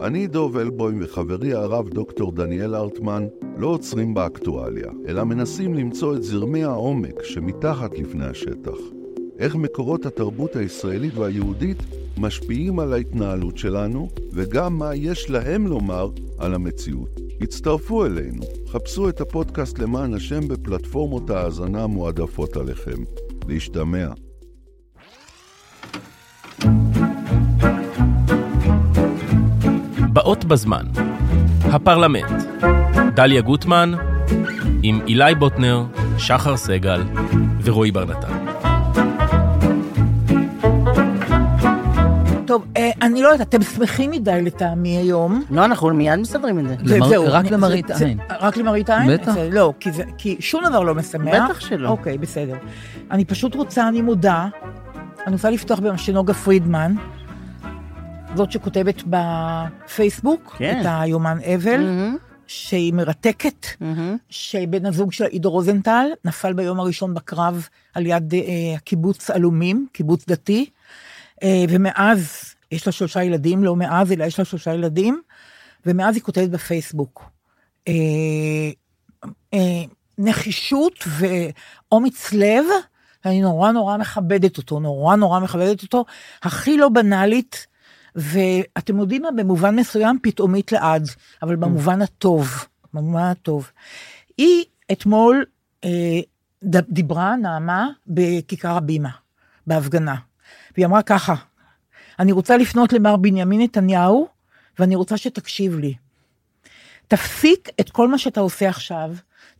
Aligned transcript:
אני 0.00 0.26
דוב 0.26 0.56
אלבוים 0.56 0.98
וחברי 1.02 1.54
הרב 1.54 1.88
דוקטור 1.88 2.32
דניאל 2.32 2.74
ארטמן 2.74 3.26
לא 3.56 3.66
עוצרים 3.66 4.14
באקטואליה, 4.14 4.90
אלא 5.08 5.24
מנסים 5.24 5.74
למצוא 5.74 6.16
את 6.16 6.22
זרמי 6.22 6.64
העומק 6.64 7.22
שמתחת 7.22 7.98
לפני 7.98 8.24
השטח. 8.24 8.76
איך 9.38 9.56
מקורות 9.56 10.06
התרבות 10.06 10.56
הישראלית 10.56 11.14
והיהודית 11.16 11.78
משפיעים 12.18 12.78
על 12.78 12.92
ההתנהלות 12.92 13.58
שלנו, 13.58 14.08
וגם 14.32 14.78
מה 14.78 14.94
יש 14.94 15.30
להם 15.30 15.66
לומר 15.66 16.10
על 16.38 16.54
המציאות. 16.54 17.20
הצטרפו 17.40 18.06
אלינו, 18.06 18.42
חפשו 18.68 19.08
את 19.08 19.20
הפודקאסט 19.20 19.78
למען 19.78 20.14
השם 20.14 20.48
בפלטפורמות 20.48 21.30
ההאזנה 21.30 21.84
המועדפות 21.84 22.56
עליכם. 22.56 23.02
להשתמע. 23.48 24.08
באות 30.12 30.44
בזמן. 30.44 30.84
הפרלמנט. 31.64 32.42
דליה 33.14 33.40
גוטמן, 33.40 33.92
עם 34.82 35.00
אילי 35.06 35.34
בוטנר, 35.34 35.84
שחר 36.18 36.56
סגל 36.56 37.02
ורועי 37.62 37.90
בר 37.92 38.04
נתן. 38.04 38.32
טוב, 42.46 42.64
אה, 42.76 42.90
אני 43.02 43.22
לא 43.22 43.28
יודעת, 43.28 43.48
אתם 43.48 43.62
שמחים 43.62 44.10
מדי 44.10 44.42
לטעמי 44.42 44.96
היום. 44.96 45.44
לא, 45.50 45.64
אנחנו 45.64 45.94
מיד 45.94 46.18
מסדרים 46.20 46.58
את 46.58 46.68
זה. 46.68 46.76
זה- 46.84 46.98
זהו, 47.08 47.24
רק 47.28 47.50
למראית 47.50 47.90
עין. 47.90 48.18
רק 48.40 48.56
למראית 48.56 48.90
עין? 48.90 49.10
בטח. 49.12 49.34
לא, 49.52 49.72
כי 50.18 50.36
שום 50.40 50.64
דבר 50.68 50.82
לא 50.82 50.94
משמח. 50.94 51.34
בטח 51.50 51.60
שלא. 51.60 51.88
אוקיי, 51.88 52.18
בסדר. 52.18 52.54
אני 53.10 53.24
פשוט 53.24 53.54
רוצה, 53.54 53.88
אני 53.88 54.02
מודה, 54.02 54.46
אני 55.26 55.32
רוצה 55.34 55.50
לפתוח 55.50 55.78
במה 55.78 55.98
שנוגה 55.98 56.34
פרידמן, 56.34 56.94
זאת 58.34 58.52
שכותבת 58.52 59.02
בפייסבוק, 59.06 60.54
כן. 60.58 60.80
את 60.80 60.86
היומן 60.88 61.38
אבל, 61.54 61.80
מהמם, 61.80 62.16
שהיא 62.46 62.92
מרתקת, 62.92 63.66
מהמם. 63.80 64.16
שבן 64.30 64.86
הזוג 64.86 65.12
שלה, 65.12 65.26
עידו 65.26 65.50
רוזנטל, 65.50 66.06
נפל 66.24 66.52
ביום 66.52 66.80
הראשון 66.80 67.14
בקרב 67.14 67.68
על 67.94 68.06
יד 68.06 68.34
אה, 68.34 68.40
הקיבוץ 68.76 69.30
עלומים, 69.30 69.86
קיבוץ 69.92 70.26
דתי, 70.26 70.70
אה, 71.42 71.64
ומאז 71.68 72.54
יש 72.72 72.86
לה 72.86 72.92
שלושה 72.92 73.22
ילדים, 73.22 73.64
לא 73.64 73.76
מאז, 73.76 74.12
אלא 74.12 74.24
יש 74.24 74.38
לה 74.38 74.44
שלושה 74.44 74.74
ילדים, 74.74 75.22
ומאז 75.86 76.14
היא 76.14 76.22
כותבת 76.22 76.48
בפייסבוק. 76.48 77.24
אה, 77.88 77.92
אה, 79.54 79.82
נחישות 80.18 81.04
ואומץ 81.18 82.32
לב, 82.32 82.64
ואני 83.24 83.40
נורא 83.40 83.72
נורא 83.72 83.96
מכבדת 83.96 84.58
אותו, 84.58 84.80
נורא 84.80 85.16
נורא 85.16 85.40
מכבדת 85.40 85.82
אותו, 85.82 86.04
הכי 86.42 86.76
לא 86.76 86.88
בנאלית, 86.88 87.66
ואתם 88.14 88.98
יודעים 88.98 89.22
מה, 89.22 89.28
במובן 89.36 89.76
מסוים 89.76 90.18
פתאומית 90.22 90.72
לעד, 90.72 91.08
אבל 91.42 91.56
במובן 91.56 92.02
הטוב, 92.02 92.66
במובן 92.94 93.22
הטוב. 93.22 93.70
היא 94.38 94.64
אתמול 94.92 95.44
אה, 95.84 96.20
דיברה, 96.88 97.36
נעמה, 97.36 97.88
בכיכר 98.06 98.76
הבימה, 98.76 99.10
בהפגנה, 99.66 100.16
והיא 100.76 100.86
אמרה 100.86 101.02
ככה, 101.02 101.34
אני 102.18 102.32
רוצה 102.32 102.56
לפנות 102.56 102.92
למר 102.92 103.16
בנימין 103.16 103.60
נתניהו, 103.60 104.28
ואני 104.78 104.96
רוצה 104.96 105.16
שתקשיב 105.16 105.78
לי. 105.78 105.94
תפסיק 107.08 107.68
את 107.80 107.90
כל 107.90 108.08
מה 108.08 108.18
שאתה 108.18 108.40
עושה 108.40 108.68
עכשיו, 108.68 109.10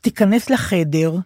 תיכנס 0.01 0.51
לחדר, 0.51 1.17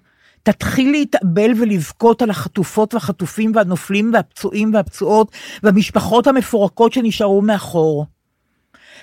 תתחיל 0.47 0.91
להתאבל 0.91 1.51
ולבכות 1.61 2.23
על 2.23 2.31
החטופות 2.31 2.95
והחטופים 2.95 3.53
והנופלים 3.55 4.11
והפצועים 4.15 4.75
והפצועות 4.75 5.33
והמשפחות 5.63 6.27
המפורקות 6.27 6.93
שנשארו 6.93 7.43
מאחור. 7.43 8.07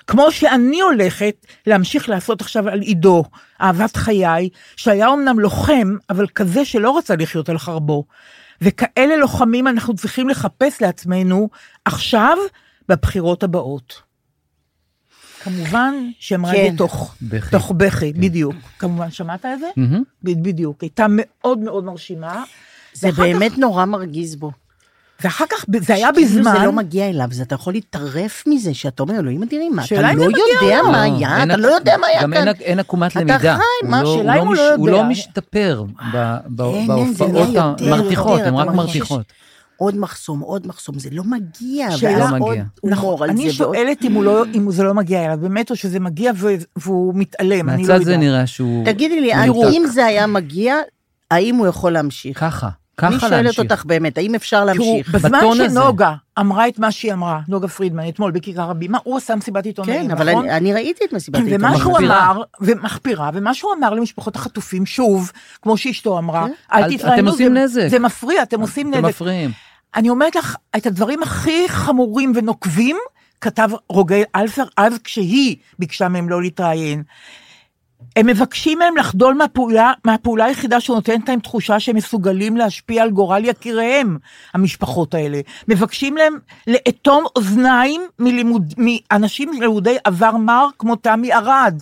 כמו 0.08 0.32
שאני 0.32 0.82
הולכת 0.82 1.36
להמשיך 1.68 2.10
לעשות 2.10 2.42
עכשיו 2.42 2.70
על 2.70 2.82
עידו, 2.82 3.24
אהבת 3.62 3.96
חיי, 3.96 4.50
שהיה 4.76 5.14
אמנם 5.14 5.40
לוחם, 5.40 5.96
אבל 6.10 6.28
כזה 6.28 6.66
שלא 6.66 6.98
רצה 6.98 7.16
לחיות 7.16 7.50
על 7.50 7.58
חרבו. 7.58 8.04
וכאלה 8.62 9.18
לוחמים 9.18 9.68
אנחנו 9.68 9.96
צריכים 9.96 10.30
לחפש 10.30 10.82
לעצמנו 10.82 11.50
עכשיו 11.86 12.38
בבחירות 12.90 13.44
הבאות. 13.44 14.02
כמובן 15.44 15.94
שאמרה 16.20 16.52
כן. 16.54 16.68
זה 16.72 16.78
תוך 16.78 17.16
בכי. 17.22 17.52
תוך 17.52 17.72
בכי, 17.78 18.14
בדיוק. 18.14 18.56
כמובן, 18.80 19.12
שמעת 19.12 19.46
את 19.46 19.60
זה? 19.60 19.68
ב- 20.24 20.44
בדיוק. 20.44 20.82
הייתה 20.82 21.06
מאוד 21.10 21.60
מאוד 21.60 21.84
מרשימה. 21.84 22.44
זה 22.94 23.12
באמת 23.12 23.58
נורא 23.58 23.86
מרגיז 23.86 24.36
בו. 24.36 24.52
ואחר 25.24 25.46
כך, 25.50 25.66
זה 25.82 25.94
היה 25.94 26.10
כאילו 26.14 26.28
בזמן... 26.28 26.54
זה 26.60 26.66
לא 26.66 26.72
מגיע 26.72 27.10
אליו, 27.10 27.28
זה 27.32 27.44
אתה 27.44 27.56
יכול 27.56 27.74
להתערף 27.74 28.44
מזה, 28.48 28.74
שאתה 28.74 29.04
אומר, 29.04 29.20
אלוהים 29.20 29.44
אדירים, 29.44 29.80
אתה 29.80 30.12
אם 30.12 30.18
לא 30.18 30.24
זה 30.24 30.30
מגיע 30.30 30.44
יודע. 30.62 30.82
מה 30.84 31.08
לא, 31.08 31.16
היה, 31.18 31.44
אתה 31.44 31.58
לא 31.58 31.68
יודע 31.68 31.98
מה 31.98 32.08
היה 32.08 32.22
גם 32.24 32.32
כאן. 32.34 32.48
אין, 32.48 32.56
אין 32.62 32.80
עקומת 32.80 33.12
אתה 33.12 33.20
למידה. 33.20 33.56
חי, 33.58 33.62
הוא 33.82 33.90
מה, 33.92 34.04
לא- 34.04 34.14
השאלה 34.16 34.34
הוא 34.34 34.42
אם 34.42 34.48
הוא 34.48 34.56
לא 34.56 34.74
הוא 34.76 34.88
לא 34.90 34.96
יודע. 34.96 35.08
משתפר 35.08 35.84
זה 36.12 36.18
לא 36.58 36.86
בהופעות 36.88 37.48
המרתיחות, 37.82 38.42
הן 38.42 38.48
אתה 38.54 38.62
רק 38.64 38.68
מרתיחות. 38.76 39.34
עוד 39.84 39.98
מחסום, 39.98 40.40
עוד 40.40 40.68
מחסום, 40.68 41.00
זה 41.00 41.10
לא 41.12 41.24
מגיע. 41.24 41.92
שאלה- 41.92 42.18
לא 42.32 42.46
עוד. 42.46 42.58
הומור 42.82 43.24
על 43.24 43.30
אני 43.30 43.52
זה. 43.52 43.64
ועוד- 43.64 43.76
שואלת 43.76 44.06
אם 44.06 44.24
לא, 44.24 44.44
אם 44.56 44.72
זה 44.72 44.84
לא 44.84 44.94
מגיע 44.94 45.26
אליו, 45.26 45.38
באמת, 45.42 45.72
או 45.72 45.76
שזה 45.76 46.00
מגיע 46.00 46.32
ו- 46.36 46.48
והוא 46.76 47.14
מתעלם, 47.16 47.70
אני 47.70 47.84
לא 47.84 47.94
מהצד 47.94 48.06
זה 48.06 48.12
יודעת. 48.12 48.24
נראה 48.28 48.48
שהוא... 48.48 48.86
תגידי 48.86 49.22
לי. 49.22 49.34
אם 49.72 49.84
זה 49.88 50.06
היה 50.06 50.28
מגיע, 50.28 50.76
האם 51.32 51.56
הוא 51.56 51.68
יכול 51.68 51.92
להמשיך? 51.92 52.40
ככה, 52.40 52.70
אני 53.04 53.12
ככה 53.18 53.20
שואלת 53.30 53.44
להמשיך. 53.44 53.60
אותך 53.60 53.86
באמת, 53.86 54.18
האם 54.18 54.36
אפשר 54.36 54.58
תראו, 54.74 54.86
להמשיך? 54.96 55.16
בזמן 55.16 55.38
בטון 55.38 55.62
הזה. 55.62 55.70
שנוגה 55.80 56.14
אמרה 56.40 56.68
את 56.68 56.80
מה 56.80 56.92
שהיא 56.92 57.14
אמרה, 57.14 57.40
נוגה 57.48 57.68
פרידמן, 57.68 58.08
אתמול 58.08 58.32
בכיכר 58.32 58.70
הבימה, 58.70 58.98
הוא 59.04 59.18
עשה 59.18 59.36
מסיבת 59.36 59.66
עיתונאים, 59.66 60.06
כן, 60.06 60.12
אבל 60.12 60.30
נכון? 60.32 60.46
אני- 60.50 60.58
אני 60.58 60.74
ראיתי 60.74 61.06
את 61.06 61.14
מסיבת 61.14 61.40
ומה 61.40 61.48
העיתונאים. 61.68 61.80
שהוא 61.80 61.92
מחפירה. 61.94 62.32
אמר, 62.32 62.42
ומחפירה, 62.62 63.30
ומה 63.34 63.54
שהוא 63.54 63.72
אמר 63.80 63.94
למשפחות 63.94 64.36
החטופים, 64.36 64.86
שוב, 64.86 65.32
כמו 65.62 65.78
שאשתו 65.78 66.18
אמרה, 66.18 66.46
כן. 66.48 66.54
אל 66.74 66.84
אל- 66.84 66.98
תתראיינו, 66.98 67.20
אתם 67.22 67.28
עושים 67.28 67.54
זה- 67.54 67.60
נזק. 67.64 67.88
זה 67.88 68.00
מפריע, 68.00 68.44
אתם 68.44 68.62
עושים 68.62 68.90
אתם 68.90 68.98
נזק. 68.98 69.10
מפריעים. 69.10 69.52
אני 69.96 70.10
אומרת 70.10 70.36
לך, 70.36 70.56
את 70.78 70.86
הדברים 70.86 71.24
הכי 71.24 71.70
חמורים 71.70 72.32
ונוקבים, 72.36 72.98
כתב 73.42 73.70
רוגל 73.90 74.22
אלפר 74.36 74.64
אז 74.78 75.00
כשהיא 75.04 75.56
ביקשה 75.80 76.10
מהם 76.10 76.30
לא 76.30 76.42
להתראיין. 76.42 77.04
הם 78.16 78.28
מבקשים 78.28 78.80
מהם 78.80 78.98
לחדול 78.98 79.34
מהפעולה, 79.34 79.92
מהפעולה 80.06 80.46
היחידה 80.46 80.80
שנותנת 80.80 81.30
להם 81.30 81.40
תחושה 81.40 81.80
שהם 81.80 81.96
מסוגלים 81.96 82.58
להשפיע 82.58 83.04
על 83.04 83.12
גורל 83.12 83.46
יקיריהם, 83.46 84.18
המשפחות 84.54 85.14
האלה. 85.14 85.42
מבקשים 85.68 86.18
להם 86.18 86.40
לאטום 86.68 87.26
אוזניים 87.36 88.02
מלימוד, 88.20 88.74
מאנשים 88.78 89.52
לימודי 89.62 89.98
עבר 90.04 90.38
מר 90.38 90.68
כמו 90.80 90.96
תמי 90.96 91.34
ארד, 91.34 91.82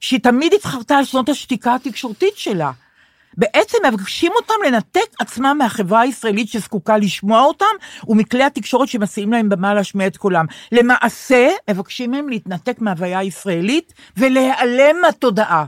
שהיא 0.00 0.20
תמיד 0.20 0.54
התחרתה 0.54 0.96
על 0.96 1.04
שנות 1.04 1.28
השתיקה 1.28 1.74
התקשורתית 1.74 2.36
שלה. 2.36 2.70
בעצם 3.36 3.78
מבקשים 3.88 4.32
אותם 4.36 4.54
לנתק 4.66 5.14
עצמם 5.18 5.56
מהחברה 5.58 6.00
הישראלית 6.00 6.48
שזקוקה 6.48 6.98
לשמוע 6.98 7.42
אותם, 7.42 7.66
ומכלי 8.08 8.44
התקשורת 8.44 8.88
שמציעים 8.88 9.32
להם 9.32 9.48
במה 9.48 9.74
להשמיע 9.74 10.06
את 10.06 10.16
קולם. 10.16 10.46
למעשה, 10.72 11.48
מבקשים 11.70 12.10
מהם 12.10 12.28
להתנתק 12.28 12.80
מההוויה 12.80 13.18
הישראלית 13.18 13.92
ולהיעלם 14.16 14.96
מהתודעה. 15.02 15.64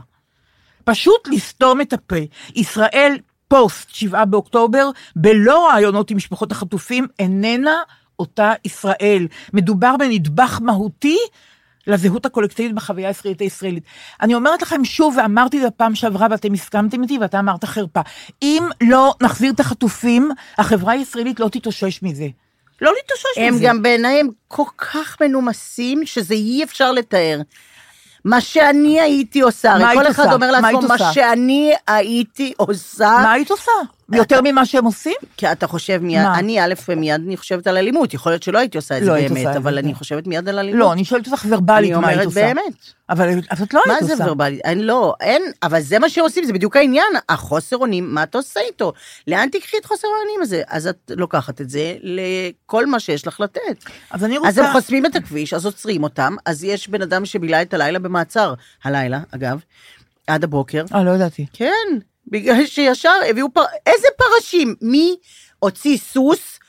פשוט 0.83 1.27
לסתום 1.27 1.81
את 1.81 1.93
הפה. 1.93 2.15
ישראל 2.55 3.17
פוסט 3.47 3.89
7 3.89 4.25
באוקטובר, 4.25 4.89
בלא 5.15 5.67
רעיונות 5.67 6.11
עם 6.11 6.17
משפחות 6.17 6.51
החטופים, 6.51 7.07
איננה 7.19 7.75
אותה 8.19 8.53
ישראל. 8.65 9.27
מדובר 9.53 9.97
בנדבך 9.97 10.59
מהותי 10.61 11.17
לזהות 11.87 12.25
הקולקטיבית 12.25 12.75
בחוויה 12.75 13.07
הישראלית 13.07 13.41
הישראלית. 13.41 13.83
אני 14.21 14.35
אומרת 14.35 14.61
לכם 14.61 14.85
שוב, 14.85 15.15
ואמרתי 15.17 15.57
את 15.57 15.61
זה 15.61 15.67
בפעם 15.67 15.95
שעברה, 15.95 16.27
ואתם 16.31 16.53
הסכמתם 16.53 17.03
איתי, 17.03 17.17
ואתה 17.17 17.39
אמרת 17.39 17.65
חרפה. 17.65 18.01
אם 18.41 18.63
לא 18.81 19.13
נחזיר 19.21 19.51
את 19.51 19.59
החטופים, 19.59 20.31
החברה 20.57 20.93
הישראלית 20.93 21.39
לא 21.39 21.49
תתאושש 21.49 22.03
מזה. 22.03 22.27
לא 22.81 22.91
להתאושש 22.95 23.37
הם 23.37 23.53
מזה. 23.53 23.65
גם 23.65 23.81
בעיניי 23.81 24.19
הם 24.19 24.27
כל 24.47 24.63
כך 24.77 25.17
מנומסים, 25.21 26.05
שזה 26.05 26.33
אי 26.33 26.63
אפשר 26.63 26.91
לתאר. 26.91 27.41
מה 28.25 28.41
שאני 28.41 29.01
הייתי 29.01 29.41
עושה, 29.41 29.75
מה 29.79 29.91
הרי 29.91 29.95
כל 29.95 30.11
אחד 30.11 30.23
עושה? 30.23 30.35
אומר 30.35 30.51
מה 30.51 30.71
לעצמו, 30.71 30.87
מה 30.87 30.93
עושה?" 30.93 31.13
שאני 31.13 31.73
הייתי 31.87 32.53
עושה, 32.57 33.19
מה 33.23 33.31
היית 33.31 33.51
עושה? 33.51 33.71
יותר 34.13 34.41
ממה 34.43 34.65
שהם 34.65 34.85
עושים? 34.85 35.15
כי 35.37 35.51
אתה 35.51 35.67
חושב 35.67 35.99
מיד, 36.03 36.23
מה? 36.23 36.39
אני 36.39 36.61
א', 36.61 36.73
מיד 36.97 37.21
אני 37.25 37.37
חושבת 37.37 37.67
על 37.67 37.77
אלימות, 37.77 38.13
יכול 38.13 38.31
להיות 38.31 38.43
שלא 38.43 38.59
הייתי 38.59 38.77
עושה 38.77 38.97
את 38.97 39.01
לא 39.01 39.07
זה 39.07 39.13
היית 39.13 39.31
באמת, 39.31 39.55
אבל 39.55 39.73
זה, 39.73 39.79
אני 39.79 39.91
כן. 39.91 39.97
חושבת 39.97 40.27
מיד 40.27 40.49
על 40.49 40.59
אלימות. 40.59 40.79
לא, 40.79 40.93
אני 40.93 41.05
שואלת 41.05 41.27
אותך 41.27 41.45
ורבלית 41.49 41.91
אני 41.91 42.01
מה 42.01 42.07
היית 42.07 42.19
אומרת 42.19 42.25
עושה. 42.25 42.41
באמת. 42.41 42.73
אבל 43.09 43.39
את 43.63 43.73
לא 43.73 43.81
מה 43.87 43.93
היית 43.93 44.05
זה 44.05 44.13
עושה. 44.13 44.25
ורבלי? 44.27 44.59
אין, 44.63 44.79
לא, 44.79 45.13
אין, 45.21 45.41
אבל 45.63 45.81
זה 45.81 45.99
מה 45.99 46.09
שעושים, 46.09 46.43
זה 46.43 46.53
בדיוק 46.53 46.75
העניין, 46.75 47.13
החוסר 47.29 47.77
אונים, 47.77 48.13
מה 48.13 48.23
אתה 48.23 48.37
עושה 48.37 48.59
איתו? 48.67 48.93
לאן 49.27 49.49
תקחי 49.49 49.77
את 49.77 49.85
חוסר 49.85 50.07
האונים 50.17 50.41
הזה? 50.41 50.61
אז 50.67 50.87
את 50.87 51.11
לוקחת 51.15 51.61
את 51.61 51.69
זה 51.69 51.95
לכל 52.01 52.85
מה 52.85 52.99
שיש 52.99 53.27
לך 53.27 53.39
לתת. 53.39 53.83
אז 54.11 54.23
אני 54.23 54.37
אז 54.45 54.57
הם 54.57 54.65
רוצה... 54.65 54.79
חוסמים 54.79 55.05
את 55.05 55.15
הכביש, 55.15 55.53
אז 55.53 55.65
עוצרים 55.65 56.03
אותם, 56.03 56.35
אז 56.45 56.63
יש 56.63 56.89
בן 56.89 57.01
אדם 57.01 57.25
שבילה 57.25 57.61
את 57.61 57.73
הלילה 57.73 57.99
במעצר, 57.99 58.53
הלילה, 58.83 59.19
אגב, 59.31 59.59
עד 60.27 60.43
הבוקר. 60.43 60.85
אה, 60.93 61.03
לא 61.03 61.11
ידעתי. 61.11 61.45
כן, 61.53 61.87
בגלל 62.29 62.65
שישר 62.65 63.13
הביאו 63.29 63.53
פר... 63.53 63.63
איזה 63.85 64.07
פרשים? 64.17 64.75
מי 64.81 65.15
הוציא 65.59 65.97
סוס 65.97 66.59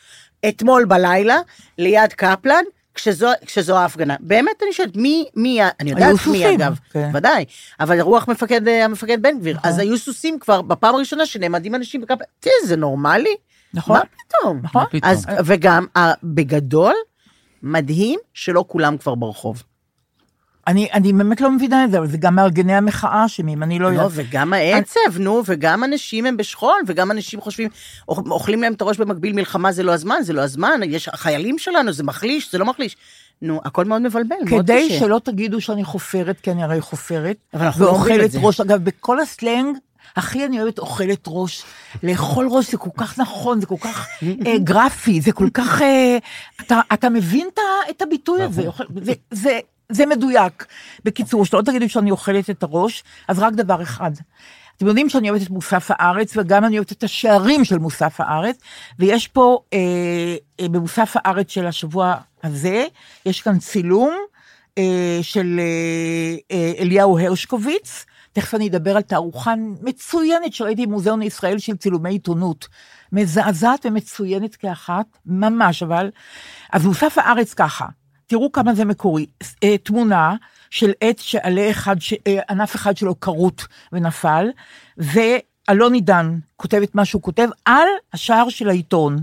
אתמול 0.48 0.84
בלילה 0.84 1.38
ליד 1.78 2.12
קפלן? 2.12 2.64
כשזו, 2.94 3.28
כשזו 3.46 3.76
ההפגנה. 3.78 4.16
באמת 4.20 4.62
אני 4.62 4.72
שואלת, 4.72 4.96
מי, 4.96 5.24
מי, 5.36 5.60
אני 5.80 5.90
יודעת 5.90 6.12
מי 6.12 6.18
סוסים, 6.18 6.60
אגב, 6.60 6.78
כן. 6.92 7.10
ודאי, 7.14 7.44
אבל 7.80 8.00
רוח 8.00 8.28
מפקד, 8.28 8.68
המפקד 8.68 9.22
בן 9.22 9.38
גביר, 9.38 9.56
נכון. 9.56 9.70
אז 9.70 9.78
היו 9.78 9.98
סוסים 9.98 10.38
כבר 10.38 10.62
בפעם 10.62 10.94
הראשונה 10.94 11.26
שנעמדים 11.26 11.74
אנשים 11.74 12.00
בקפלן, 12.00 12.26
תראה, 12.40 12.54
זה 12.64 12.76
נורמלי? 12.76 13.34
נכון? 13.74 13.96
מה 13.96 14.02
פתאום? 14.04 14.60
נכון. 14.62 14.84
פתאום. 14.90 15.10
אז, 15.12 15.26
וגם, 15.44 15.86
ה- 15.98 16.12
בגדול, 16.22 16.94
מדהים 17.62 18.18
שלא 18.34 18.64
כולם 18.68 18.96
כבר 18.98 19.14
ברחוב. 19.14 19.62
אני, 20.66 20.88
אני 20.92 21.12
באמת 21.12 21.40
לא 21.40 21.50
מבינה 21.50 21.84
את 21.84 21.90
זה, 21.90 21.98
אבל 21.98 22.06
זה 22.06 22.16
גם 22.18 22.34
מארגני 22.34 22.74
המחאה 22.74 23.24
אשמים, 23.26 23.62
אני 23.62 23.78
לא 23.78 23.88
לא, 23.90 23.94
יודעת. 23.94 24.10
וגם 24.14 24.52
העצב, 24.52 25.18
נו, 25.18 25.42
וגם 25.46 25.84
אנשים 25.84 26.26
הם 26.26 26.36
בשכול, 26.36 26.76
וגם 26.86 27.10
אנשים 27.10 27.40
חושבים, 27.40 27.68
אוכ- 28.08 28.30
אוכלים 28.30 28.62
להם 28.62 28.72
את 28.72 28.80
הראש 28.80 28.96
במקביל, 28.98 29.32
מלחמה 29.32 29.72
זה 29.72 29.82
לא 29.82 29.92
הזמן, 29.92 30.16
זה 30.22 30.32
לא 30.32 30.40
הזמן, 30.40 30.80
יש 30.84 31.08
החיילים 31.08 31.58
שלנו, 31.58 31.92
זה 31.92 32.02
מחליש, 32.02 32.52
זה 32.52 32.58
לא 32.58 32.64
מחליש. 32.66 32.96
נו, 33.42 33.60
הכל 33.64 33.84
מאוד 33.84 34.02
מבלבל, 34.02 34.36
מאוד 34.50 34.62
כדי 34.64 34.86
קשה. 34.88 34.98
שלא 34.98 35.20
תגידו 35.24 35.60
שאני 35.60 35.84
חופרת, 35.84 36.40
כי 36.40 36.50
אני 36.50 36.62
הרי 36.62 36.80
חופרת, 36.80 37.36
אבל 37.54 37.64
אנחנו 37.64 37.84
לא 37.84 37.90
אומרים 37.90 38.14
את 38.14 38.18
ואוכלת 38.20 38.30
זה. 38.30 38.38
ראש, 38.38 38.60
אגב, 38.60 38.84
בכל 38.84 39.20
הסלנג, 39.20 39.76
הכי 40.16 40.44
אני 40.44 40.60
אוהבת 40.62 40.78
אוכלת 40.78 41.24
ראש. 41.26 41.62
לאכול 42.02 42.48
ראש 42.50 42.70
זה 42.70 42.76
כל 42.76 42.90
כך 42.96 43.18
נכון, 43.18 43.60
זה 43.60 43.66
כל 43.66 43.76
כך 43.80 44.08
אה, 44.46 44.58
גרפי, 44.58 45.20
זה 45.20 45.32
כל 45.32 45.48
כך... 45.54 45.82
אה, 45.82 46.18
אתה, 46.60 46.80
אתה 46.92 47.08
מבין 47.08 47.46
את 47.90 48.02
הביטוי 48.02 48.42
הזה, 48.42 48.62
זה, 49.02 49.12
זה, 49.30 49.58
זה 49.90 50.06
מדויק. 50.06 50.66
בקיצור, 51.04 51.44
שלא 51.44 51.62
תגידו 51.62 51.88
שאני 51.88 52.10
אוכלת 52.10 52.50
את 52.50 52.62
הראש, 52.62 53.04
אז 53.28 53.38
רק 53.38 53.52
דבר 53.52 53.82
אחד. 53.82 54.10
אתם 54.76 54.86
יודעים 54.86 55.08
שאני 55.08 55.30
אוהבת 55.30 55.42
את 55.42 55.50
מוסף 55.50 55.90
הארץ, 55.90 56.36
וגם 56.36 56.64
אני 56.64 56.76
אוהבת 56.76 56.92
את 56.92 57.04
השערים 57.04 57.64
של 57.64 57.78
מוסף 57.78 58.20
הארץ, 58.20 58.58
ויש 58.98 59.28
פה, 59.28 59.58
אה, 59.72 59.78
אה, 60.60 60.68
במוסף 60.68 61.12
הארץ 61.14 61.50
של 61.50 61.66
השבוע 61.66 62.14
הזה, 62.42 62.84
יש 63.26 63.40
כאן 63.40 63.58
צילום 63.58 64.16
אה, 64.78 65.18
של 65.22 65.60
אה, 65.60 66.56
אה, 66.56 66.72
אליהו 66.78 67.18
הרשקוביץ, 67.18 68.04
תכף 68.32 68.54
אני 68.54 68.68
אדבר 68.68 68.96
על 68.96 69.02
תערוכה 69.02 69.54
מצוינת 69.82 70.52
שראיתי 70.52 70.86
במוזיאון 70.86 71.22
ישראל 71.22 71.58
של 71.58 71.76
צילומי 71.76 72.10
עיתונות. 72.10 72.68
מזעזעת 73.12 73.86
ומצוינת 73.86 74.56
כאחת, 74.56 75.06
ממש, 75.26 75.82
אבל... 75.82 76.10
אז 76.72 76.86
מוסף 76.86 77.18
הארץ 77.18 77.54
ככה, 77.54 77.86
תראו 78.30 78.52
כמה 78.52 78.74
זה 78.74 78.84
מקורי. 78.84 79.26
אה, 79.64 79.78
תמונה 79.78 80.34
של 80.70 80.92
עץ 81.00 81.20
שעלה 81.20 81.70
אחד, 81.70 81.96
אה, 82.26 82.38
ענף 82.50 82.74
אחד 82.74 82.96
שלו 82.96 83.20
כרות 83.20 83.66
ונפל, 83.92 84.46
ואלון 84.98 85.94
עידן 85.94 86.38
כותב 86.56 86.80
את 86.82 86.94
מה 86.94 87.04
שהוא 87.04 87.22
כותב 87.22 87.48
על 87.64 87.88
השער 88.12 88.48
של 88.48 88.68
העיתון. 88.68 89.16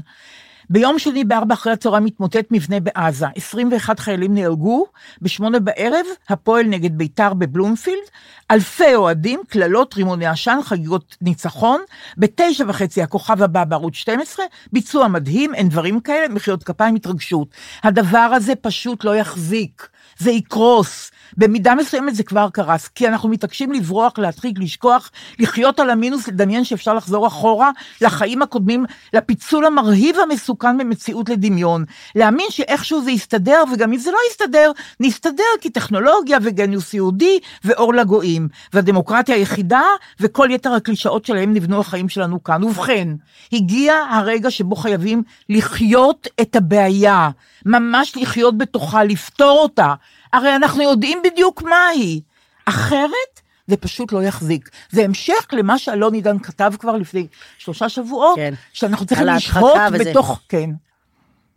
ביום 0.70 1.00
שני 1.00 1.24
בארבע 1.24 1.54
אחרי 1.54 1.74
הצהריים 1.74 2.06
מתמוטט 2.06 2.46
מבנה 2.52 2.80
בעזה. 2.80 3.26
21 3.36 4.00
חיילים 4.00 4.34
נהרגו, 4.34 4.86
בשמונה 5.22 5.60
בערב 5.60 6.06
הפועל 6.30 6.66
נגד 6.66 6.98
ביתר 6.98 7.34
בבלומפילד, 7.34 8.04
אלפי 8.52 8.96
אוהדים, 8.96 9.42
קללות, 9.50 9.94
רימוני 9.94 10.26
עשן, 10.26 10.58
חגיגות 10.64 11.18
ניצחון, 11.22 11.82
בתשע 12.18 12.64
וחצי 12.68 13.02
הכוכב 13.02 13.44
הבא 13.44 13.64
בערוץ 13.64 13.96
12, 13.96 14.46
ביצוע 14.74 15.08
מדהים, 15.08 15.56
אין 15.56 15.70
דברים 15.70 16.00
כאלה, 16.00 16.28
מחיאות 16.34 16.64
כפיים, 16.64 16.96
התרגשות. 16.96 17.48
הדבר 17.84 18.18
הזה 18.18 18.56
פשוט 18.56 19.04
לא 19.04 19.16
יחזיק, 19.16 19.90
זה 20.20 20.32
יקרוס. 20.32 21.12
במידה 21.38 21.76
מסוימת 21.76 22.16
זה 22.16 22.24
כבר 22.24 22.50
קרס, 22.54 22.88
כי 22.88 23.08
אנחנו 23.08 23.30
מתעקשים 23.30 23.72
לברוח, 23.72 24.18
להדחיק, 24.18 24.60
לשכוח, 24.60 25.12
לחיות 25.40 25.80
על 25.80 25.90
המינוס, 25.90 26.28
לדמיין 26.28 26.64
שאפשר 26.64 26.94
לחזור 26.94 27.28
אחורה 27.28 27.72
לחיים 28.02 28.42
הקודמים, 28.42 28.86
לפיצול 29.14 29.66
המרהיב 29.66 30.16
המסוכן 30.20 30.78
במציאות 30.78 31.30
לדמיון. 31.30 31.86
להאמין 32.16 32.46
שאיכשהו 32.50 33.04
זה 33.04 33.12
יסתדר, 33.12 33.64
וגם 33.74 33.94
אם 33.94 33.98
זה 33.98 34.12
לא 34.12 34.18
יסתדר, 34.32 34.72
נסתדר 35.00 35.44
כי 35.62 35.70
טכנולוגיה 35.70 36.38
וגניוס 36.42 36.94
יהודי 36.94 37.40
ואור 37.64 37.94
לגויים. 37.94 38.48
והדמוקרטיה 38.74 39.36
היחידה 39.36 39.84
וכל 40.20 40.48
יתר 40.52 40.74
הקלישאות 40.74 41.26
שלהם 41.26 41.54
נבנו 41.54 41.80
החיים 41.80 42.10
שלנו 42.10 42.44
כאן. 42.44 42.64
ובכן, 42.64 43.08
הגיע 43.54 43.94
הרגע 44.12 44.52
שבו 44.52 44.76
חייבים 44.76 45.24
לחיות 45.50 46.28
את 46.42 46.56
הבעיה, 46.56 47.30
ממש 47.68 48.18
לחיות 48.18 48.58
בתוכה, 48.58 49.04
לפתור 49.04 49.60
אותה. 49.60 49.94
הרי 50.34 50.56
אנחנו 50.56 50.84
יודעים 50.84 51.20
בדיוק 51.24 51.62
מה 51.62 51.88
היא. 51.88 52.22
אחרת, 52.66 53.42
זה 53.68 53.78
פשוט 53.78 54.12
לא 54.12 54.24
יחזיק. 54.24 54.70
זה 54.90 55.04
המשך 55.04 55.48
למה 55.52 55.78
שאלון 55.78 56.14
עידן 56.14 56.40
כתב 56.40 56.74
כבר 56.80 56.98
לפני 56.98 57.28
שלושה 57.58 57.90
שבועות, 57.90 58.36
כן. 58.36 58.54
שאנחנו 58.74 59.06
צריכים 59.06 59.28
לשהות 59.28 59.76
ההדחקה 59.76 60.02
וזה. 60.02 60.10
בתוך, 60.10 60.40
כן. 60.50 60.70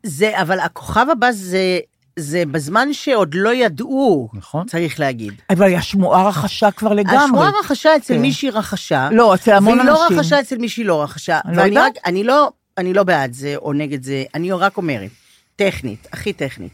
זה, 0.03 0.41
אבל 0.43 0.61
הכוכב 0.61 1.07
הבא 1.13 1.31
זה, 1.31 1.79
זה 2.17 2.43
בזמן 2.51 2.93
שעוד 2.93 3.35
לא 3.35 3.55
ידעו, 3.55 4.29
נכון. 4.33 4.67
צריך 4.67 5.01
להגיד. 5.01 5.33
אבל 5.51 5.75
השמועה 5.75 6.29
רכשה 6.29 6.71
כבר 6.71 6.93
לגמרי. 6.93 7.17
השמועה 7.17 7.51
רכשה 7.61 7.97
אצל 7.97 8.15
כן. 8.15 8.21
מישהי 8.21 8.51
רכשה. 8.51 9.09
לא, 9.13 9.35
אצל 9.35 9.53
המון 9.53 9.79
והיא 9.79 9.91
לא 9.91 10.05
אנשים. 10.05 10.19
רכשה 10.19 10.41
אצל 10.41 10.59
מישהי 10.59 10.85
לא 10.85 11.03
רכשה. 11.03 11.41
אני 11.45 11.57
לא 11.57 11.63
ואני 11.63 11.69
יודעת. 11.69 11.97
רק, 11.97 12.03
אני 12.07 12.25
לא, 12.25 12.51
אני 12.79 12.95
לא 12.95 13.03
בעד 13.03 13.33
זה 13.33 13.57
או 13.57 13.73
נגד 13.73 14.03
זה, 14.03 14.25
אני 14.35 14.53
רק 14.53 14.77
אומרת, 14.77 15.11
טכנית, 15.61 16.09
הכי 16.13 16.33
טכנית. 16.33 16.73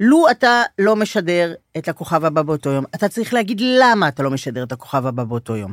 לו 0.00 0.30
אתה 0.30 0.62
לא 0.78 0.96
משדר 0.96 1.54
את 1.78 1.88
הכוכב 1.88 2.24
הבא 2.24 2.42
באותו 2.42 2.70
יום, 2.70 2.84
אתה 2.94 3.08
צריך 3.08 3.34
להגיד 3.34 3.60
למה 3.80 4.08
אתה 4.08 4.22
לא 4.22 4.30
משדר 4.30 4.62
את 4.62 4.72
הכוכב 4.72 5.06
הבא 5.06 5.24
באותו 5.24 5.56
יום. 5.56 5.72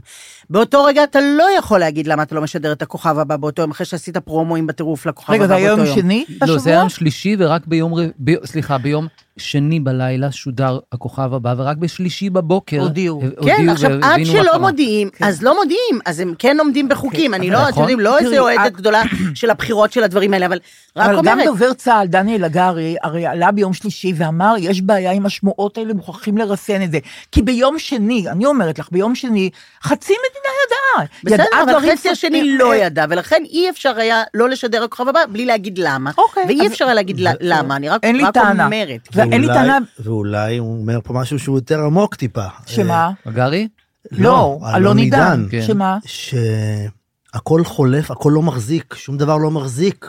באותו 0.50 0.84
רגע 0.84 1.04
אתה 1.04 1.20
לא 1.22 1.48
יכול 1.58 1.80
להגיד 1.80 2.08
למה 2.08 2.24
אתה 2.24 2.36
לא 2.36 2.42
משדר 2.42 2.72
את 2.72 2.82
הכוכב 2.82 3.20
הבא 3.20 3.38
באותו 3.38 3.62
יום, 3.62 3.72
אחרי 3.72 3.86
שעשית 3.86 4.18
פרומואים 4.18 4.68
בטירוף 4.68 5.06
לכוכב 5.06 5.34
רגע, 5.34 5.46
הבא 5.46 5.60
זה 5.60 5.68
באותו 5.68 5.82
היום 5.82 5.88
יום. 5.88 5.96
שני 5.96 6.26
לא, 6.48 6.58
זה? 6.58 6.70
היום 6.70 6.90
שלישי 6.90 7.36
ורק 7.40 7.68
ביום, 7.68 7.94
ב... 8.24 8.46
סליחה, 8.46 8.78
ביום 8.78 9.08
שני 9.38 9.80
בלילה 9.80 10.32
שודר 10.32 10.80
הכוכב 10.92 11.34
הבא, 11.34 11.54
ורק 11.58 11.78
בשלישי 11.78 12.30
בבוקר 12.30 12.82
הודיעו. 12.82 13.22
כן, 13.46 13.70
עכשיו, 13.70 13.92
עד 14.02 14.26
שלא. 14.26 14.58
מודיעים, 14.60 15.10
אז 15.22 15.44
לא 15.44 15.56
מודיעים, 15.56 16.00
אז 16.06 16.20
הם 16.20 16.34
כן 16.40 16.58
עומדים 16.60 16.90
בחוקים. 16.90 17.34
אני 17.34 17.50
לא, 17.50 17.58
אתם 17.58 17.70
נכון. 17.70 17.84
יודעים, 17.84 18.00
לא 18.00 18.18
איזה 18.18 18.40
אוהדת 18.40 18.74
גדולה 18.74 19.04
של 19.34 19.50
הבחירות 19.50 19.92
של 19.92 20.04
הדברים 20.04 20.34
האלה, 20.34 20.46
אבל 20.46 20.60
רק 20.96 21.06
אבל 21.06 21.16
גם 21.16 21.28
אומרת, 21.28 21.46
דובר 21.46 21.74
צה"ל, 21.74 22.08
דניאל 22.08 22.44
הגרי, 22.44 22.96
הרי 23.04 23.26
עלה 23.26 23.52
ביום 23.52 23.74
שלישי 23.74 24.14
ואמר, 24.16 24.56
יש 24.60 24.82
בעיה 24.82 25.12
עם 25.12 25.26
השמועות 25.26 25.78
האלה, 25.78 25.87
מוכרחים 25.94 26.38
לרסן 26.38 26.82
את 26.82 26.92
זה. 26.92 27.00
כי 27.32 27.42
ביום 27.42 27.80
שני, 27.80 28.30
אני 28.30 28.46
אומרת 28.46 28.80
לך, 28.80 28.88
ביום 28.92 29.16
שני, 29.16 29.50
חצי 29.84 30.14
מדינה 30.14 30.54
ידעה. 30.68 31.08
בסדר, 31.24 31.44
ידעה 31.64 31.64
אבל 31.64 31.92
חצי 31.92 32.10
השני 32.10 32.58
לא 32.58 32.72
אה, 32.72 32.78
ידע, 32.78 33.06
ולכן 33.10 33.42
אי 33.46 33.70
אפשר 33.70 33.98
היה 33.98 34.24
לא 34.34 34.50
לשדר 34.50 34.84
הכוכב 34.84 35.08
הבא 35.08 35.20
בלי 35.32 35.46
להגיד 35.46 35.78
למה. 35.78 36.12
אוקיי, 36.18 36.46
ואי 36.48 36.62
אז- 36.66 36.72
אפשר 36.72 36.86
היה 36.86 36.94
להגיד 36.94 37.18
למה, 37.42 37.76
אני 37.76 37.90
רק 37.90 38.04
אין 38.04 38.16
לי 38.16 38.24
רק 38.24 38.34
טענה. 38.34 38.66
אומרת. 38.66 39.10
ואין 39.14 39.42
לי 39.42 39.48
טענה, 39.48 39.78
ואולי 40.00 40.58
הוא 40.58 40.82
אומר 40.82 41.00
פה 41.04 41.14
משהו 41.14 41.40
שהוא 41.40 41.58
יותר 41.58 41.80
עמוק 41.80 42.16
טיפה. 42.16 42.46
שמה? 42.66 43.12
הגרי? 43.26 43.68
לא, 44.12 44.60
אלון 44.76 44.98
עידן. 44.98 45.46
כן. 45.52 45.62
שמה? 45.62 45.98
שהכל 46.06 47.64
חולף, 47.64 48.12
הכל 48.12 48.32
לא 48.36 48.42
מחזיק, 48.42 48.94
שום 48.98 49.18
דבר 49.18 49.38
לא 49.38 49.52
מחזיק. 49.52 50.06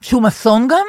שום 0.00 0.26
אסון 0.26 0.68
גם? 0.68 0.86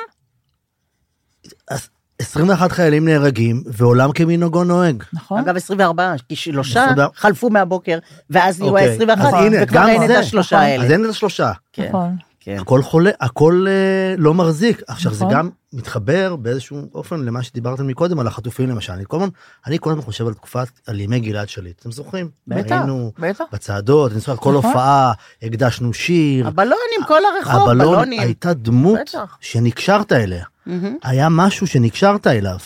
אז 2.23 2.27
21 2.27 2.71
חיילים 2.71 3.07
נהרגים, 3.07 3.63
ועולם 3.65 4.11
כמנהגו 4.11 4.63
נוהג. 4.63 5.03
נכון. 5.13 5.39
אגב, 5.39 5.55
24, 5.55 6.13
כי 6.29 6.35
שלושה 6.35 6.83
24. 6.83 7.07
חלפו 7.15 7.49
מהבוקר, 7.49 7.97
ואז 8.29 8.59
נהיו 8.59 8.69
אוקיי, 8.71 8.93
21, 8.93 9.25
אז 9.25 9.33
הנה, 9.33 9.57
וכבר 9.63 9.79
גם 9.79 9.87
אין 9.87 10.03
את 10.03 10.07
זה. 10.07 10.19
השלושה 10.19 10.55
נכון. 10.55 10.67
האלה. 10.67 10.83
אז 10.85 10.91
אין 10.91 11.05
את 11.05 11.09
השלושה. 11.09 11.51
כן, 11.73 11.87
נכון. 11.89 12.15
כן. 12.39 12.57
הכל 12.59 12.81
חולה, 12.81 13.11
הכל 13.21 13.65
אה, 13.69 14.15
לא 14.17 14.33
מחזיק. 14.33 14.81
עכשיו 14.87 15.13
זה 15.13 15.25
נכון. 15.25 15.37
גם 15.37 15.49
מתחבר 15.73 16.35
באיזשהו 16.35 16.77
אופן 16.95 17.19
למה 17.19 17.43
שדיברתם 17.43 17.87
מקודם 17.87 18.19
על 18.19 18.27
החטופים 18.27 18.69
למשל. 18.69 18.93
אני 18.93 19.03
כל 19.07 19.17
הזמן, 19.17 19.29
אני 19.67 19.77
כל 19.79 19.89
הזמן 19.89 20.01
חושב 20.01 20.27
על 20.27 20.33
תקופת, 20.33 20.67
על 20.87 20.99
ימי 20.99 21.19
גלעד 21.19 21.49
שליט. 21.49 21.79
אתם 21.79 21.91
זוכרים? 21.91 22.29
בטח, 22.47 22.75
היינו 22.75 23.11
בטח. 23.19 23.43
בצעדות, 23.51 24.11
אני 24.11 24.19
זוכר, 24.19 24.35
כל 24.35 24.53
נכון. 24.53 24.69
הופעה, 24.69 25.11
הקדשנו 25.41 25.93
שיר. 25.93 26.47
הבלונים, 26.47 27.01
כל 27.07 27.21
הרחוב, 27.35 27.69
הבלון 27.69 27.95
בלונים. 27.95 28.19
הייתה 28.19 28.53
דמות 28.53 28.99
בטח. 28.99 29.37
שנקשרת 29.41 30.11
אליה. 30.11 30.45
מהמם. 30.65 30.95
היה 31.03 31.29
משהו 31.29 31.67
שנקשרת 31.67 32.27
אליו. 32.27 32.57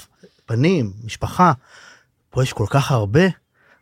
פנים, 0.46 0.92
משפחה. 1.06 1.52
פה 2.30 2.44
יש 2.44 2.54
כל 2.54 2.66
כך 2.70 2.92
הרבה. 2.92 3.22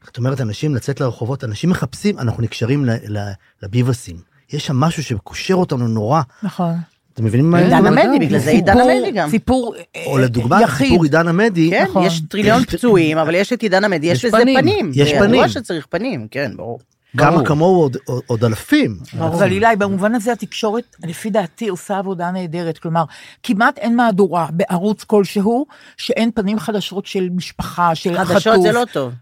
זאת 0.05 0.17
אומרת, 0.17 0.41
אנשים 0.41 0.75
לצאת 0.75 0.99
לרחובות, 1.01 1.43
אנשים 1.43 1.69
מחפשים, 1.69 2.19
אנחנו 2.19 2.43
נקשרים 2.43 2.85
ל- 2.85 2.91
ל- 3.17 3.31
לביבסים. 3.63 4.15
יש 4.53 4.65
שם 4.65 4.75
משהו 4.75 5.03
שקושר 5.03 5.53
אותנו 5.53 5.87
נורא. 5.87 6.21
נכון. 6.43 6.73
אתם 7.13 7.25
מבינים 7.25 7.51
מה 7.51 7.57
אני 7.59 7.65
עידן 7.65 7.87
אומר? 7.87 8.01
עמדי, 8.01 8.25
בגלל 8.25 8.39
זה 8.39 8.49
עידן 8.49 8.77
עמדי 8.79 9.11
גם. 9.11 9.29
סיפור 9.29 9.75
או 10.05 10.17
אה, 10.17 10.23
לדוגמה, 10.23 10.61
יחיד. 10.61 10.87
סיפור 10.87 11.03
עידן 11.03 11.27
עמדי, 11.27 11.69
כן, 11.69 11.85
נכון. 11.89 12.05
יש 12.05 12.21
טריליון 12.29 12.63
פצועים, 12.65 13.17
אבל 13.17 13.35
יש 13.35 13.53
את 13.53 13.61
עידן 13.61 13.83
עמדי, 13.83 14.07
יש 14.07 14.25
לזה 14.25 14.37
פנים. 14.37 14.59
פנים. 14.61 14.91
יש 14.93 15.09
זה 15.11 15.19
פנים. 15.19 15.33
ידוע 15.33 15.49
שצריך 15.49 15.85
פנים, 15.89 16.27
כן, 16.31 16.51
ברור. 16.55 16.79
כמה. 17.17 17.45
כמוהו 17.45 17.81
עוד- 17.81 17.97
עוד- 18.27 18.43
אלפים. 18.43 18.97
אבל 19.19 19.51
אילי, 19.51 19.75
במובן 19.79 20.15
הזה 20.15 20.31
התקשורת, 20.31 20.95
לפי 21.03 21.29
דעתי, 21.29 21.67
עושה 21.67 21.97
עבודה 21.97 22.31
נהדרת. 22.31 22.77
כלומר, 22.77 23.03
כמעט 23.43 23.77
אין 23.77 23.95
מהדורה 23.95 24.47
בערוץ 24.51 25.03
כלשהו 25.03 25.65
שאין 25.97 26.31
פנים 26.31 26.59
חדשות 26.59 27.05
של 27.05 27.29
משפחה, 27.29 27.95
של 27.95 28.17
חטוף. 28.17 28.27
חדשות 28.27 28.61
זה 28.61 28.71
לא 28.71 28.83
טוב. 28.93 29.13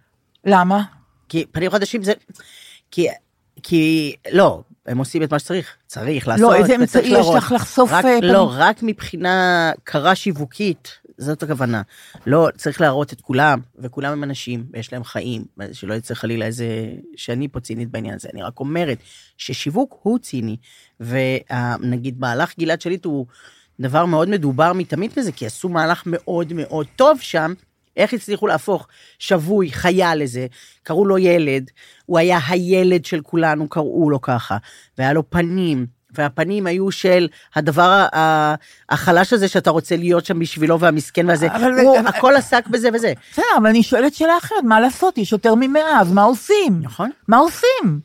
למה? 0.45 0.83
כי 1.29 1.45
פנים 1.51 1.71
חדשים 1.71 2.03
זה... 2.03 2.13
כי... 2.91 3.07
כי... 3.63 4.15
לא, 4.31 4.61
הם 4.85 4.97
עושים 4.97 5.23
את 5.23 5.31
מה 5.33 5.39
שצריך. 5.39 5.75
צריך 5.87 6.27
לעשות. 6.27 6.43
לא, 6.43 6.55
איזה 6.55 6.75
אמצעי 6.75 7.07
יש. 7.07 7.27
לך 7.37 7.51
לחשוף, 7.51 7.91
רק, 7.91 8.05
אה, 8.05 8.19
לא, 8.21 8.47
פנים? 8.47 8.59
רק 8.61 8.77
מבחינה 8.81 9.71
קרה 9.83 10.15
שיווקית, 10.15 10.89
זאת 11.23 11.43
הכוונה. 11.43 11.81
לא, 12.25 12.49
צריך 12.57 12.81
להראות 12.81 13.13
את 13.13 13.21
כולם, 13.21 13.59
וכולם 13.79 14.11
הם 14.11 14.23
אנשים, 14.23 14.65
ויש 14.73 14.93
להם 14.93 15.03
חיים, 15.03 15.45
שלא 15.71 15.93
יצא 15.93 16.13
חלילה 16.13 16.45
איזה... 16.45 16.65
שאני 17.15 17.47
פה 17.47 17.59
צינית 17.59 17.91
בעניין 17.91 18.15
הזה. 18.15 18.29
אני 18.33 18.41
רק 18.41 18.59
אומרת 18.59 18.97
ששיווק 19.37 19.99
הוא 20.01 20.19
ציני, 20.19 20.57
ונגיד 20.99 22.19
מהלך 22.19 22.53
גלעד 22.59 22.81
שליט 22.81 23.05
הוא 23.05 23.25
דבר 23.79 24.05
מאוד 24.05 24.29
מדובר 24.29 24.73
מתמיד 24.73 25.11
בזה, 25.17 25.31
כי 25.31 25.45
עשו 25.45 25.69
מהלך 25.69 26.03
מאוד 26.05 26.53
מאוד 26.53 26.87
טוב 26.95 27.19
שם. 27.19 27.53
איך 27.97 28.13
הצליחו 28.13 28.47
להפוך 28.47 28.87
שבוי, 29.19 29.71
חייל 29.71 30.23
לזה, 30.23 30.47
קראו 30.83 31.05
לו 31.05 31.17
ילד, 31.17 31.71
הוא 32.05 32.19
היה 32.19 32.39
הילד 32.47 33.05
של 33.05 33.21
כולנו, 33.21 33.69
קראו 33.69 34.09
לו 34.09 34.21
ככה, 34.21 34.57
והיה 34.97 35.13
לו 35.13 35.29
פנים, 35.29 35.85
והפנים 36.17 36.67
היו 36.67 36.91
של 36.91 37.27
הדבר 37.55 38.05
החלש 38.89 39.33
הזה 39.33 39.47
שאתה 39.47 39.69
רוצה 39.69 39.95
להיות 39.97 40.25
שם 40.25 40.39
בשבילו 40.39 40.79
והמסכן 40.79 41.29
והזה, 41.29 41.47
אבל- 41.55 41.79
הוא 41.79 41.99
אבל- 41.99 42.07
הכל 42.07 42.33
עסק 42.35 42.67
בזה 42.67 42.89
וזה. 42.93 43.13
בסדר, 43.31 43.43
אבל 43.57 43.67
אני 43.67 43.83
שואלת 43.83 44.13
שאלה 44.13 44.37
אחרת, 44.37 44.63
מה 44.63 44.79
לעשות? 44.79 45.17
יש 45.17 45.31
יותר 45.31 45.55
ממאה, 45.55 45.99
אז 46.01 46.11
מה 46.13 46.23
עושים? 46.23 46.79
נכון. 46.81 47.09
מה 47.27 47.37
עושים? 47.37 47.99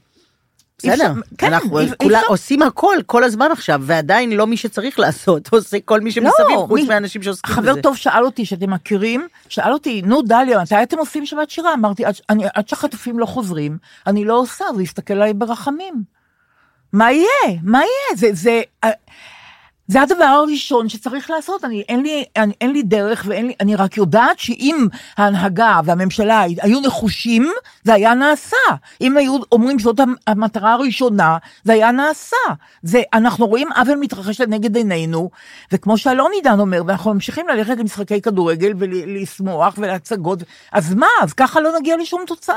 אי 0.85 0.91
בסדר, 0.91 1.13
כן, 1.39 1.53
אנחנו 1.53 1.79
אי- 1.79 1.85
אי 1.85 1.91
כולה 2.03 2.19
אפשר- 2.19 2.29
עושים 2.29 2.63
הכל, 2.63 2.97
כל 3.07 3.25
הזמן 3.25 3.49
עכשיו, 3.53 3.81
ועדיין 3.85 4.33
לא 4.33 4.47
מי 4.47 4.57
שצריך 4.57 4.99
לעשות, 4.99 5.49
עושה 5.53 5.77
כל 5.85 6.01
מי 6.01 6.11
שמסביב, 6.13 6.33
חוץ 6.57 6.71
לא, 6.71 6.77
מי- 6.77 6.89
מהאנשים 6.89 7.23
שעוסקים 7.23 7.57
בזה. 7.57 7.63
חבר 7.73 7.81
טוב 7.81 7.97
שאל 7.97 8.25
אותי, 8.25 8.45
שאתם 8.45 8.71
מכירים, 8.71 9.27
שאל 9.49 9.73
אותי, 9.73 10.03
נו 10.03 10.23
דליה, 10.23 10.63
מתי 10.63 10.83
אתם 10.83 10.99
עושים 10.99 11.27
שבת 11.27 11.51
שירה? 11.51 11.75
אמרתי, 11.75 12.05
עד, 12.05 12.15
אני, 12.31 12.45
עד 12.55 12.69
שהחטופים 12.69 13.19
לא 13.19 13.27
חוזרים, 13.27 13.79
אני 14.07 14.25
לא 14.25 14.39
עושה, 14.39 14.65
הוא 14.73 14.81
יסתכל 14.81 15.15
עליי 15.15 15.35
ברחמים. 15.35 15.95
מה 16.93 17.13
יהיה? 17.13 17.59
מה 17.63 17.79
יהיה? 17.79 18.17
זה, 18.17 18.29
זה, 18.33 18.63
אה, 18.85 18.91
זה 19.91 20.03
הדבר 20.03 20.25
הראשון 20.25 20.89
שצריך 20.89 21.31
לעשות, 21.31 21.65
אני, 21.65 21.83
אין, 21.89 22.03
לי, 22.03 22.25
אני, 22.37 22.53
אין 22.61 22.73
לי 22.73 22.83
דרך 22.83 23.25
ואין 23.29 23.47
לי, 23.47 23.53
אני 23.61 23.77
רק 23.77 23.97
יודעת 23.97 24.39
שאם 24.39 24.87
ההנהגה 25.17 25.81
והממשלה 25.85 26.41
היו 26.63 26.81
נחושים, 26.81 27.53
זה 27.85 27.95
היה 27.95 28.15
נעשה. 28.15 28.57
אם 29.01 29.17
היו 29.17 29.37
אומרים 29.53 29.79
שזאת 29.79 30.01
המ- 30.01 30.15
המטרה 30.27 30.73
הראשונה, 30.73 31.37
זה 31.65 31.73
היה 31.73 31.91
נעשה. 31.91 32.37
זה, 32.83 33.03
אנחנו 33.15 33.47
רואים 33.47 33.69
עוול 33.73 33.97
מתרחש 34.01 34.41
לנגד 34.41 34.77
עינינו, 34.77 35.31
וכמו 35.73 35.99
שאלון 35.99 36.31
עידן 36.35 36.61
אומר, 36.61 36.83
ואנחנו 36.87 37.15
ממשיכים 37.15 37.49
ללכת 37.49 37.77
למשחקי 37.79 38.21
כדורגל 38.21 38.73
ולשמוח 38.79 39.75
ולהצגות, 39.79 40.39
אז 40.73 40.95
מה, 40.95 41.07
אז 41.23 41.33
ככה 41.33 41.61
לא 41.61 41.71
נגיע 41.81 41.97
לשום 41.97 42.23
תוצאה. 42.27 42.55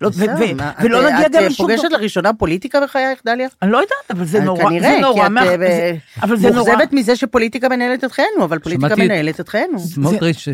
לא, 0.00 0.08
ו- 0.14 0.24
ו- 0.38 0.54
מה, 0.56 0.72
ולא 0.82 1.00
את- 1.08 1.12
נגיע 1.12 1.28
גם 1.28 1.42
את 1.44 1.50
לשום... 1.50 1.66
פוגשת 1.66 1.82
תוצאה. 1.82 1.98
לראשונה 1.98 2.32
פוליטיקה 2.32 2.80
בחייך, 2.80 3.20
דליה? 3.24 3.48
אני 3.62 3.70
לא 3.72 3.76
יודעת, 3.76 4.10
אבל 4.10 4.24
זה 4.24 4.38
אה, 4.38 4.44
נורא, 4.44 4.62
כנראה, 4.64 4.88
זה 4.90 4.94
כי 4.96 5.00
נורא, 5.00 5.26
את, 5.26 5.30
מאח- 5.30 5.42
אה, 5.46 5.56
זה- 5.58 5.92
אבל 6.22 6.36
זה 6.36 6.50
נורא. 6.50 6.67
מאוכזבת 6.68 6.92
מזה 6.92 7.16
שפוליטיקה 7.16 7.68
מנהלת 7.68 8.04
את 8.04 8.12
חיינו, 8.12 8.44
אבל 8.44 8.58
פוליטיקה 8.58 8.96
מנהלת 8.96 9.40
את 9.40 9.48
חיינו. 9.48 9.78
סמוטריץ' 9.78 10.48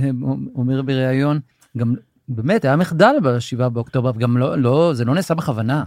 אומר 0.54 0.82
בריאיון, 0.82 1.40
גם 1.78 1.94
באמת 2.28 2.64
היה 2.64 2.76
מחדל 2.76 3.14
ב-7 3.22 3.68
באוקטובר, 3.68 4.10
גם 4.18 4.36
לא, 4.36 4.58
לא, 4.58 4.90
זה 4.94 5.04
לא 5.04 5.14
נעשה 5.14 5.34
בכוונה. 5.34 5.82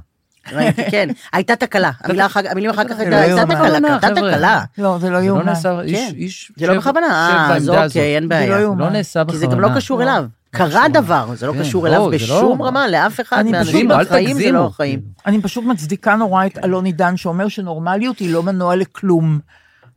ראיתי, 0.54 0.92
כן. 0.92 1.10
הייתה 1.34 1.56
תקלה. 1.56 1.92
המילים 2.52 2.70
אחר 2.70 2.84
כך 2.84 2.96
זה 2.96 3.04
הייתה 3.20 3.46
לא. 3.46 3.56
תקלה, 3.56 3.94
הייתה. 3.94 4.10
תקלה. 4.10 4.64
לא, 4.78 4.78
זה 4.78 4.86
לא 4.88 4.98
זה 5.00 5.10
לא 5.10 5.18
יאומן. 5.18 5.46
נעשה, 5.46 5.82
איש. 5.82 6.14
איש, 6.16 6.52
זה 6.58 6.68
לא 6.68 6.78
בכוונה, 6.78 7.08
אה, 7.08 7.56
אז. 7.56 7.70
אוקיי, 7.70 8.16
אין 8.16 8.24
זה 8.24 8.30
בעיה. 8.30 8.50
לא 8.50 8.62
יאומן. 8.62 8.82
לא 8.84 8.90
נעשה 8.90 9.20
כי 9.20 9.26
בכוונה. 9.26 9.40
זה 9.40 9.56
גם 9.56 9.62
לא 9.62 9.70
קשור 9.76 10.04
אליו. 10.04 10.26
קרה. 10.52 10.88
דבר, 10.94 11.30
זה 11.36 11.48
לא 11.48 11.54
כן. 11.54 11.60
קשור 11.60 11.84
לא, 11.84 11.90
אליו 11.90 12.10
זה 12.12 12.16
בשום 12.16 12.60
לא- 12.60 12.68
רמה, 12.68 12.88
לאף 12.88 13.20
אחד 13.22 13.46
מהאנשים 13.46 13.88
בחיים 13.88 14.34
זה. 14.38 14.52
לא 14.52 14.66
החיים. 14.66 15.00
אני 15.26 15.42
פשוט 15.42 15.64
מצדיקה 15.64 16.16
נורא 16.16 16.46
את 16.46 16.58
אלון 16.64 16.86
עידן 16.86 17.18
שאומר 17.18 17.48
שנורמליות 17.48 18.20
היא 18.20 18.34
לא 18.34 18.44
מנוע 18.44 18.76
לכלום. 18.76 19.40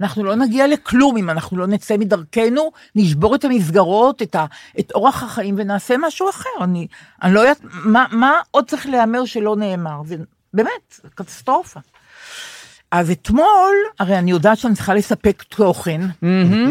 אנחנו 0.01 0.25
לא 0.25 0.35
נגיע 0.35 0.67
לכלום 0.67 1.17
אם 1.17 1.31
אנחנו 1.31 1.57
לא 1.57 1.67
נצא 1.67 1.97
מדרכנו, 1.97 2.71
נשבור 2.95 3.35
את 3.35 3.45
המסגרות, 3.45 4.23
את, 4.23 4.35
ה, 4.35 4.45
את 4.81 4.93
אורח 4.95 5.23
החיים 5.23 5.55
ונעשה 5.59 5.95
משהו 5.99 6.31
אחר. 6.31 6.51
אני, 6.61 6.87
אני 7.23 7.35
לא 7.35 7.41
יודעת, 7.41 7.61
מה, 7.63 8.07
מה 8.11 8.33
עוד 8.51 8.69
צריך 8.69 8.87
להיאמר 8.87 9.25
שלא 9.25 9.57
נאמר? 9.57 10.01
זה 10.07 10.17
באמת, 10.55 11.01
קטסטרופה. 11.15 11.81
אז 12.93 13.11
אתמול, 13.11 13.75
הרי 13.99 14.19
אני 14.19 14.31
יודעת 14.31 14.59
שאני 14.59 14.75
צריכה 14.75 14.95
לספק 14.95 15.43
תוכן, 15.43 16.01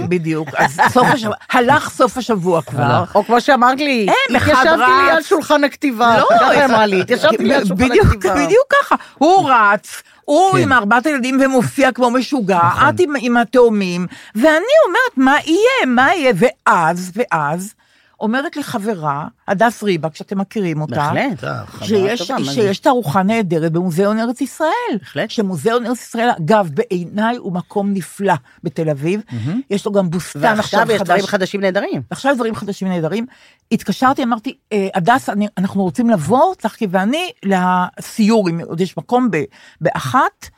בדיוק, 0.10 0.50
אז 0.58 0.80
סוף 0.90 1.08
השבוע, 1.08 1.36
הלך 1.52 1.90
סוף 1.90 2.18
השבוע 2.18 2.62
כבר. 2.62 3.04
או 3.16 3.24
כמו 3.24 3.42
שאמרת 3.42 3.80
לי, 3.80 4.08
אחד 4.38 4.52
התיישבתי 4.52 4.82
רץ. 4.82 5.14
ליד 5.14 5.24
שולחן 5.24 5.64
הכתיבה. 5.64 6.18
לא, 6.18 6.28
ככה 6.30 6.50
היא 6.50 6.66
אמרה 6.66 6.86
לי, 6.86 7.02
התיישבתי 7.02 7.44
ליד 7.44 7.66
שולחן 7.66 7.90
בדיוק, 7.90 8.06
הכתיבה. 8.06 8.36
בדיוק 8.36 8.74
ככה, 8.82 8.96
הוא 9.18 9.50
רץ, 9.52 10.02
הוא 10.30 10.52
כן. 10.52 10.58
עם 10.58 10.74
ארבעת 10.74 11.06
הילדים 11.06 11.42
ומופיע 11.42 11.92
כמו 11.92 12.12
משוגע, 12.12 12.60
נכון. 12.68 12.90
את 12.90 13.00
עם, 13.00 13.14
עם 13.20 13.38
התאומים, 13.38 14.08
ואני 14.36 14.50
אומרת, 14.88 15.18
מה 15.18 15.36
יהיה, 15.46 15.86
מה 15.88 16.16
יהיה, 16.16 16.34
ואז, 16.36 17.12
ואז, 17.16 17.74
אומרת 18.22 18.56
לי 18.58 18.64
חברה, 18.64 19.28
הדס 19.48 19.84
ריבק, 19.84 20.16
שאתם 20.16 20.38
מכירים 20.38 20.82
אותה, 20.82 20.96
בהחלט. 20.96 21.44
שיש, 21.84 22.28
טובה? 22.28 22.44
שיש 22.54 22.80
תערוכה 22.80 23.24
נהדרת 23.24 23.72
במוזיאון 23.72 24.20
ארץ 24.20 24.42
ישראל. 24.42 24.70
בהחלט. 25.00 25.30
שמוזיאון 25.30 25.86
ארץ 25.86 26.02
ישראל, 26.02 26.30
אגב, 26.46 26.70
בעיניי 26.74 27.36
הוא 27.38 27.54
מקום 27.54 27.94
נפלא 27.94 28.34
בתל 28.64 28.90
אביב. 28.90 29.22
יש 29.70 29.86
לו 29.86 29.92
גם 29.92 30.10
בוסטן 30.10 30.40
עכשיו 30.60 30.80
ועכשיו 30.80 30.96
יש 30.96 31.02
דברים 31.02 31.22
חדש. 31.22 31.30
חדשים 31.30 31.62
נהדרים. 31.62 32.02
עכשיו 32.10 32.36
דברים 32.36 32.56
חדשים 32.56 32.88
נהדרים. 32.88 33.26
התקשרתי, 33.72 34.24
אמרתי, 34.24 34.58
"אה, 34.74 34.88
הדס, 34.96 35.30
אני- 35.30 35.48
אנחנו 35.58 35.84
רוצים 35.84 36.10
לבוא, 36.10 36.56
צחקי 36.56 36.88
ואני, 36.92 37.30
לסיור, 37.46 38.50
אם 38.50 38.60
עוד 38.60 38.82
יש 38.82 38.98
מקום 38.98 39.32
ב- 39.32 39.44
באחת. 39.82 40.50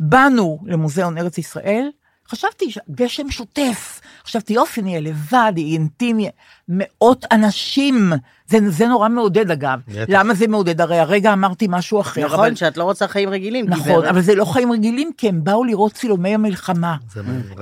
באנו 0.00 0.58
למוזיאון 0.66 1.18
ארץ 1.18 1.38
ישראל, 1.38 1.90
חשבתי, 2.28 2.64
גשם 2.90 3.30
שוטף, 3.30 4.00
חשבתי, 4.24 4.52
יופי, 4.52 4.82
נהיה 4.82 5.00
לבד, 5.00 5.52
יהיה 5.56 5.72
אינטימי, 5.72 6.28
מאות 6.70 7.24
אנשים, 7.32 8.12
זה, 8.46 8.58
זה 8.70 8.86
נורא 8.86 9.08
מעודד 9.08 9.50
אגב. 9.50 9.78
בטח. 9.88 10.04
למה 10.08 10.34
זה 10.34 10.48
מעודד? 10.48 10.80
הרי 10.80 10.98
הרגע 10.98 11.32
אמרתי 11.32 11.66
משהו 11.70 12.00
אחר. 12.00 12.24
נכון, 12.24 12.38
אבל- 12.38 12.54
שאת 12.54 12.76
לא 12.76 12.84
רוצה 12.84 13.08
חיים 13.08 13.28
רגילים. 13.28 13.66
נכון, 13.68 13.84
גברת. 13.92 14.04
אבל 14.04 14.20
זה 14.20 14.34
לא 14.34 14.44
חיים 14.44 14.72
רגילים, 14.72 15.10
כי 15.16 15.28
הם 15.28 15.44
באו 15.44 15.64
לראות 15.64 15.92
צילומי 15.92 16.34
המלחמה. 16.34 16.96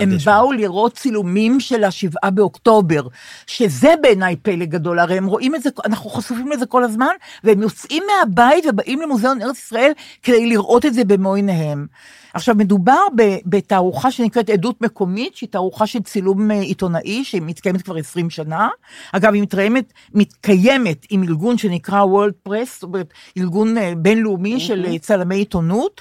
הם. 0.00 0.10
באו 0.26 0.52
לראות 0.52 0.94
צילומים 0.94 1.60
של 1.60 1.84
השבעה 1.84 2.30
באוקטובר, 2.30 3.06
שזה 3.46 3.94
בעיניי 4.02 4.36
פלא 4.36 4.64
גדול, 4.64 4.98
הרי 4.98 5.16
הם 5.18 5.26
רואים 5.26 5.54
את 5.54 5.62
זה, 5.62 5.70
אנחנו 5.86 6.10
חשופים 6.10 6.48
לזה 6.52 6.66
כל 6.66 6.84
הזמן, 6.84 7.12
והם 7.44 7.62
יוצאים 7.62 8.02
מהבית 8.06 8.64
ובאים 8.68 9.00
למוזיאון 9.00 9.42
ארץ 9.42 9.58
ישראל 9.58 9.92
כדי 10.22 10.46
לראות 10.46 10.86
את 10.86 10.94
זה 10.94 11.04
במו 11.04 11.34
עיניהם. 11.34 11.86
עכשיו, 12.34 12.54
מדובר 12.54 13.00
בתערוכה 13.46 14.10
שנקראת 14.10 14.50
עדות 14.50 14.80
מקומית, 14.80 15.36
שהיא 15.36 15.48
תערוכה 15.48 15.86
של 15.86 16.02
צילום 16.02 16.50
אה, 16.50 16.60
עיתונאי, 16.60 17.24
שהיא 17.24 17.42
מתקיימת 17.44 17.82
כבר 17.82 17.96
20 17.96 18.30
שנה. 18.30 18.68
אגב, 19.12 19.34
היא 19.34 19.42
מתקיימת, 19.42 19.92
מתקיימת 20.14 21.06
עם 21.10 21.22
ארגון 21.22 21.58
שנקרא 21.58 22.04
World 22.04 22.48
Press, 22.48 22.66
זאת 22.72 22.82
אומרת, 22.82 23.12
ארגון 23.38 23.78
אה, 23.78 23.92
בינלאומי 23.96 24.60
של 24.60 24.86
אה, 24.88 24.98
צלמי 24.98 25.36
עיתונות. 25.36 26.00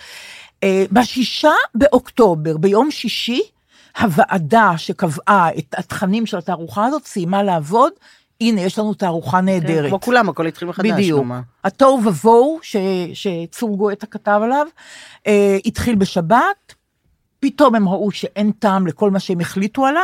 אה, 0.63 0.85
בשישה 0.91 1.53
באוקטובר, 1.75 2.57
ביום 2.57 2.91
שישי, 2.91 3.41
הוועדה 3.99 4.73
שקבעה 4.77 5.49
את 5.57 5.75
התכנים 5.77 6.25
של 6.25 6.37
התערוכה 6.37 6.85
הזאת 6.85 7.05
סיימה 7.05 7.43
לעבוד. 7.43 7.93
הנה, 8.41 8.61
יש 8.61 8.79
לנו 8.79 8.93
תערוכה 8.93 9.41
נהדרת. 9.41 9.83
כן, 9.83 9.89
כמו 9.89 10.01
כולם, 10.01 10.29
הכל 10.29 10.47
התחיל 10.47 10.67
מחדש. 10.67 10.91
בדיוק. 10.91 11.25
התוהו 11.63 12.01
ובוהו, 12.05 12.59
שצור 13.13 13.77
גואטה 13.77 14.05
כתב 14.05 14.39
עליו, 14.43 14.67
אה, 15.27 15.57
התחיל 15.65 15.95
בשבת, 15.95 16.75
פתאום 17.39 17.75
הם 17.75 17.89
ראו 17.89 18.11
שאין 18.11 18.51
טעם 18.51 18.87
לכל 18.87 19.11
מה 19.11 19.19
שהם 19.19 19.39
החליטו 19.39 19.85
עליו, 19.85 20.01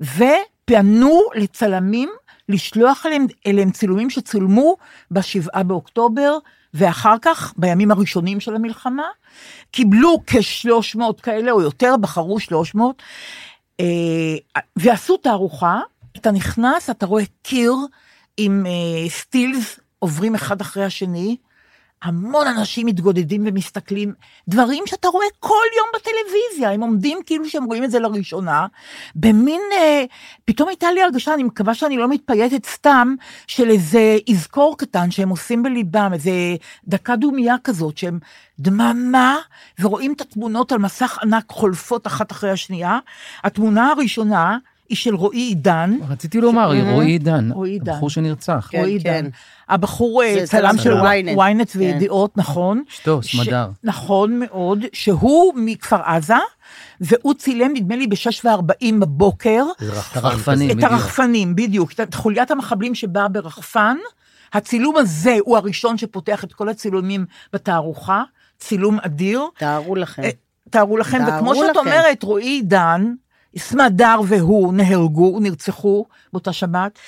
ופנו 0.00 1.20
לצלמים 1.34 2.08
לשלוח 2.48 3.06
אליהם, 3.06 3.26
אליהם 3.46 3.70
צילומים 3.70 4.10
שצולמו 4.10 4.76
בשבעה 5.10 5.62
באוקטובר, 5.62 6.38
ואחר 6.74 7.16
כך, 7.22 7.54
בימים 7.56 7.90
הראשונים 7.90 8.40
של 8.40 8.54
המלחמה, 8.54 9.06
קיבלו 9.70 10.22
כ-300 10.26 11.22
כאלה 11.22 11.50
או 11.52 11.60
יותר, 11.60 11.94
בחרו 12.00 12.40
300, 12.40 13.02
אה, 13.80 13.86
ועשו 14.76 15.16
תערוכה, 15.16 15.80
אתה 16.16 16.30
נכנס, 16.30 16.90
אתה 16.90 17.06
רואה 17.06 17.24
קיר 17.42 17.72
עם 18.36 18.66
אה, 18.66 19.08
סטילס 19.08 19.80
עוברים 19.98 20.34
אחד 20.34 20.60
אחרי 20.60 20.84
השני, 20.84 21.36
המון 22.02 22.46
אנשים 22.46 22.86
מתגודדים 22.86 23.42
ומסתכלים, 23.46 24.14
דברים 24.48 24.82
שאתה 24.86 25.08
רואה 25.08 25.26
כל 25.40 25.64
יום 25.76 25.86
בטלוויזיה, 25.94 26.70
הם 26.70 26.80
עומדים 26.80 27.18
כאילו 27.26 27.48
שהם 27.48 27.64
רואים 27.64 27.84
את 27.84 27.90
זה 27.90 27.98
לראשונה, 27.98 28.66
במין, 29.14 29.60
אה, 29.72 30.04
פתאום 30.44 30.68
הייתה 30.68 30.92
לי 30.92 31.02
הרגשה, 31.02 31.34
אני 31.34 31.42
מקווה 31.42 31.74
שאני 31.74 31.96
לא 31.96 32.08
מתפייטת 32.08 32.66
סתם, 32.66 33.14
של 33.46 33.70
איזה 33.70 34.18
אזכור 34.30 34.78
קטן 34.78 35.10
שהם 35.10 35.28
עושים 35.28 35.62
בליבם, 35.62 36.10
איזה 36.12 36.30
דקה 36.88 37.16
דומייה 37.16 37.56
כזאת, 37.64 37.98
שהם 37.98 38.18
דממה, 38.58 39.36
ורואים 39.80 40.12
את 40.12 40.20
התמונות 40.20 40.72
על 40.72 40.78
מסך 40.78 41.18
ענק 41.22 41.44
חולפות 41.50 42.06
אחת 42.06 42.32
אחרי 42.32 42.50
השנייה. 42.50 42.98
התמונה 43.44 43.88
הראשונה 43.88 44.58
היא 44.92 44.96
של 44.96 45.14
רועי 45.14 45.38
עידן, 45.40 45.98
רציתי 46.08 46.40
לומר, 46.40 46.72
רועי 46.92 47.06
עידן, 47.10 47.52
רועי 47.52 47.70
עידן. 47.70 47.92
הבחור 47.92 48.10
שנרצח. 48.10 48.68
כן, 48.70 48.78
רועי 48.78 49.00
כן. 49.02 49.14
עידן. 49.14 49.28
הבחור 49.68 50.22
אה, 50.22 50.34
זה 50.40 50.46
צלם 50.46 50.78
של 50.78 51.00
ynet, 51.00 51.36
ynet 51.36 51.72
וידיעות, 51.76 52.38
נכון. 52.38 52.82
אשתו, 52.90 53.22
ש- 53.22 53.36
סמדר. 53.36 53.68
נכון 53.84 54.38
מאוד, 54.38 54.84
שהוא 54.92 55.52
מכפר 55.56 56.00
עזה, 56.04 56.34
והוא 57.00 57.34
צילם 57.34 57.70
נדמה 57.74 57.96
לי 57.96 58.06
ב-6 58.06 58.16
ו-40 58.44 58.94
בבוקר, 59.00 59.64
רחפן 59.80 60.20
הרחפנים. 60.20 60.56
כזה. 60.56 60.72
את 60.72 60.76
בדיוק. 60.76 60.92
הרחפנים, 60.92 61.56
בדיוק, 61.56 61.92
את 62.02 62.14
חוליית 62.14 62.50
המחבלים 62.50 62.94
שבאה 62.94 63.28
ברחפן. 63.28 63.96
הצילום 64.52 64.96
הזה 64.96 65.36
הוא 65.40 65.56
הראשון 65.56 65.98
שפותח 65.98 66.44
את 66.44 66.52
כל 66.52 66.68
הצילומים 66.68 67.26
בתערוכה, 67.52 68.22
צילום 68.58 68.98
אדיר. 69.02 69.42
תארו 69.58 69.94
לכם. 69.96 70.22
אה, 70.22 70.30
תארו 70.70 70.96
לכם, 70.96 71.18
תארו 71.18 71.36
וכמו 71.36 71.54
שאת 71.54 71.70
לכם. 71.70 71.78
אומרת, 71.78 72.22
רועי 72.22 72.44
עידן, 72.44 73.12
סמדר 73.58 74.20
והוא 74.26 74.74
נהרגו, 74.74 75.40
נרצחו 75.40 76.04
באותה 76.32 76.52
שבת. 76.52 76.98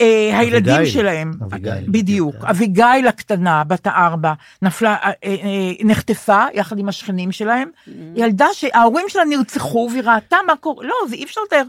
אה, 0.00 0.38
הילדים 0.38 0.74
אביגיל. 0.74 0.92
שלהם, 0.92 1.32
אביגיל, 1.42 1.72
בדיוק, 1.72 2.34
בדיוק. 2.34 2.44
אביגיל 2.44 3.08
הקטנה, 3.08 3.64
בת 3.64 3.86
הארבע, 3.86 4.32
נפלה, 4.62 4.96
אה, 5.02 5.12
אה, 5.24 5.34
נחטפה 5.84 6.44
יחד 6.54 6.78
עם 6.78 6.88
השכנים 6.88 7.32
שלהם. 7.32 7.68
ילדה 8.14 8.46
שההורים 8.52 9.06
שלה 9.08 9.24
נרצחו 9.24 9.88
והיא 9.90 10.02
ראתה 10.02 10.36
מה 10.46 10.56
קורה, 10.56 10.86
לא, 10.86 10.94
זה 11.08 11.14
אי 11.14 11.24
אפשר 11.24 11.40
לתאר. 11.46 11.62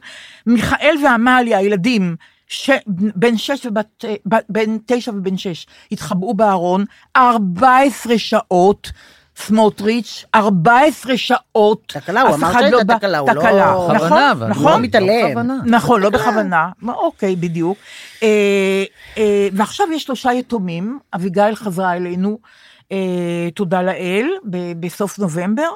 מיכאל 0.45 0.95
ועמליה, 1.03 1.57
הילדים, 1.57 2.15
ש... 2.47 2.69
בן 3.15 3.37
שש 3.37 3.65
ובת, 3.65 4.05
בן 4.49 4.77
תשע 4.85 5.11
ובן 5.11 5.37
שש, 5.37 5.67
התחבאו 5.91 6.33
בארון 6.33 6.85
14 7.17 8.17
שעות. 8.17 8.91
סמוטריץ', 9.37 10.25
14 10.35 11.17
שעות. 11.17 11.83
תקלה, 11.87 12.21
הוא 12.21 12.35
אמר 12.35 12.53
שהייתה 12.53 12.83
בא- 12.83 12.97
תקלה, 12.97 13.17
הוא 13.19 13.29
לא- 13.29 13.39
תקלה, 13.41 13.71
בכוונה, 13.73 13.95
נכון, 14.05 14.21
אבל 14.31 14.47
נכון. 14.47 14.63
הוא 14.63 14.71
לא 14.71 14.79
מתעלם. 14.79 15.51
נכון, 15.65 16.01
לא 16.01 16.09
בכוונה. 16.09 16.69
מה, 16.81 16.93
אוקיי, 16.93 17.35
בדיוק. 17.35 17.77
אה, 18.23 18.83
אה, 19.17 19.47
ועכשיו 19.53 19.87
יש 19.93 20.03
שלושה 20.03 20.33
יתומים, 20.33 20.99
אביגיל 21.15 21.55
חזרה 21.55 21.95
אלינו, 21.95 22.39
אה, 22.91 22.97
תודה 23.55 23.81
לאל, 23.81 24.27
ב- 24.49 24.85
בסוף 24.85 25.19
נובמבר. 25.19 25.69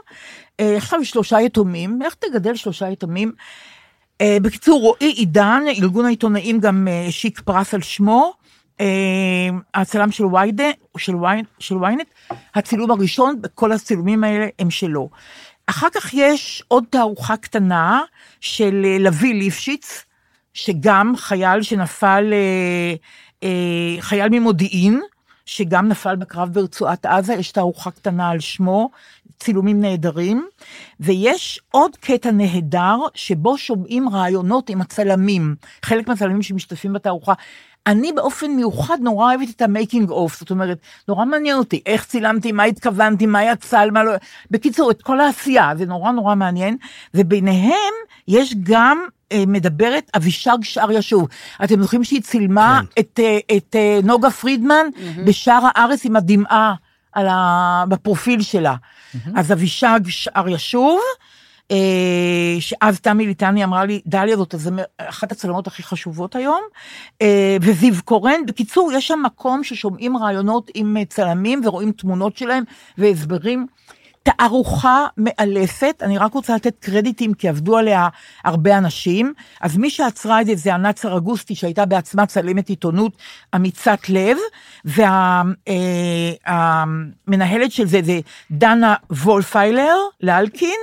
אה, 0.60 0.78
עכשיו 0.78 1.02
יש 1.02 1.10
שלושה 1.10 1.42
יתומים, 1.42 2.00
איך 2.06 2.14
תגדל 2.20 2.56
שלושה 2.56 2.90
יתומים? 2.90 3.32
אה, 4.22 4.38
בקיצור, 4.42 4.82
רועי 4.82 5.12
עידן, 5.12 5.64
ארגון 5.82 6.06
העיתונאים 6.06 6.60
גם 6.60 6.88
אה, 6.92 7.06
השיק 7.08 7.40
פרס 7.42 7.74
על 7.74 7.82
שמו. 7.82 8.34
אה, 8.80 9.50
הצלם 9.74 10.12
של 10.12 10.26
ויידה, 10.26 10.70
של, 10.98 11.16
ווי, 11.16 11.44
של 11.60 11.78
ויינט, 11.78 12.08
הצילום 12.56 12.92
הראשון, 12.92 13.42
כל 13.56 13.72
הצילומים 13.72 14.24
האלה 14.24 14.48
הם 14.60 14.70
שלו. 14.72 15.10
אחר 15.68 15.88
כך 15.94 16.14
יש 16.14 16.64
עוד 16.68 16.84
תערוכה 16.90 17.38
קטנה 17.38 18.02
של 18.42 18.82
אה, 18.86 18.98
לביא 19.00 19.34
ליפשיץ, 19.34 20.06
שגם 20.54 21.14
חייל 21.18 21.62
שנפל, 21.62 22.34
אה, 23.44 23.50
חייל 24.00 24.30
ממודיעין, 24.32 25.02
שגם 25.46 25.88
נפל 25.88 26.16
בקרב 26.16 26.50
ברצועת 26.54 27.06
עזה, 27.06 27.34
יש 27.34 27.52
תערוכה 27.52 27.92
קטנה 27.92 28.30
על 28.30 28.40
שמו, 28.40 28.90
צילומים 29.40 29.82
נהדרים, 29.82 30.48
ויש 31.00 31.60
עוד 31.72 31.96
קטע 31.96 32.32
נהדר, 32.32 32.98
שבו 33.16 33.58
שומעים 33.58 34.10
ראיונות 34.10 34.70
עם 34.70 34.82
הצלמים, 34.82 35.56
חלק 35.86 36.08
מהצלמים 36.08 36.42
שמשתתפים 36.42 36.94
בתערוכה. 36.94 37.34
אני 37.90 38.14
באופן 38.14 38.52
מיוחד 38.52 38.98
נורא 39.02 39.26
אוהבת 39.26 39.50
את 39.56 39.62
ה 39.62 39.69
making 39.69 40.10
of, 40.10 40.40
זאת 40.40 40.50
אומרת, 40.52 40.78
נורא 41.08 41.26
מעניין 41.26 41.58
אותי 41.58 41.82
איך 41.86 42.06
צילמתי, 42.06 42.52
מה 42.52 42.64
התכוונתי, 42.64 43.26
מה 43.26 43.44
יצא, 43.44 43.86
מה 43.92 44.04
לא... 44.04 44.12
בקיצור, 44.52 44.92
את 44.92 45.02
כל 45.02 45.20
העשייה, 45.20 45.72
זה 45.78 45.86
נורא 45.86 46.12
נורא 46.12 46.36
מעניין, 46.36 46.78
וביניהם 47.14 47.94
יש 48.28 48.56
גם 48.64 49.04
אה, 49.32 49.44
מדברת 49.48 50.12
אבישג 50.18 50.58
שאר 50.62 50.92
ישוב. 50.92 51.28
אתם 51.64 51.82
זוכרים 51.82 52.04
שהיא 52.04 52.22
צילמה 52.22 52.82
כן. 52.96 53.02
את, 53.02 53.20
אה, 53.24 53.58
את 53.58 53.76
אה, 53.76 54.00
נוגה 54.04 54.30
פרידמן 54.30 54.86
בשער 55.26 55.62
הארץ 55.64 56.06
עם 56.06 56.16
הדמעה 56.16 56.74
על 57.14 57.28
ה... 57.28 57.84
בפרופיל 57.88 58.42
שלה. 58.42 58.76
אז 59.36 59.52
אבישג 59.52 60.00
שאר 60.08 60.50
ישוב, 60.50 61.00
שאז 62.60 63.00
תמי 63.00 63.28
ליטני 63.28 63.64
אמרה 63.64 63.86
לי, 63.86 64.02
דליה 64.06 64.38
זאת 64.38 64.56
אחת 64.98 65.32
הצלמות 65.32 65.68
הכי 65.68 65.84
חשובות 65.84 66.36
היום, 66.36 66.62
אה, 67.22 67.58
וזיו 67.62 67.94
קורן. 68.06 68.46
בקיצור, 68.48 68.92
יש 68.94 69.08
שם 69.08 69.20
מקום 69.26 69.64
ששומעים 69.64 70.18
רעיונות 70.18 70.72
עם 70.74 70.98
אה, 70.98 71.06
צלמים 71.06 71.62
ורואים 71.66 71.92
תמונות 71.92 72.38
שלהם 72.38 72.64
והסברים. 72.98 73.68
תערוכה 74.24 75.08
מאלפת, 75.18 75.96
אני 76.02 76.18
רק 76.18 76.34
רוצה 76.34 76.56
לתת 76.56 76.76
קרדיטים 76.80 77.34
כי 77.34 77.50
עבדו 77.50 77.78
עליה 77.78 78.08
הרבה 78.44 78.78
אנשים. 78.78 79.34
אז 79.62 79.78
מי 79.78 79.90
שעצרה 79.90 80.42
את 80.42 80.46
זה 80.46 80.56
זה 80.56 80.74
ענת 80.74 80.98
סרגוסטי 80.98 81.56
שהייתה 81.56 81.86
בעצמה 81.86 82.26
צלמת 82.26 82.70
עיתונות 82.70 83.18
אמיצת 83.56 84.00
לב, 84.10 84.38
והמנהלת 86.46 87.72
של 87.72 87.88
זה 87.88 88.02
זה 88.04 88.20
דנה 88.52 88.96
וולפיילר 89.12 89.96
לאלקין, 90.22 90.80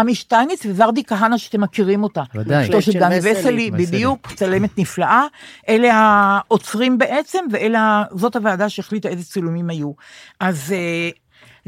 עמי 0.00 0.14
שטייניץ 0.14 0.66
וורדי 0.66 1.04
כהנא, 1.04 1.38
שאתם 1.38 1.60
מכירים 1.60 2.02
אותה. 2.02 2.22
ודאי. 2.34 2.64
אשתו 2.64 2.82
של 2.82 2.92
דני 2.92 3.18
וסלי. 3.22 3.70
בדיוק, 3.70 4.32
צלמת 4.34 4.78
נפלאה. 4.78 5.24
אלה 5.68 5.94
העוצרים 5.94 6.98
בעצם, 6.98 7.38
ואלה, 7.52 8.04
זאת 8.16 8.36
הוועדה 8.36 8.68
שהחליטה 8.68 9.08
איזה 9.08 9.24
צילומים 9.24 9.70
היו. 9.70 9.92
אז 10.40 10.72
אה, 10.76 11.10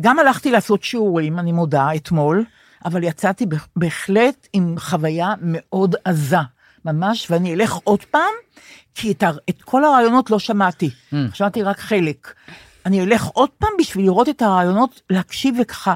גם 0.01 0.19
הלכתי 0.19 0.51
לעשות 0.51 0.83
שיעורים, 0.85 1.39
אני 1.39 1.53
מודה, 1.53 1.89
אתמול, 1.97 2.45
אבל 2.85 3.05
יצאתי 3.05 3.47
בהחלט 3.77 4.49
עם 4.53 4.75
חוויה 4.79 5.35
מאוד 5.41 5.95
עזה. 6.05 6.37
ממש, 6.85 7.31
ואני 7.31 7.55
אלך 7.55 7.73
עוד 7.85 8.05
פעם, 8.05 8.33
כי 8.95 9.13
את, 9.13 9.25
את 9.51 9.63
כל 9.63 9.85
הרעיונות 9.85 10.31
לא 10.31 10.39
שמעתי, 10.39 10.91
Mm. 11.13 11.17
שמעתי 11.35 11.63
רק 11.63 11.79
חלק. 11.79 12.33
אני 12.87 13.03
אלך 13.03 13.27
עוד 13.27 13.51
פעם 13.59 13.71
בשביל 13.79 14.05
לראות 14.05 14.29
את 14.29 14.43
הרעיונות, 14.43 15.03
להקשיב 15.11 15.55
וככה, 15.63 15.95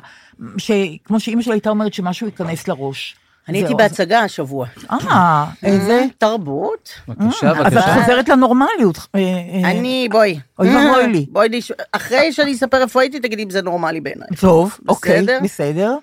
שכמו 0.59 1.21
שאימא 1.21 1.43
שלי 1.43 1.53
הייתה 1.53 1.71
אומרת, 1.71 1.95
שמשהו 1.95 2.27
ייכנס 2.27 2.69
לראש. 2.69 3.17
אני 3.49 3.59
הייתי 3.59 3.75
בהצגה 3.75 4.21
השבוע. 4.21 4.67
אז- 4.89 5.07
אה, 5.07 5.45
איזה... 5.63 6.05
תרבות. 6.19 6.91
בבקשה, 7.09 7.51
אז 7.51 7.57
את 7.57 7.73
בבקשה. 7.73 8.01
חוזרת 8.01 8.29
לנורמליות. 8.29 8.99
אה, 9.15 9.21
אה, 9.21 9.71
אני, 9.71 10.09
בואי. 10.11 10.39
אוי 10.59 10.77
ואבוי 10.77 11.07
לי. 11.07 11.27
בואי, 11.31 11.49
נש- 11.49 11.73
אחרי 11.93 12.33
שאני 12.33 12.53
אספר 12.53 12.83
איפה 12.83 13.01
הייתי, 13.01 13.21
תגידי 13.21 13.43
אם 13.43 13.51
זה 13.51 13.63
נורמלי 13.63 14.01
בעיניי. 14.01 14.29
טוב, 14.41 14.79
אוקיי, 14.89 15.23
בסדר? 15.23 15.39
בסדר. 15.43 15.97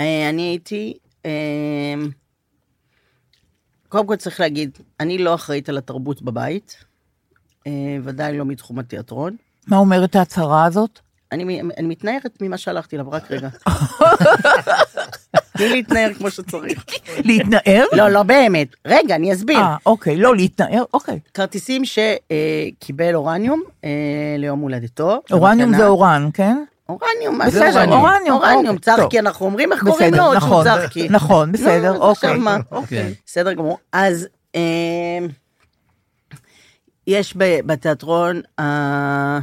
אה, 0.00 0.28
אני 0.28 0.42
הייתי... 0.42 0.94
אה, 1.26 1.30
קודם 3.88 4.06
כל 4.06 4.16
צריך 4.16 4.40
להגיד, 4.40 4.78
אני 5.00 5.18
לא 5.18 5.34
אחראית 5.34 5.68
על 5.68 5.78
התרבות 5.78 6.22
בבית, 6.22 6.76
אה, 7.66 7.72
ודאי 8.04 8.38
לא 8.38 8.44
מתחום 8.44 8.78
התיאטרון. 8.78 9.36
מה 9.68 9.76
אומרת 9.76 10.16
ההצהרה 10.16 10.64
הזאת? 10.64 10.98
אני, 11.32 11.44
מ- 11.44 11.70
אני 11.78 11.86
מתנערת 11.88 12.38
ממה 12.40 12.56
שהלכתי 12.58 12.96
אליו, 12.96 13.10
רק 13.10 13.30
רגע. 13.30 13.48
תני 15.56 15.68
להתנער 15.68 16.14
כמו 16.14 16.30
שצריך. 16.30 16.84
להתנער? 17.24 17.84
לא, 17.92 18.08
לא 18.08 18.22
באמת. 18.22 18.68
רגע, 18.86 19.14
אני 19.14 19.32
אסביר. 19.32 19.58
אה, 19.58 19.76
אוקיי, 19.86 20.16
לא 20.16 20.36
להתנער, 20.36 20.84
אוקיי. 20.94 21.18
כרטיסים 21.34 21.82
שקיבל 21.84 23.14
אורניום 23.14 23.62
אה, 23.84 23.90
ליום 24.38 24.60
הולדתו. 24.60 25.20
אורניום. 25.32 25.76
זה 25.76 25.86
אורן, 25.86 26.28
כן? 26.34 26.64
אורניום, 26.88 27.38
מה 27.38 27.50
זה 27.50 27.60
בסדר, 27.60 27.80
אורניום? 27.80 28.02
אורניום, 28.04 28.36
אורניום, 28.36 28.76
אוקיי, 28.76 28.96
צחקי. 28.96 29.18
אנחנו 29.18 29.46
אומרים 29.46 29.72
איך 29.72 29.84
קוראים 29.84 30.14
לו, 30.14 30.22
שהוא 30.24 30.34
נכון, 30.34 30.64
צחקי. 30.64 31.08
נכון, 31.10 31.52
בסדר, 31.52 31.96
אוקיי. 31.98 32.38
מה? 32.38 32.56
אוקיי. 32.72 33.14
בסדר 33.26 33.52
גמור. 33.52 33.78
אז 33.92 34.28
אה, 34.54 34.60
יש 37.06 37.34
בתיאטרון, 37.66 38.40
אה, 38.58 39.38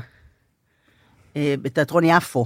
בתיאטרון 1.37 2.03
יפו, 2.03 2.45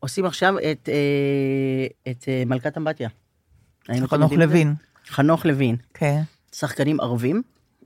עושים 0.00 0.24
עכשיו 0.24 0.58
את, 0.58 0.88
אה, 0.88 2.12
את 2.12 2.24
אה, 2.28 2.42
מלכת 2.46 2.78
אמבטיה. 2.78 3.08
חנוך? 4.06 4.32
לוין, 4.32 4.74
חנוך 5.08 5.46
לוין. 5.46 5.76
כן. 5.94 6.22
שחקנים 6.52 7.00
ערבים 7.00 7.42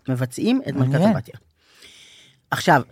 מבצעים 0.09 0.61
את 0.69 0.75
מלכת 0.75 0.91
מעניין. 0.91 1.11
אמבטיה. 1.11 1.35
עכשיו, 2.51 2.83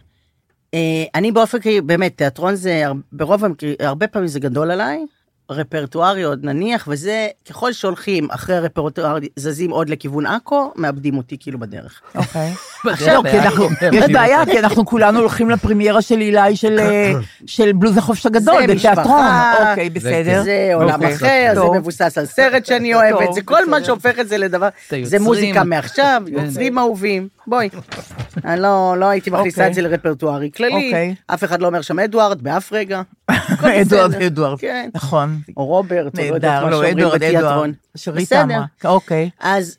אה, 0.75 1.05
אני 1.15 1.33
באופן 1.33 1.59
באמת, 1.87 2.17
תיאטרון 2.17 2.55
זה, 2.55 2.83
ברוב 3.13 3.45
המקרים, 3.45 3.75
הרבה 3.81 4.07
פעמים 4.07 4.29
זה 4.29 4.41
גדול 4.41 4.71
עליי, 4.71 5.05
רפרטוארי 5.51 6.23
עוד 6.23 6.45
נניח, 6.45 6.89
וזה, 6.91 7.29
ככל 7.49 7.73
שהולכים 7.73 8.29
אחרי 8.31 8.57
הרפרטואר, 8.57 9.19
זזים 9.37 9.71
עוד 9.71 9.89
לכיוון 9.89 10.27
עכו, 10.27 10.73
מאבדים 10.77 11.17
אותי 11.17 11.37
כאילו 11.41 11.59
בדרך. 11.59 12.01
אוקיי. 12.15 12.53
עכשיו, 12.93 13.23
לא, 13.25 13.31
כי 13.31 13.39
אנחנו, 13.39 13.69
יש 13.93 14.05
בעיה, 14.15 14.47
כי 14.47 14.59
אנחנו 14.59 14.87
כולנו 14.87 15.21
הולכים 15.21 15.51
לפרימיירה 15.51 16.03
של 16.03 16.21
אילי 16.21 16.57
של, 16.57 16.79
של 17.47 17.73
בלוז 17.73 17.97
החופש 17.97 18.27
הגדול, 18.27 18.67
זה 18.67 18.75
בתיאטרון. 18.75 19.21
משפחה, 19.21 19.71
אוקיי, 19.71 19.91
בסדר. 19.91 20.43
זה 20.43 20.71
עולם 20.75 21.03
אוקיי. 21.03 21.15
אחר, 21.15 21.53
זה. 21.55 21.79
מבוסס 21.79 22.19
על 22.19 22.27
סרט 22.27 22.67
שאני 22.67 22.95
אוהבת, 22.95 23.33
זה 23.35 23.43
כל 23.43 23.71
מה. 23.71 23.85
שהופך 23.85 24.19
את 24.19 24.29
זה 24.29 24.39
לדבר, 24.39 24.69
זה. 25.03 25.19
מוזיקה 25.19 25.65
מעכשיו, 25.65 26.23
כן. 26.27 26.33
יוצרים 26.33 26.79
אהובים, 26.79 27.29
בואי. 27.47 27.69
אני 28.45 28.61
לא 28.61 28.95
לא 28.99 29.07
הייתי 29.07 29.31
מכניסה 29.31 29.61
אוקיי. 29.61 29.71
את 29.71 29.75
זה 29.75 29.83
לרפרטוארי 29.83 30.51
כללי, 30.57 30.87
אוקיי. 30.87 31.15
אף 31.27 31.45
אחד 31.45 31.61
לא 31.61 31.67
אומר 31.67 31.83
שם 31.83 31.99
אדוארד 31.99 32.43
באף 32.43 32.73
רגע. 32.73 33.03
אדוארד. 33.81 34.15
אדוארד. 34.15 34.59
כן. 34.61 34.91
נכון. 34.95 35.41
או 35.57 35.65
רוברט, 35.65 36.19
או 36.19 36.25
לא 36.29 36.35
יודעת 36.35 36.63
מה 36.63 36.71
לא, 36.71 36.77
שאומרים 36.77 36.99
אדוארד, 36.99 37.15
בתיאטרון. 37.15 37.73
בסדר. 38.15 38.63
אוקיי. 38.85 39.31
אז 39.41 39.79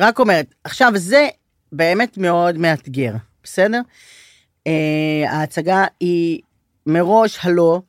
רק 0.00 0.18
אומרת, 0.18 0.54
עכשיו 0.64 0.92
זה 0.94 1.28
באמת 1.72 2.18
מאוד 2.18 2.58
מאתגר, 2.58 3.12
בסדר? 3.44 3.80
Uh, 4.68 4.70
ההצגה 5.28 5.84
היא 6.00 6.40
מראש 6.86 7.38
הלא, 7.42 7.80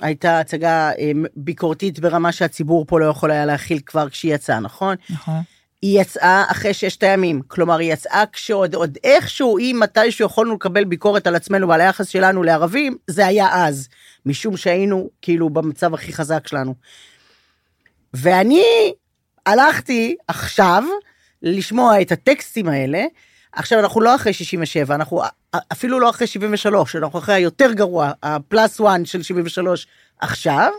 הייתה 0.00 0.40
הצגה 0.40 0.92
uh, 0.92 0.96
ביקורתית 1.36 1.98
ברמה 1.98 2.32
שהציבור 2.32 2.84
פה 2.88 3.00
לא 3.00 3.04
יכול 3.04 3.30
היה 3.30 3.46
להכיל 3.46 3.78
כבר 3.86 4.08
כשהיא 4.08 4.34
יצאה, 4.34 4.60
נכון? 4.60 4.96
נכון. 5.10 5.40
היא 5.82 6.00
יצאה 6.00 6.44
אחרי 6.48 6.74
ששת 6.74 7.02
הימים, 7.02 7.42
כלומר 7.48 7.78
היא 7.78 7.92
יצאה 7.92 8.24
כשעוד 8.32 8.74
עוד 8.74 8.98
איכשהו, 9.04 9.58
אם 9.58 9.76
מתישהו 9.82 10.26
יכולנו 10.26 10.54
לקבל 10.54 10.84
ביקורת 10.84 11.26
על 11.26 11.34
עצמנו 11.34 11.68
ועל 11.68 11.80
היחס 11.80 12.08
שלנו 12.08 12.42
לערבים, 12.42 12.96
זה 13.06 13.26
היה 13.26 13.66
אז, 13.66 13.88
משום 14.26 14.56
שהיינו 14.56 15.10
כאילו 15.22 15.50
במצב 15.50 15.94
הכי 15.94 16.12
חזק 16.12 16.48
שלנו. 16.48 16.74
ואני 18.14 18.92
הלכתי 19.46 20.16
עכשיו 20.28 20.84
לשמוע 21.42 22.00
את 22.00 22.12
הטקסטים 22.12 22.68
האלה, 22.68 23.04
עכשיו 23.52 23.78
אנחנו 23.78 24.00
לא 24.00 24.14
אחרי 24.14 24.32
67, 24.32 24.94
אנחנו 24.94 25.22
אפילו 25.72 26.00
לא 26.00 26.10
אחרי 26.10 26.26
73, 26.26 26.96
אנחנו 26.96 27.18
אחרי 27.18 27.34
היותר 27.34 27.72
גרוע, 27.72 28.12
הפלאס 28.22 28.80
1 28.80 29.00
של 29.04 29.22
73 29.22 29.86
עכשיו, 30.20 30.70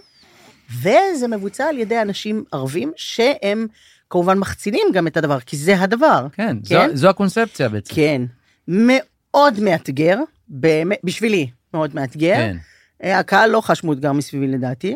וזה 0.82 1.28
מבוצע 1.28 1.66
על 1.66 1.78
ידי 1.78 2.02
אנשים 2.02 2.44
ערבים 2.52 2.92
שהם 2.96 3.68
כמובן 4.14 4.38
מחצינים 4.38 4.88
גם 4.94 5.08
את 5.08 5.18
הדבר, 5.18 5.40
כי 5.40 5.58
זה 5.58 5.80
הדבר. 5.82 6.28
כן, 6.34 6.58
זו- 6.64 6.70
כן? 6.76 6.96
זו 6.96 7.10
הקונספציה 7.10 7.70
בעצם. 7.70 7.96
כן. 7.96 8.22
מאוד 8.68 9.60
מאתגר, 9.60 10.18
באמת, 10.48 10.98
בשבילי 11.04 11.50
מאוד 11.74 11.96
מאתגר. 11.96 12.36
כן. 12.36 12.58
אה, 13.04 13.20
הקהל 13.20 13.50
לא 13.50 13.62
חש 13.62 13.84
מאותגר 13.84 14.12
מסביבי 14.12 14.48
לדעתי, 14.48 14.96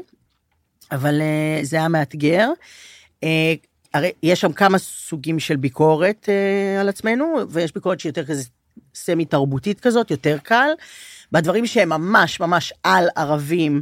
אבל 0.91 1.21
אה, 1.21 1.59
זה 1.63 1.77
היה 1.77 1.87
מאתגר. 1.87 2.49
אה, 3.23 3.53
הרי 3.93 4.11
יש 4.23 4.41
שם 4.41 4.51
כמה 4.53 4.77
סוגים 4.77 5.39
של 5.39 5.55
ביקורת 5.55 6.29
על 6.79 6.89
עצמנו, 6.89 7.25
ויש 7.49 7.73
ביקורת 7.73 7.99
שהיא 7.99 8.09
יותר 8.09 8.25
כזה 8.25 8.43
סמי 8.95 9.25
תרבותית 9.25 9.79
כזאת, 9.79 10.11
יותר 10.11 10.37
קל. 10.43 10.69
בדברים 11.31 11.65
שהם 11.67 11.89
ממש 11.89 12.39
ממש 12.39 12.73
על 12.83 13.07
ערבים, 13.15 13.81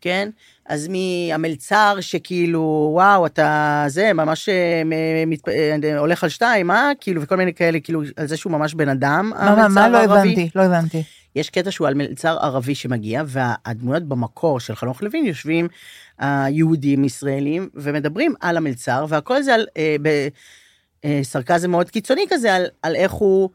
כן? 0.00 0.28
אז 0.68 0.88
מהמלצר 0.88 1.96
שכאילו, 2.00 2.90
וואו, 2.92 3.26
אתה 3.26 3.84
זה, 3.88 4.12
ממש 4.12 4.48
אה, 4.48 4.82
מת, 5.26 5.48
אה, 5.48 5.98
הולך 5.98 6.24
על 6.24 6.30
שתיים, 6.30 6.70
אה? 6.70 6.90
כאילו, 7.00 7.22
וכל 7.22 7.36
מיני 7.36 7.54
כאלה, 7.54 7.80
כאילו, 7.80 8.02
על 8.16 8.26
זה 8.26 8.36
שהוא 8.36 8.52
ממש 8.52 8.74
בן 8.74 8.88
אדם, 8.88 9.32
מה, 9.34 9.56
מה, 9.56 9.68
מה 9.68 9.88
לא 9.88 9.98
הערבי. 9.98 10.18
הבנתי? 10.20 10.50
לא 10.54 10.62
הבנתי. 10.62 11.02
יש 11.36 11.50
קטע 11.50 11.70
שהוא 11.70 11.88
על 11.88 11.94
מלצר 11.94 12.38
ערבי 12.40 12.74
שמגיע, 12.74 13.22
והדמויות 13.26 14.02
במקור 14.02 14.60
של 14.60 14.74
חנוך 14.74 15.02
לוין 15.02 15.26
יושבים 15.26 15.68
היהודים 16.18 17.04
ישראלים 17.04 17.68
ומדברים 17.74 18.34
על 18.40 18.56
המלצר, 18.56 19.06
והכל 19.08 19.42
זה 19.42 19.54
על, 19.54 19.66
אה, 19.76 19.96
בסרקזם 21.04 21.70
מאוד 21.70 21.90
קיצוני 21.90 22.24
כזה, 22.28 22.54
על, 22.54 22.66
על 22.82 22.96
איך 22.96 23.12
הוא, 23.12 23.50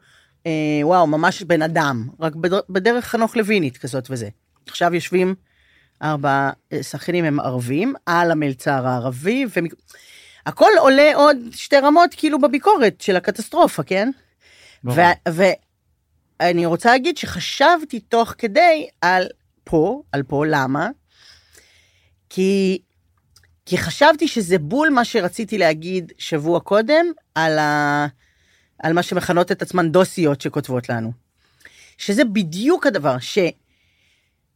אה, 0.46 0.80
וואו, 0.82 1.06
ממש 1.06 1.42
בן 1.42 1.62
אדם, 1.62 2.08
רק 2.20 2.34
בדר, 2.34 2.60
בדרך 2.70 3.04
חנוך 3.04 3.36
לוינית 3.36 3.76
כזאת 3.76 4.06
וזה. 4.10 4.28
עכשיו 4.66 4.94
יושבים 4.94 5.34
ארבע 6.02 6.50
אה, 6.72 6.82
שחקנים 6.82 7.24
הם 7.24 7.40
ערבים, 7.40 7.94
על 8.06 8.30
המלצר 8.30 8.86
הערבי, 8.86 9.44
והכל 10.46 10.70
עולה 10.78 11.14
עוד 11.14 11.36
שתי 11.52 11.76
רמות 11.76 12.14
כאילו 12.16 12.40
בביקורת 12.40 13.00
של 13.00 13.16
הקטסטרופה, 13.16 13.82
כן? 13.82 14.10
ואני 14.84 16.66
רוצה 16.66 16.90
להגיד 16.90 17.16
שחשבתי 17.16 18.00
תוך 18.00 18.34
כדי 18.38 18.88
על 19.00 19.26
פה, 19.64 20.02
על 20.12 20.22
פה, 20.22 20.46
למה? 20.46 20.88
כי, 22.30 22.78
כי 23.66 23.78
חשבתי 23.78 24.28
שזה 24.28 24.58
בול 24.58 24.88
מה 24.88 25.04
שרציתי 25.04 25.58
להגיד 25.58 26.12
שבוע 26.18 26.60
קודם 26.60 27.06
על, 27.34 27.58
ה, 27.58 28.06
על 28.82 28.92
מה 28.92 29.02
שמכנות 29.02 29.52
את 29.52 29.62
עצמן 29.62 29.92
דוסיות 29.92 30.40
שכותבות 30.40 30.88
לנו. 30.88 31.12
שזה 31.98 32.24
בדיוק 32.24 32.86
הדבר, 32.86 33.18
ש, 33.18 33.38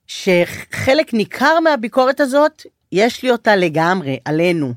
שחלק 0.07 1.15
ניכר 1.15 1.61
מהביקורת 1.61 2.21
הזאת, 2.21 2.63
יש 2.93 3.23
לי 3.23 3.31
אותה 3.31 3.57
לגמרי, 3.57 4.19
עלינו. 4.25 4.75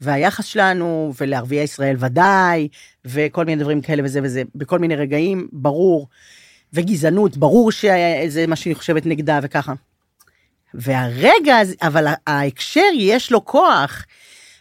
והיחס 0.00 0.44
שלנו, 0.44 1.12
ולערביי 1.20 1.62
ישראל 1.62 1.96
ודאי, 1.98 2.68
וכל 3.04 3.44
מיני 3.44 3.62
דברים 3.62 3.80
כאלה 3.80 4.02
וזה 4.04 4.20
וזה, 4.22 4.42
בכל 4.54 4.78
מיני 4.78 4.96
רגעים, 4.96 5.48
ברור. 5.52 6.08
וגזענות, 6.72 7.36
ברור 7.36 7.72
שזה 7.72 8.44
מה 8.48 8.56
שאני 8.56 8.74
חושבת 8.74 9.06
נגדה 9.06 9.40
וככה. 9.42 9.72
והרגע, 10.74 11.58
הזה- 11.58 11.74
אבל 11.82 12.06
ההקשר 12.26 12.80
יש 12.98 13.32
לו 13.32 13.44
כוח. 13.44 14.04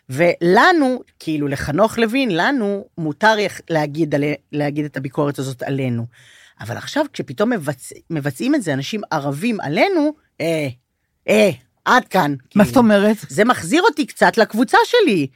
ולנו, 0.10 1.02
כאילו 1.20 1.48
לחנוך 1.48 1.98
לוין, 1.98 2.30
לנו 2.38 2.86
מותר 2.98 3.36
להגיד, 3.70 4.16
להגיד 4.52 4.86
את 4.86 4.98
הביקורת 4.98 5.40
הזאת 5.40 5.64
עלינו. 5.64 6.06
אבל 6.62 6.78
עכשיו 6.78 7.06
כשפתאום 7.13 7.50
מבצ... 7.50 7.93
מבצעים 8.10 8.56
את 8.56 8.63
זה 8.63 8.74
אנשים 8.74 9.02
ערבים 9.12 9.62
עלינו, 9.62 10.13
אה, 10.41 10.67
אה, 11.30 11.50
עד 11.86 12.08
כאן. 12.08 12.32
מה 12.32 12.38
כאילו. 12.50 12.65
זאת 12.65 12.78
אומרת? 12.78 13.17
זה 13.30 13.45
מחזיר 13.45 13.82
אותי 13.82 14.06
קצת 14.06 14.38
לקבוצה 14.38 14.78
שלי. 14.86 15.28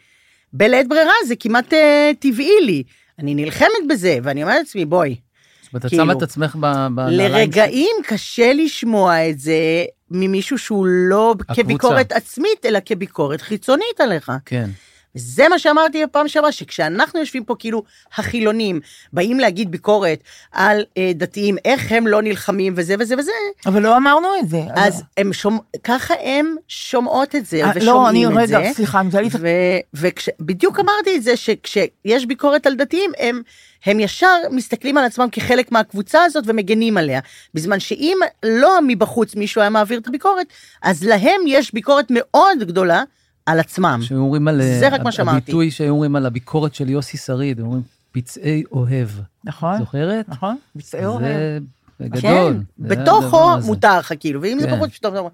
בלית 0.53 0.89
ברירה 0.89 1.13
זה 1.27 1.35
כמעט 1.35 1.73
אה, 1.73 2.11
טבעי 2.19 2.61
לי. 2.65 2.83
אני 3.19 3.35
נלחמת 3.35 3.87
בזה, 3.89 4.17
ואני 4.23 4.43
אומרת 4.43 4.57
לעצמי, 4.59 4.85
בואי, 4.85 5.15
זאת 5.61 5.73
אומרת, 5.73 5.85
את 5.85 5.89
כאילו, 5.89 6.03
שמה 6.03 6.13
את 6.13 6.21
עצמך 6.21 6.55
בנעליים 6.55 7.31
לרגעים 7.31 7.95
קשה 8.03 8.53
לשמוע 8.53 9.29
את 9.29 9.39
זה 9.39 9.85
ממישהו 10.11 10.57
שהוא 10.57 10.85
לא 10.87 11.31
הקבוצה. 11.31 11.63
כביקורת 11.63 12.11
עצמית, 12.11 12.65
אלא 12.65 12.79
כביקורת 12.85 13.41
חיצונית 13.41 13.99
עליך. 13.99 14.31
כן. 14.45 14.69
זה 15.15 15.49
מה 15.49 15.59
שאמרתי 15.59 16.05
בפעם 16.05 16.27
שעברה, 16.27 16.51
שכשאנחנו 16.51 17.19
יושבים 17.19 17.43
פה 17.43 17.55
כאילו 17.59 17.83
החילונים, 18.15 18.79
באים 19.13 19.39
להגיד 19.39 19.71
ביקורת 19.71 20.19
על 20.51 20.83
אה, 20.97 21.11
דתיים, 21.15 21.57
איך 21.65 21.91
הם 21.91 22.07
לא 22.07 22.21
נלחמים 22.21 22.73
וזה 22.75 22.95
וזה 22.99 23.15
וזה, 23.17 23.31
אבל 23.65 23.81
לא 23.81 23.97
אמרנו 23.97 24.27
את 24.39 24.49
זה. 24.49 24.61
אז 24.75 25.03
הם 25.17 25.33
שומע, 25.33 25.59
ככה 25.83 26.13
הם 26.23 26.55
שומעות 26.67 27.35
את 27.35 27.45
זה 27.45 27.57
אה, 27.57 27.71
לא, 27.81 28.09
אני, 28.09 28.25
ושומעים 28.27 28.39
את 28.39 28.47
זה. 28.47 28.57
רגע, 28.57 28.73
סליחה, 28.73 28.99
אני 28.99 29.07
רוצה 29.07 29.21
להתעכב. 29.21 29.45
ובדיוק 29.93 30.79
אמרתי 30.79 31.15
את 31.15 31.23
זה, 31.23 31.37
שכשיש 31.37 32.25
ביקורת 32.25 32.67
על 32.67 32.75
דתיים, 32.75 33.11
הם, 33.19 33.41
הם 33.85 33.99
ישר 33.99 34.35
מסתכלים 34.51 34.97
על 34.97 35.05
עצמם 35.05 35.27
כחלק 35.31 35.71
מהקבוצה 35.71 36.23
הזאת 36.23 36.43
ומגנים 36.47 36.97
עליה. 36.97 37.19
בזמן 37.53 37.79
שאם 37.79 38.17
לא 38.43 38.79
מבחוץ 38.87 39.35
מישהו 39.35 39.61
היה 39.61 39.69
מעביר 39.69 39.99
את 39.99 40.07
הביקורת, 40.07 40.47
אז 40.81 41.03
להם 41.03 41.41
יש 41.47 41.73
ביקורת 41.73 42.05
מאוד 42.09 42.59
גדולה 42.59 43.03
על 43.45 43.59
עצמם. 43.59 43.99
שהיו 44.01 44.19
אומרים 44.19 44.47
על... 44.47 44.61
זה 44.61 44.89
רק 44.89 45.01
מה 45.01 45.11
שאמרתי. 45.11 45.37
הביטוי 45.37 45.71
שהיו 45.71 45.93
אומרים 45.93 46.15
על 46.15 46.25
הביקורת 46.25 46.75
של 46.75 46.89
יוסי 46.89 47.17
שריד, 47.17 47.59
הם 47.59 47.65
אומרים 47.65 47.81
פצעי 48.11 48.63
אוהב. 48.71 49.09
נכון, 49.43 49.77
זוכרת? 49.77 50.29
נכון, 50.29 50.55
ביצעי 50.75 51.05
אוהב. 51.05 51.21
זה 51.21 51.59
בגדול. 51.99 52.21
כן, 52.21 52.53
זה 52.87 52.93
הדבר 52.93 53.19
בתוכו 53.21 53.53
הזה. 53.53 53.67
מותר 53.67 53.99
לך 53.99 54.13
כאילו, 54.19 54.41
ואם 54.41 54.57
זה 54.59 54.67
כן. 54.67 54.75
בחוץ, 54.75 54.97
פתאום... 54.97 55.29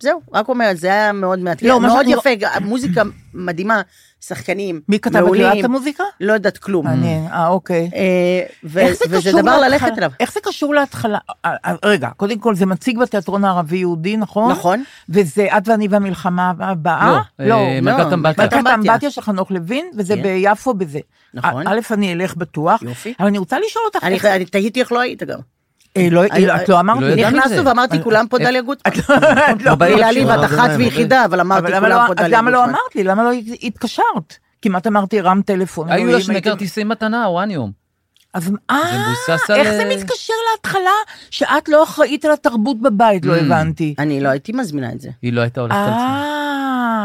זהו, 0.00 0.20
רק 0.32 0.48
אומרת, 0.48 0.78
זה 0.78 0.86
היה 0.86 1.12
מאוד 1.12 1.38
מאתגר, 1.38 1.68
לא, 1.68 1.80
מאוד 1.80 2.06
יפה, 2.08 2.30
מוזיקה 2.60 3.02
מדהימה, 3.34 3.82
שחקנים 4.20 4.80
מי 4.88 4.98
כתב 4.98 5.16
את 5.16 5.22
מעולים, 5.22 5.60
את 5.60 5.64
המוזיקה? 5.64 6.04
לא 6.20 6.32
יודעת 6.32 6.58
כלום. 6.58 6.86
מעניין, 6.86 7.26
אה, 7.26 7.48
אוקיי. 7.48 7.90
אה, 7.94 8.42
ו- 8.64 8.80
וזה 9.10 9.30
דבר 9.32 9.42
להתחלה? 9.42 9.68
ללכת 9.68 9.98
אליו. 9.98 10.10
איך 10.20 10.32
זה 10.32 10.40
קשור 10.42 10.74
להתחלה? 10.74 11.18
אה, 11.44 11.54
אה, 11.64 11.74
רגע, 11.84 12.08
קודם 12.16 12.38
כל 12.38 12.54
זה 12.54 12.66
מציג 12.66 12.98
בתיאטרון 12.98 13.44
הערבי-יהודי, 13.44 14.16
נכון? 14.16 14.50
נכון. 14.50 14.84
וזה 15.08 15.46
את 15.56 15.68
ואני 15.68 15.88
והמלחמה 15.90 16.52
הבאה? 16.58 17.20
לא, 17.38 17.54
אה, 17.54 17.80
מלכת 17.82 17.98
לא, 17.98 18.14
אמבטיה. 18.14 18.44
מלכת 18.44 18.66
אמבטיה. 18.74 19.10
של 19.10 19.20
חנוך 19.20 19.50
לוין, 19.50 19.86
וזה 19.96 20.16
כן. 20.16 20.22
ביפו 20.22 20.74
בזה. 20.74 21.00
נכון. 21.34 21.66
א', 21.66 21.80
אני 21.90 22.12
אלך 22.12 22.36
בטוח, 22.36 22.82
יופי. 22.82 23.14
אבל 23.20 23.28
אני 23.28 23.38
רוצה 23.38 23.56
לשאול 23.66 23.84
אותך, 23.84 24.04
אני 24.04 24.18
אני 24.24 24.44
תהיתי 24.44 24.80
איך 24.80 24.92
לא 24.92 25.00
היית 25.00 25.22
גם. 25.22 25.38
אה, 25.98 26.08
לא- 26.10 26.22
אני- 26.30 26.54
את 26.62 26.68
לא 26.68 26.80
אמרת 26.80 27.00
לא 27.00 27.08
לי. 27.08 27.28
את. 27.28 27.32
נכנסנו 27.34 27.64
ואמרתי, 27.64 28.02
כולם 28.02 28.26
פה 28.30 28.38
אה, 28.38 28.44
דליה 28.44 28.62
גוטמן. 28.62 28.92
את 28.92 29.08
לא- 29.08 29.16
את 29.16 29.62
לא- 29.62 30.38
זה 30.38 30.46
אחת 30.46 30.68
להם, 30.68 30.80
ויחידה, 30.80 31.24
אבל 31.24 31.40
אמרתי, 31.40 31.66
כולם 31.66 31.84
לא- 31.84 31.96
פה 32.06 32.12
אז 32.12 32.16
דליה 32.16 32.38
למה 32.38 32.50
לא 32.50 32.58
גוטמן. 32.58 32.72
אמרת 32.74 32.94
לי? 32.94 33.04
למה 33.04 33.22
לא 33.24 33.30
התקשרת? 33.62 34.34
כמעט 34.62 34.86
אמרתי 34.86 35.20
רם 35.20 35.40
טלפון. 35.46 35.92
היו 35.92 36.06
לה 36.12 36.20
שני 36.20 36.42
כרטיסי 36.42 36.84
מתנה, 36.84 37.26
וואניום. 37.28 37.72
אז 38.34 38.52
אה, 38.70 38.76
איך 39.56 39.70
זה 39.70 39.82
אה, 39.82 39.96
מתקשר 39.96 40.32
להתחלה 40.54 40.90
שאת 41.30 41.68
לא 41.68 41.84
אחראית 41.84 42.24
על 42.24 42.30
התרבות 42.32 42.80
בבית? 42.80 43.24
לא 43.26 43.34
Mm. 43.34 43.40
הבנתי. 43.40 43.94
אני 43.98 44.20
לא 44.20 44.28
הייתי 44.28 44.52
מזמינה 44.52 44.92
את 44.92 45.00
זה. 45.00 45.08
היא 45.22 45.32
לא 45.32 45.40
הייתה 45.40 45.60
הולכת 45.60 45.76
על 45.76 45.92
זה. 45.92 46.37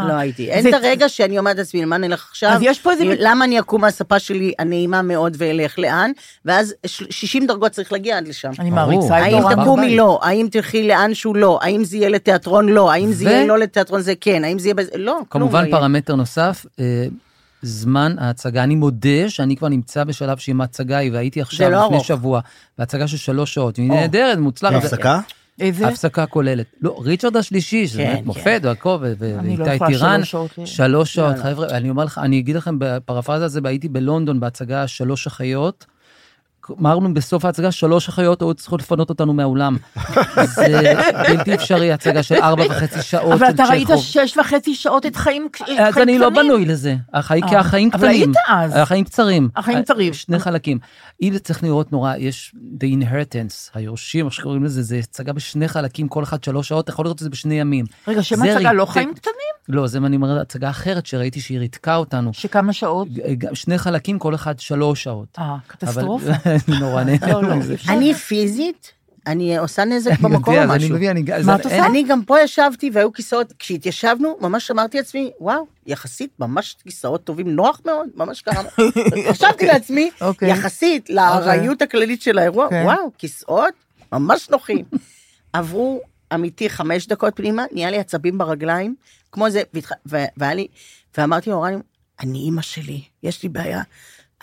לא 0.08 0.14
הייתי. 0.14 0.52
אין 0.52 0.68
את 0.68 0.74
הרגע 0.74 1.10
שאני 1.10 1.40
אומרת 1.40 1.58
לעצמי, 1.58 1.82
למה 1.82 1.98
נלך 1.98 2.28
עכשיו? 2.30 2.50
אז 2.50 2.60
יש 2.62 2.80
פה 2.80 2.92
איזה- 2.92 3.04
למה 3.20 3.46
אני 3.46 3.60
אקום 3.60 3.82
מהספה 3.82 4.20
שלי 4.20 4.54
הנעימה 4.60 5.02
מאוד 5.02 5.36
ואלך 5.40 5.80
לאן? 5.80 6.12
ואז 6.46 6.74
ש- 6.86 7.04
60 7.10 7.46
דרגות 7.48 7.72
צריך 7.72 7.92
להגיע 7.92 8.18
עד 8.18 8.28
לשם. 8.28 8.52
אני. 8.60 8.70
מעריצה 8.70 9.06
את 9.20 9.24
האם 9.24 9.34
אורן 9.44 9.62
תקומי. 9.64 9.96
לא, 9.98 10.20
האם 10.24 10.48
תלכי 10.52 10.88
לאן 10.88 11.14
שהוא 11.14 11.36
לא, 11.36 11.60
האם 11.62 11.84
זה 11.84 11.98
יהיה 11.98 12.10
לתיאטרון 12.10 12.70
לא, 12.70 12.92
האם 12.92 13.12
זה 13.12 13.24
יהיה 13.24 13.46
לא 13.48 13.58
לתיאטרון 13.60 14.02
זה 14.02 14.14
כן, 14.22 14.44
האם 14.44 14.60
זה 14.60 14.68
יהיה 14.68 14.76
בזה, 14.76 14.90
לא, 14.98 15.12
כלום 15.30 15.44
כמובן 15.50 15.66
לא. 15.66 15.72
פרמטר 15.72 16.16
נוסף, 16.16 16.66
אה, 16.80 17.06
זמן 17.62 18.16
ההצגה. 18.20 18.64
אני 18.64 18.76
מודה 18.76 19.30
שאני 19.30 19.56
כבר 19.56 19.68
נמצא 19.70 20.04
בשלב 20.04 20.38
שעם 20.38 20.62
ההצגה 20.62 20.98
היא, 20.98 21.12
והייתי 21.14 21.42
עכשיו 21.42 21.70
לא 21.70 21.86
לפני. 21.86 22.04
שבוע, 22.04 22.40
בהצגה 22.78 23.08
של 23.08 23.18
שלוש 23.18 23.54
שעות, 23.54 23.78
היא. 23.78 23.90
נהדרת, 23.90 24.38
מוצלחת. 24.38 24.76
הפסקה? 24.76 25.20
איזה? 25.60 25.88
הפסקה 25.88 26.26
כוללת. 26.26 26.66
לא, 26.82 27.02
ריצ'רד 27.04 27.38
השלישי, 27.38 27.88
שזה 27.88 27.98
כן, 27.98 28.06
באמת 28.06 28.20
כן. 28.20 28.26
מופת, 28.26 28.62
והכל, 28.64 28.90
לא 28.90 29.64
ואיתי 29.66 29.86
טירן, 29.88 30.24
שלוש 30.24 30.32
שעות. 30.32 30.68
שלוש 30.68 31.14
שעות, 31.14 31.36
לא. 31.38 31.44
חבר'ה, 31.44 31.68
אני 31.68 31.90
אומר 31.90 32.04
לך, 32.04 32.18
אני 32.18 32.40
אגיד 32.40 32.56
לכם 32.56 32.76
בפרפרזה 32.80 33.46
הזה, 33.46 33.60
הייתי 33.64 33.90
בלונדון 33.90 34.40
בהצגה 34.40 34.88
שלוש 34.88 35.28
אחיות. 35.28 35.86
אמרנו 36.72 37.14
בסוף 37.14 37.46
ההצגה, 37.46 37.72
שלוש 37.72 38.10
אחיות 38.10 38.42
היו 38.42 38.54
צריכות 38.54 38.82
לפנות 38.82 39.10
אותנו 39.10 39.34
מהאולם. 39.34 39.78
זה 40.56 40.94
בלתי 41.28 41.54
אפשרי, 41.54 41.92
הצגה 41.92 42.24
של 42.24 42.36
ארבע 42.36 42.64
וחצי 42.70 43.02
שעות 43.02 43.34
אבל 43.34 43.50
אתה 43.50 43.64
ראית. 43.70 43.88
שש 43.98 44.38
וחצי 44.38 44.76
שעות 44.76 45.06
את 45.06 45.16
חיים 45.16 45.48
קטנים. 45.52 45.80
אז 45.80 45.98
אני 45.98 46.20
לא 46.20 46.30
בנוי 46.30 46.66
לזה, 46.66 46.96
החיים, 47.14 47.48
כי 47.48 47.56
אה, 47.56 47.60
החיים 47.60 47.90
אבל 47.94 47.98
קטנים. 47.98 48.22
היית 48.22 48.36
אז. 48.48 48.76
החיים 48.76 49.06
קצרים. 49.06 49.50
החיים 49.56 49.78
אה, 49.78 49.84
קצרים. 49.84 50.14
שני 50.14 50.40
חלקים. 50.40 50.80
אם 51.22 51.34
צריך 51.44 51.64
לראות 51.64 51.92
נורא, 51.92 52.16
יש 52.16 52.56
The 52.80 53.04
Inheritance, 53.04 53.70
היורשים, 53.74 54.26
איך 54.26 54.34
שקוראים 54.34 54.64
לזה, 54.64 54.82
זה 54.82 54.98
הצגה 54.98 55.34
בשני 55.34 55.68
חלקים, 55.68 56.08
כל 56.08 56.24
אחד 56.24 56.44
שלוש 56.44 56.68
שעות, 56.68 56.84
אתה 56.84 56.92
יכול 56.92 57.06
לראות 57.06 57.18
את 57.18 57.24
זה 57.24 57.30
בשני 57.30 57.60
ימים. 57.60 57.86
רגע, 58.08 58.24
שם 58.24 58.44
הצגה 58.44 58.74
לא 58.74 58.86
חיים 58.86 59.14
קטנים? 59.14 59.54
לא, 59.70 59.88
זה 59.88 60.00
מה 60.00 60.08
אני 60.08 60.16
אומר, 60.16 60.40
הצגה 60.42 60.70
אחרת 60.70 61.06
שראיתי 61.06 61.42
שהיא 61.42 61.60
ריתקה 61.60 61.96
אותנו. 61.96 62.34
שכמה 62.34 62.74
שעות? 62.74 63.08
גם 63.38 63.56
שני 63.56 63.78
חלקים, 63.78 64.20
כל 64.20 64.36
אחד 64.36 64.60
שלוש 64.60 65.04
שעות. 65.04 65.28
אה, 65.40 65.56
קטסטרופה. 65.68 66.32
אני 66.68 66.80
נורא 66.80 67.04
נהנה 67.04 67.28
לא, 67.34 67.44
לא, 67.44 67.56
מזה. 67.56 67.74
אי 67.74 67.94
אני 67.96 68.14
פיזית, 68.14 68.92
אני 69.28 69.58
עושה 69.58 69.86
נזק 69.86 70.20
במקום 70.20 70.56
או 70.56 70.68
משהו. 70.68 70.96
מבין, 70.96 71.10
אני- 71.10 71.44
מה 71.46 71.56
את 71.56 71.66
עושה? 71.66 71.86
אני 71.86 72.04
גם 72.04 72.24
פה 72.24 72.42
ישבתי 72.42 72.90
והיו 72.94 73.14
כיסאות, 73.14 73.54
כשהתיישבנו, 73.60 74.38
ממש 74.42 74.72
אמרתי 74.72 74.98
לעצמי, 74.98 75.32
וואו, 75.40 75.68
יחסית 75.86 76.30
ממש 76.40 76.76
כיסאות 76.84 77.24
טובים, 77.24 77.50
נוח 77.50 77.82
מאוד, 77.86 78.10
ממש 78.16 78.42
ככה. 78.42 78.62
חשבתי 79.32 79.66
לעצמי, 79.66 80.10
אוקיי. 80.22 80.50
יחסית 80.52 81.10
לארעיות 81.10 81.82
הכללית 81.82 82.22
של 82.22 82.38
האירוע, 82.38 82.70
כן. 82.70 82.82
וואו, 82.86 83.12
כיסאות 83.18 83.74
ממש 84.14 84.50
נוחים. 84.50 84.86
עברו 85.54 86.02
אמיתי 86.34 86.70
חמש 86.70 87.08
דקות 87.08 87.36
פנימה, 87.36 87.64
נהיה 87.72 87.92
לי 87.92 88.00
עצבים 88.00 88.38
ברגליים, 88.38 88.96
כמו 89.32 89.50
זה, 89.50 89.62
והיה 90.38 90.54
לי, 90.54 90.68
ואמרתי 91.18 91.50
לאורן, 91.50 91.80
אני 92.20 92.40
אימא 92.40 92.62
שלי, 92.62 93.02
יש 93.24 93.44
לי 93.44 93.50
בעיה. 93.50 93.82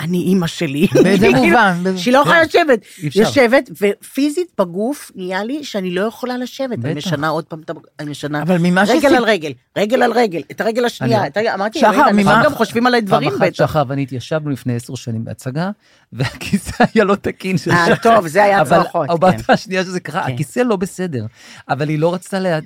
אני 0.00 0.18
אימא 0.18 0.46
שלי. 0.46 0.86
באיזה 1.04 1.26
כאילו, 1.26 1.38
מובן? 1.38 1.96
שהיא 1.96 2.14
לא 2.14 2.18
יכולה 2.18 2.42
לשבת. 2.42 2.80
אי 3.02 3.08
אפשר. 3.08 3.20
יושבת, 3.20 3.70
ופיזית 3.80 4.46
בגוף 4.58 5.10
נהיה 5.14 5.44
לי 5.44 5.64
שאני 5.64 5.90
לא 5.90 6.00
יכולה 6.00 6.38
לשבת. 6.38 6.72
אני 6.84 6.94
בטח. 6.94 7.06
משנה 7.06 7.28
עוד 7.28 7.44
פעם, 7.44 7.60
אני 8.00 8.10
משנה 8.10 8.42
אבל 8.42 8.56
רגל 8.88 9.14
על 9.14 9.24
רגל, 9.24 9.52
רגל 9.78 10.02
על 10.02 10.12
רגל, 10.12 10.42
את 10.50 10.60
הרגל 10.60 10.84
השנייה, 10.84 11.22
אמרתי, 11.54 11.78
שחר, 11.80 12.12
ממה- 12.12 12.42
גם 12.44 12.54
חושבים 12.54 12.86
עליי 12.86 13.00
דברים 13.00 13.30
פעם 13.30 13.38
אחת 13.42 13.46
בטח. 13.46 13.66
שחר 13.66 13.82
ואני 13.88 14.02
התיישבנו 14.02 14.50
לפני 14.50 14.76
עשר 14.76 14.94
שנים 14.94 15.24
בהצגה, 15.24 15.70
והכיסא 16.12 16.84
היה 16.94 17.04
לא 17.04 17.14
תקין 17.14 17.58
של 17.58 17.70
אה, 17.70 17.86
שחר. 17.86 17.94
טוב, 18.14 18.26
זה 18.26 18.44
היה 18.44 18.60
אבל 18.60 18.76
צרחות, 18.82 19.08
או 19.10 19.14
כן. 19.14 19.20
בהתחלה 19.20 19.54
השנייה 19.54 19.84
שזה 19.84 20.00
קרה, 20.00 20.26
כן. 20.26 20.32
הכיסא 20.32 20.60
לא 20.60 20.76
בסדר, 20.76 21.26
אבל 21.68 21.88
היא 21.88 21.98
לא 21.98 22.14
רצתה 22.14 22.36
אה, 22.44 22.58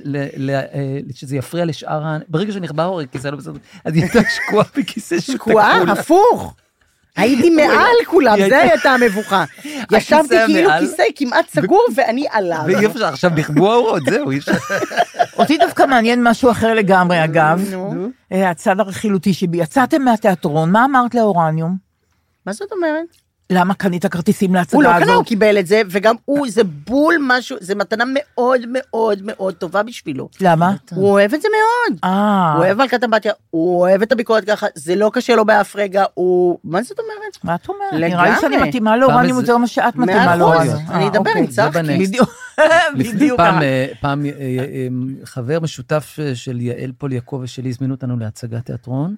שזה 1.15 1.37
יפריע 1.37 1.65
לשאר 1.65 2.05
ה... 2.05 2.19
ברגע 2.29 2.53
שנחבר 2.53 2.85
אורי, 2.85 3.07
כיסא 3.13 3.29
לא 3.29 3.37
בסדר, 3.37 3.53
אז 3.85 3.95
היא 3.95 4.03
הייתה 4.03 4.19
שקועה 4.37 4.65
בכיסא 4.77 5.21
שקועה. 5.21 5.83
הפוך. 5.93 6.55
הייתי 7.17 7.51
מעל 7.51 7.95
כולם, 8.07 8.37
זה 8.49 8.59
הייתה- 8.59 8.91
המבוכה. 8.91 9.45
ישבתי 9.97 10.37
כאילו. 10.47 10.71
כיסא 10.81 11.03
כמעט 11.17 11.49
סגור 11.51 11.87
ואני 11.95 12.27
עליו. 12.31 12.61
ואי 12.67 12.87
אפשר, 12.87 13.05
עכשיו 13.07 13.31
נכבו 13.37 13.73
האורות, 13.73 14.03
זהו, 14.11 14.31
אי 14.31 14.39
אפשר. 14.39 14.53
אותי 15.39 15.59
דווקא 15.59 15.83
מעניין 15.87 16.23
משהו 16.23 16.51
אחר 16.51 16.75
לגמרי, 16.75 17.25
אגב. 17.25 17.73
אה, 18.33 18.51
הצד 18.51 18.81
הרכילותי 18.81 19.35
שבי. 19.35 19.59
יצאתם 19.59 20.03
מהתיאטרון, 20.03 20.71
מה 20.73 20.85
אמרת 20.85 21.15
לאורניום? 21.15 21.77
מה 22.47 22.53
זאת 22.53 22.73
אומרת? 22.73 23.24
למה 23.51 23.75
קנית 23.75 24.07
כרטיסים 24.07 24.55
להצגה 24.55 24.77
הוא 24.77 24.83
לא 24.83 24.89
הזאת? 24.95 25.03
קנה, 25.05 25.15
הוא 25.15 25.25
קיבל 25.25 25.59
את 25.59 25.67
זה, 25.67 25.83
וגם 25.91 26.15
הוא, 26.25 26.47
זה 26.51 26.65
בול 26.65 27.15
משהו, 27.21 27.57
זה 27.61 27.75
מתנה 27.75 28.05
מאוד 28.15 28.61
מאוד 28.69 29.19
מאוד 29.23 29.55
טובה 29.55 29.83
בשבילו. 29.83 30.29
למה? 30.41 30.75
הוא 30.95 31.09
אוהב 31.11 31.35
את 31.35 31.43
זה 31.43 31.49
מאוד. 31.49 31.99
אה, 32.05 32.53
הוא 32.53 32.65
אוהב 32.65 32.79
מלכת 32.79 33.05
אמבטיה, 33.05 33.33
הוא 33.51 33.81
אוהב 33.81 34.03
את 34.03 34.13
הביקורת 34.13 34.45
ככה, 34.45 34.67
זה 34.75 34.97
לא 34.97 35.11
קשה 35.15 35.37
לו 35.37 35.45
באף 35.45 35.77
רגע, 35.77 36.05
הוא... 36.15 36.59
מה 36.65 36.83
זאת 36.83 36.99
אומרת? 36.99 37.39
מה 37.45 37.55
את 37.55 37.69
אומרת? 37.69 37.93
לגמרי. 37.93 38.09
נראה 38.09 38.31
לי 38.35 38.41
שאני 38.41 38.69
מתאימה 38.69 38.97
לאורניום 38.97 39.39
איזה- 39.39 39.41
יותר 39.41 39.59
ממה 39.59 39.67
שאת 39.67 39.97
מאה 39.97 40.07
מתאימה 40.07 40.25
אחוז. 40.31 40.39
לאורניום. 40.41 40.91
אני 40.91 41.05
אה, 41.05 41.09
אדבר 41.09 41.19
אוקיי. 41.31 41.39
עם 41.39 41.47
צחקי. 41.47 42.07
בדיוק. 42.99 43.37
פעם. 43.37 43.63
אה, 43.63 43.87
פעם 44.01 44.25
חבר 45.25 45.61
משותף 45.61 46.19
של 46.35 46.61
יעל 46.61 46.93
פול 46.99 47.13
יעקב 47.13 47.41
ושלי 47.43 47.69
הזמינו 47.69 47.95
אותנו 47.95 48.19
להצגת 48.19 48.67
תיאטרון. 48.67 49.15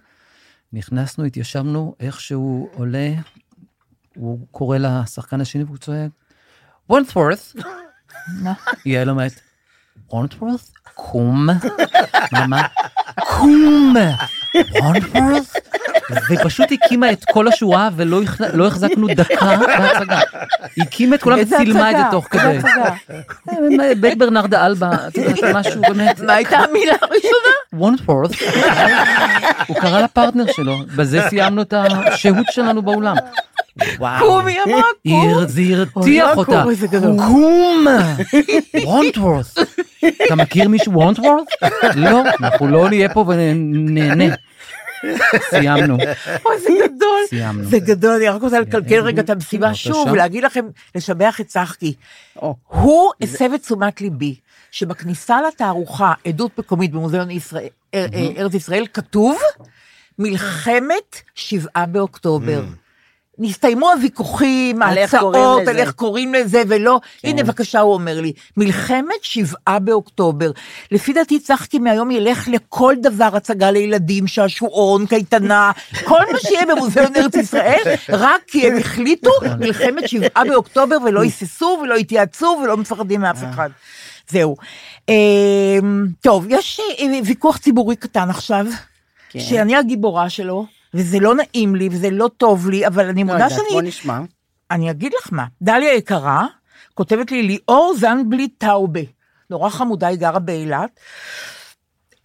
נכנסנו, 0.72 1.24
התיישבנו, 1.24 1.94
איך 2.00 2.20
שהוא 2.20 2.68
עולה, 2.74 3.08
הוא 4.16 4.38
קורא 4.50 4.78
לשחקן 4.78 5.40
השני 5.40 5.64
והוא 5.64 5.76
צועק, 5.76 6.10
וונטוורת'. 6.90 7.52
יעל 8.86 9.10
אומרת, 9.10 9.32
וונטוורת'? 10.10 10.70
קום. 10.94 11.46
מה, 12.32 12.46
מה? 12.46 12.62
קום. 13.20 13.94
וונטוורת'? 14.82 15.56
ופשוט 16.30 16.68
הקימה 16.72 17.12
את 17.12 17.24
כל 17.32 17.48
השורה 17.48 17.88
ולא 17.96 18.20
לא 18.52 18.66
החזקנו 18.66 19.06
דקה 19.08 19.56
בהצגה. 19.56 20.20
הקימה 20.78 21.16
את 21.16 21.22
כולם 21.22 21.38
וצילמה 21.42 21.90
את 21.90 21.96
זה? 21.96 22.02
תוך 22.10 22.26
כדי. 22.30 22.58
בית 24.00 24.18
ברנרדה 24.18 24.66
אלבה, 24.66 24.90
משהו 25.54 25.82
באמת. 25.82 26.20
מה 26.20 26.34
הייתה 26.34 26.56
המילה 26.58 26.94
הראשונה? 27.02 27.52
וונטפורת. 27.72 28.30
הוא 29.66 29.76
קרא 29.80 30.00
לפרטנר 30.00 30.52
שלו, 30.52 30.78
בזה 30.96 31.20
סיימנו 31.28 31.62
את 31.62 31.74
השהות 31.76 32.46
שלנו 32.50 32.82
באולם. 32.82 33.16
קום, 34.18 34.46
היא 34.46 34.58
אמרה 34.66 34.82
קום. 35.08 35.46
זה 35.46 35.62
הרתיח 35.72 35.96
אוי, 35.96 36.20
אותה. 36.36 36.64
קום! 37.26 37.86
וונטוורת. 38.84 39.46
אתה 40.26 40.34
מכיר 40.34 40.68
מישהו 40.68 40.92
וונטוורת? 40.92 41.46
לא, 41.94 42.22
אנחנו 42.40 42.68
לא 42.68 42.88
נהיה 42.88 43.14
פה 43.14 43.24
ונהנה. 43.28 44.34
סיימנו, 45.50 45.96
אוי, 46.44 46.60
זה 46.60 46.68
גדול. 46.84 47.20
סיימנו. 47.28 47.64
זה 47.64 47.78
גדול, 47.78 48.10
אני 48.10 48.28
רק 48.28 48.42
רוצה 48.42 48.60
לקלקל 48.60 49.00
רגע 49.00 49.22
את 49.22 49.30
המסיבה. 49.30 49.74
שוב, 49.74 50.08
ולהגיד 50.12 50.44
לכם, 50.44 50.66
לשבח 50.94 51.40
את 51.40 51.46
צחקי. 51.46 51.94
הוא 52.66 53.12
הסב 53.22 53.52
את 53.54 53.62
תשומת 53.62 54.00
ליבי, 54.00 54.34
שבכניסה 54.70 55.38
לתערוכה, 55.48 56.12
עדות 56.26 56.58
מקומית 56.58 56.92
במוזיאון 56.92 57.28
אה, 57.30 57.36
אה, 57.94 58.06
ארץ 58.36 58.54
ישראל, 58.54 58.86
כתוב, 58.94 59.38
מלחמת 60.18 61.22
שבעה 61.34 61.86
באוקטובר. 61.86 62.64
נסתיימו 63.38 63.92
הוויכוחים, 63.92 64.82
ההצעות. 64.82 65.68
על 65.68 65.78
איך 65.78 65.92
קוראים 65.92 66.34
לזה 66.34 66.62
ולא, 66.68 67.00
הנה 67.24 67.42
בבקשה 67.42 67.80
הוא 67.80 67.94
אומר 67.94 68.20
לי, 68.20 68.32
מלחמת 68.56 69.22
שבעה 69.22 69.78
באוקטובר. 69.78 70.50
לפי 70.90 71.12
דעתי 71.12 71.38
צחקי 71.38 71.78
מהיום 71.78 72.10
ילך 72.10 72.48
לכל 72.52 72.94
דבר, 73.02 73.36
הצגה 73.36 73.70
לילדים, 73.70 74.26
שעשועון, 74.26 75.06
קייטנה, 75.06 75.72
כל 76.04 76.20
מה 76.32 76.38
שיהיה 76.38 76.66
במוזיאון 76.66 77.16
ארץ 77.16 77.34
ישראל, 77.34 77.82
רק 78.08 78.40
כי 78.46 78.66
הם 78.66 78.76
החליטו 78.78 79.30
מלחמת 79.58 80.08
שבעה 80.08 80.44
באוקטובר 80.44 80.96
ולא 81.04 81.20
היססו 81.22 81.78
ולא 81.82 81.94
התייעצו 81.94 82.60
ולא 82.62 82.76
מפחדים 82.76 83.20
מאף 83.20 83.38
אחד. 83.50 83.70
זהו. 84.28 84.56
אמ, 85.08 86.06
טוב, 86.20 86.46
יש 86.48 86.80
אה, 86.98 87.06
ויכוח 87.24 87.56
ציבורי 87.56 87.96
קטן 87.96 88.30
עכשיו, 88.30 88.66
כן. 89.30 89.40
שאני 89.40 89.76
הגיבורה 89.76 90.30
שלו. 90.30 90.75
וזה 90.96 91.18
לא 91.20 91.34
נעים 91.34 91.74
לי 91.74 91.88
וזה 91.92 92.10
לא 92.10 92.30
טוב 92.36 92.70
לי, 92.70 92.86
אבל 92.86 93.08
אני 93.08 93.20
לא 93.20 93.26
מודה 93.26 93.44
יודעת, 93.44 93.58
בוא 93.58 93.68
שאני... 93.78 93.88
נשמע. 93.88 94.20
אני 94.70 94.90
אגיד 94.90 95.12
לך 95.20 95.28
מה, 95.32 95.44
דליה 95.62 95.94
יקרה, 95.94 96.46
כותבת 96.94 97.30
לי 97.30 97.42
ליאור 97.42 97.94
זנבלי 97.98 98.48
טאובה, 98.48 99.00
נורא 99.50 99.70
חמודה, 99.70 100.06
היא 100.06 100.18
גרה 100.18 100.38
באילת. 100.38 101.00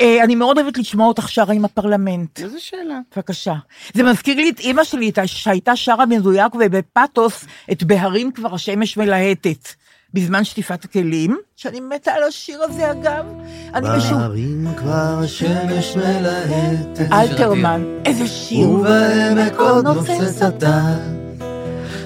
אה, 0.02 0.24
אני 0.24 0.36
מאוד 0.36 0.58
אוהבת 0.58 0.78
לשמוע 0.78 1.08
אותך 1.08 1.30
שרה 1.30 1.54
עם 1.54 1.66
הפרלמנט. 1.66 2.40
איזה 2.40 2.60
שאלה. 2.60 3.00
בבקשה. 3.16 3.54
זה 3.94 4.04
מזכיר 4.04 4.36
לי 4.36 4.50
את 4.50 4.60
אימא 4.60 4.84
שלי, 4.84 5.12
שהייתה 5.26 5.76
שרה 5.76 6.06
מדויק 6.06 6.56
ובפתוס 6.56 7.46
את 7.72 7.84
בהרים 7.84 8.32
כבר 8.32 8.56
השמש 8.56 8.98
מלהטת. 8.98 9.81
בזמן 10.14 10.44
שטיפת 10.44 10.84
הכלים, 10.84 11.38
שאני 11.56 11.80
מתה 11.80 12.12
על 12.12 12.24
השיר 12.24 12.64
הזה 12.64 12.92
אגב. 12.92 13.26
אני 13.74 13.88
משהו... 13.98 14.18
בהרים 14.18 14.68
כבר 14.78 15.20
השמש 15.24 15.96
מלהטת, 15.96 17.12
אלתרמן, 17.12 17.84
איזה 18.06 18.28
שיר. 18.28 18.70
ובעמק 18.70 19.56
עוד 19.60 19.86
נוצץ 19.86 20.42
אתה. 20.42 20.82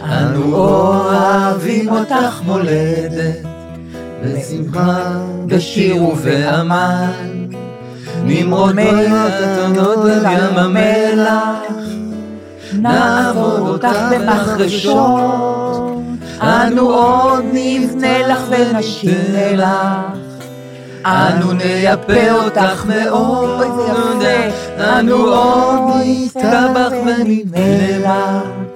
אנו 0.03 0.53
אוהבים 0.55 1.89
אותך 1.89 2.41
מולדת, 2.45 3.45
בשמחה, 4.23 5.25
בשיר 5.45 6.03
ובעמל. 6.03 7.11
נמרוד 8.23 8.75
ביתונות 8.75 9.99
בים 10.05 10.57
המלח, 10.57 11.75
נעבור 12.73 13.69
אותך 13.69 13.97
במחרשות, 14.11 16.04
אנו 16.41 16.81
עוד 16.81 17.43
נבנה 17.53 18.27
לך 18.27 18.39
ונשאיר 18.49 19.61
לך. 19.61 19.69
אנו 21.05 21.51
נייפה 21.53 22.31
אותך 22.31 22.85
מאוד, 22.85 23.61
אוי, 23.61 23.67
זה 24.21 24.49
יפה. 24.49 24.99
אנו 24.99 25.15
עוד 25.15 25.79
נטבח 26.05 26.91
ונבנה 27.05 27.97
לך. 27.99 28.74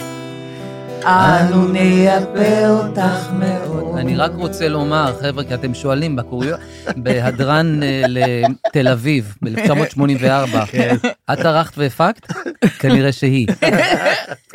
אנו 1.05 1.67
נייפה 1.67 2.67
אותך 2.69 3.29
מאוד. 3.39 3.97
אני 3.97 4.15
רק 4.17 4.31
רוצה 4.35 4.67
לומר, 4.67 5.13
חבר'ה, 5.21 5.43
כי 5.43 5.53
אתם 5.53 5.73
שואלים, 5.73 6.15
בקוריו... 6.15 6.55
בהדרן 6.97 7.83
אה, 7.83 8.01
לתל 8.07 8.87
אביב, 8.87 9.35
ב-1984, 9.41 10.55
את 11.33 11.39
ערכת 11.45 11.77
והפקת? 11.77 12.27
כנראה 12.79 13.11
שהיא. 13.11 13.47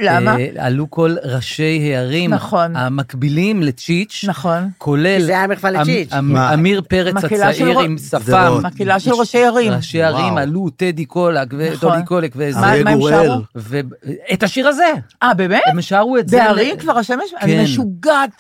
למה? 0.01 0.37
אה, 0.39 0.47
עלו 0.59 0.91
כל 0.91 1.17
ראשי 1.25 1.93
הערים 1.95 2.31
נכון. 2.35 2.77
המקבילים 2.77 3.63
לצ'יץ', 3.63 4.25
נכון. 4.29 4.69
כולל 4.79 5.19
כי 5.19 5.25
זה 5.25 5.33
היה 5.39 5.47
מחווה 5.47 5.71
אמ- 5.71 5.81
לצ'יץ'. 5.81 6.13
אמ- 6.13 6.81
פרץ 6.89 7.15
הצעיר 7.25 7.79
עם 7.79 7.97
שפם. 7.99 8.61
מקהלה 8.63 9.01
של 9.01 9.13
ראשי 9.13 9.45
ערים. 9.45 9.73
ראשי 9.73 10.03
ערים. 10.03 10.39
עלו, 10.39 10.71
טדי 10.71 11.05
קולק 11.05 11.49
נכון. 11.55 11.67
וטודי 11.89 12.05
קולק 12.05 12.33
וזה. 12.37 12.61
מה- 12.61 12.73
הם. 12.73 13.01
שרו? 13.01 13.41
ואת 13.57 14.43
השיר 14.43 14.69
הזה, 14.69 14.93
אה, 15.23 15.35
באמת? 15.35 15.63
הם 15.67 15.83
שרו 15.83 16.19
את 16.19 16.29
זה. 16.29 16.34
בערים 16.37 16.77
כבר 16.77 16.99
השמש? 16.99 17.35
אני 17.41 17.57
כן. 17.57 17.63
משוגעת. 17.63 18.31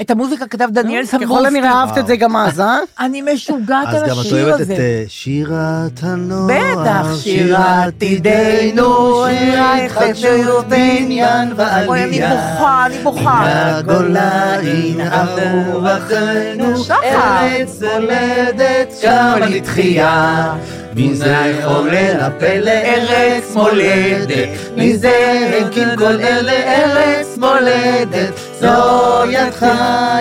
את 0.00 0.10
המוזיקה 0.10 0.46
כתב 0.46 0.68
דניאל 0.72 1.06
ככל 1.06 1.18
סמבורסקי. 1.18 1.46
הנראה 1.46 1.72
אהבת 1.72 1.98
את 1.98 2.06
זה 2.06 2.16
גם 2.16 2.36
אז, 2.36 2.60
אה? 2.60 2.78
אני 3.00 3.22
משוגעת 3.34 3.88
אז 3.88 4.02
על 4.02 4.08
גם 4.08 4.14
את 4.20 4.26
השיר 4.26 4.44
אוהבת 4.44 4.56
את 4.56 4.60
הזה. 4.60 4.74
אה, 4.74 5.04
שירת 5.08 6.02
הנוער, 6.02 6.80
בטח, 6.80 7.06
שירת 7.22 7.94
עתידנו, 7.96 9.24
שירת 9.28 9.90
חדשות 9.90 10.66
בניין 10.68 11.52
אוי, 11.86 12.04
אני 12.04 12.20
ועלייה. 12.20 12.34
בוכה, 12.34 12.86
אני 12.86 12.98
בוכה. 13.02 13.44
הגולה 13.46 14.56
ינערו 14.62 15.86
אחינו. 15.86 16.74
ארץ 16.90 17.82
מולדת 17.82 18.94
קמה 19.02 19.46
לתחייה. 19.46 20.54
מזה 20.96 21.64
עולה 21.64 22.12
לפלא 22.14 22.70
ארץ 22.70 23.54
מולדת, 23.54 24.48
מזה 24.76 25.48
הקים 25.60 25.88
כל 25.98 26.20
אלה 26.20 26.52
ארץ 26.52 27.38
מולדת. 27.38 28.32
זו 28.60 29.24
ידך, 29.30 29.66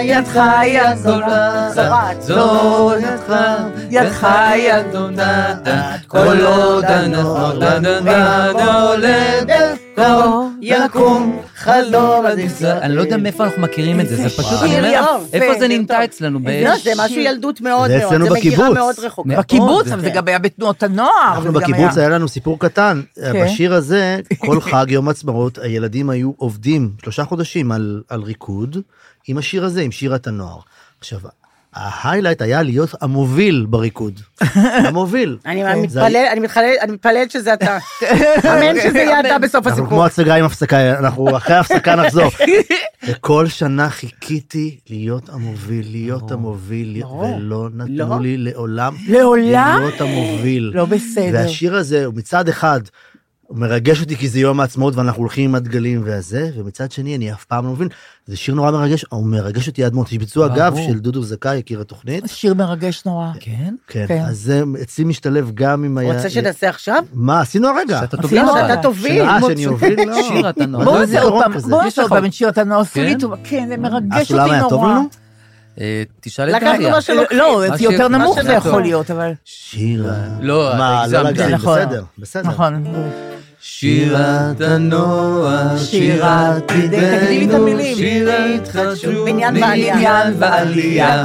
ידך 0.01 0.39
יד 0.63 0.99
גדולה, 0.99 1.69
זו 2.19 2.91
ידך, 2.99 3.35
ידך 3.89 4.27
יד 4.55 4.89
גדולה, 4.89 5.55
כל 6.07 6.41
עוד 6.45 6.85
אנחנו 6.85 7.53
נולדת, 8.53 9.76
כה 9.97 10.47
יקום 10.61 11.41
חלום 11.55 12.25
הנפלא. 12.25 12.67
אני 12.81 12.95
לא 12.95 13.01
יודע 13.01 13.17
מאיפה 13.17 13.43
אנחנו 13.45 13.61
מכירים 13.61 13.99
את 14.01 14.07
זה, 14.09 14.15
זה 14.15 14.29
פשוט, 14.29 14.59
אני 14.63 14.77
אומר, 14.77 14.91
יפה. 14.93 15.37
איפה 15.37 15.59
זה 15.59 15.67
נמצא 15.67 16.03
אצלנו? 16.03 16.39
לא, 16.63 16.77
זה 16.83 16.91
משהו 16.97 17.17
ילדות 17.19 17.61
מאוד 17.61 17.91
מאוד, 17.91 18.09
זה 18.23 18.29
מגירה. 18.29 18.69
מאוד 18.69 18.95
רחוקה. 18.99 19.37
בקיבוץ, 19.37 19.87
אבל 19.87 20.01
זה 20.01 20.09
גם 20.09 20.27
היה 20.27 20.39
בתנועות 20.39 20.83
הנוער. 20.83 21.33
אנחנו 21.35 21.53
בקיבוץ 21.53 21.97
היה- 21.97 22.09
לנו 22.09 22.27
סיפור 22.27 22.59
קטן. 22.59 23.01
בשיר 23.35 23.73
הזה, 23.73 24.19
כל 24.37 24.61
חג 24.71 24.85
יום 24.89 25.09
עצמאות, 25.09 25.57
הילדים 25.57 26.09
היו 26.09 26.31
עובדים 26.37 26.91
שלושה 27.03 27.23
חודשים 27.25 27.71
על, 27.71 28.01
על 28.09 28.21
ריקוד, 28.21 28.77
עם 29.27 29.37
השיר 29.37 29.65
הזה, 29.65 29.81
עם 29.81 29.91
שירת 29.91 30.27
הנוער. 30.27 30.57
עכשיו, 30.99 31.19
ההיילייט 31.77 32.41
היה 32.41 32.61
להיות 32.63 32.89
המוביל 33.01 33.65
בריקוד. 33.69 34.19
המוביל. 34.87 35.37
אני 35.45 35.65
אני 36.81 36.91
מתפללת 36.91 37.31
שזה 37.31 37.53
אתה. 37.53 37.77
אמן 38.49 38.81
שזה 38.83 38.97
יהיה 38.97 39.19
אתה 39.19 39.39
בסוף 39.39 39.55
אנחנו 39.55 39.71
הסיפור. 39.71 39.89
כמו 39.89 40.05
הצגה 40.05 40.35
עם 40.35 40.45
הפסקה, 40.45 40.99
אנחנו 40.99 41.37
אחרי 41.37 41.55
ההפסקה 41.55 41.95
נחזור. 41.95 42.31
וכל 43.07 43.47
שנה 43.47 43.89
חיכיתי 43.89 44.77
להיות 44.89 45.29
המוביל, 45.29 45.87
להיות 45.91 46.31
המוביל, 46.31 47.03
ולא 47.05 47.69
נתנו 47.73 48.09
לא. 48.09 48.21
לי 48.21 48.37
לעולם 48.37 48.95
לעולם? 49.07 49.79
להיות 49.79 50.01
המוביל. 50.01 50.71
לא 50.73 50.85
בסדר. 50.85 51.29
והשיר 51.33 51.75
הזה, 51.75 52.05
הוא 52.05 52.13
מצד 52.13 52.49
אחד, 52.49 52.81
הוא 53.47 53.57
מרגש 53.57 54.01
אותי 54.01 54.15
כי 54.15 54.29
זה 54.29 54.39
יום 54.39 54.59
העצמאות 54.59 54.95
ואנחנו 54.95 55.21
הולכים 55.21 55.49
עם 55.49 55.55
הדגלים 55.55 56.01
והזה, 56.05 56.49
ומצד 56.57 56.91
שני, 56.91 57.15
אני 57.15 57.33
אף 57.33 57.45
פעם 57.45 57.65
לא 57.65 57.71
מבין, 57.71 57.87
זה 58.27 58.37
שיר 58.37 58.55
נורא 58.55 58.71
מרגש, 58.71 59.05
הוא 59.09 59.25
מרגש 59.25 59.67
אותי 59.67 59.83
עד 59.83 59.93
מאוד. 59.93 60.07
יש 60.11 60.17
ביצוע. 60.17 60.45
אגב 60.45 60.75
של 60.87 60.99
דודו 60.99 61.23
זכאי, 61.23 61.57
הכיר 61.59 61.81
התוכנית. 61.81 62.23
שיר 62.27 62.53
מרגש 62.53 63.03
נורא. 63.05 63.27
כן? 63.39 63.75
כן, 63.87 64.05
כן. 64.07 64.21
אז 64.27 64.37
זה 64.39 64.63
אצלי 64.81 65.03
משתלב 65.05 65.51
גם 65.53 65.83
עם... 65.83 65.97
היה- 65.97 66.13
רוצה 66.15 66.29
שנעשה 66.29 66.69
עכשיו? 66.69 67.03
מה, 67.13 67.41
עשינו 67.41 67.67
הרגע. 67.67 67.99
שאתה 67.99 68.17
תוביל. 68.17 68.41
שאתה 68.45 68.81
תוביל. 68.81 69.21
אה. 69.21 69.39
שאני 69.47 69.65
אוביל? 69.67 70.09
לא. 70.09 70.21
שיר 70.27 70.49
אתה 70.49 70.65
נורא. 70.65 70.85
מה 70.85 70.91
בואו 70.91 70.99
נעשה 71.05 71.21
עוד 71.21 71.33
זיכרון 71.33 71.59
פעם? 71.61 71.69
בואו 71.69 71.83
נעשה 71.83 72.01
עוד 72.01 72.09
פעם 72.11 72.25
את 72.25 72.33
שיר 72.33 72.47
התנועה, 72.49 72.81
עשו 72.81 72.99
לי 72.99 73.15
כן? 73.19 73.27
כן, 73.43 73.65
זה 73.67 73.73
אה, 73.73 73.77
מרגש 73.79 74.31
אותי 74.31 74.51
היה 74.51 74.61
טוב 74.69 74.71
נורא. 74.81 74.91
לנו? 74.93 75.07
אה, 75.81 76.03
תשאל 76.21 76.49
את 76.49 76.55
דליה. 76.61 76.73
לקחנו 76.73 76.89
מה 76.89 77.01
שלוקחים. 77.01 77.37
לא, 77.37 77.63
יותר 77.79 78.07
נמוך 78.07 78.41
זה 78.41 78.53
יכול 78.53 78.81
להיות, 78.81 79.11
אבל... 79.11 79.31
שירה. 79.45 80.13
לא, 80.41 80.77
לא 80.77 80.83
הגזמת. 80.83 81.39
נכון. 81.39 81.79
בסדר, 81.79 82.03
בסדר. 82.17 82.49
נכון. 82.49 82.83
שירת 83.61 84.61
הנוער, 84.61 85.77
שירת 85.77 86.71
ידינו, 86.71 87.67
שירת 87.95 88.67
חשוב, 88.67 89.25
בניין 89.25 89.57
ועלייה, 90.39 91.23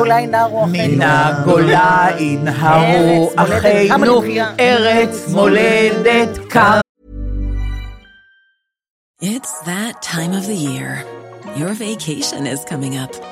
מן 0.66 1.02
הגולה 1.02 2.06
ינהרו 2.18 3.30
אחינו, 3.36 4.22
ארץ 4.60 5.28
מולדת 5.28 6.38
קם. 6.48 6.78
It's 9.22 9.54
that 9.66 10.02
time 10.02 10.32
of 10.32 10.44
the 10.46 10.58
year. 10.68 11.04
Your 11.60 11.74
vacation 11.74 12.42
is 12.54 12.60
coming 12.64 12.96
up. 12.96 13.31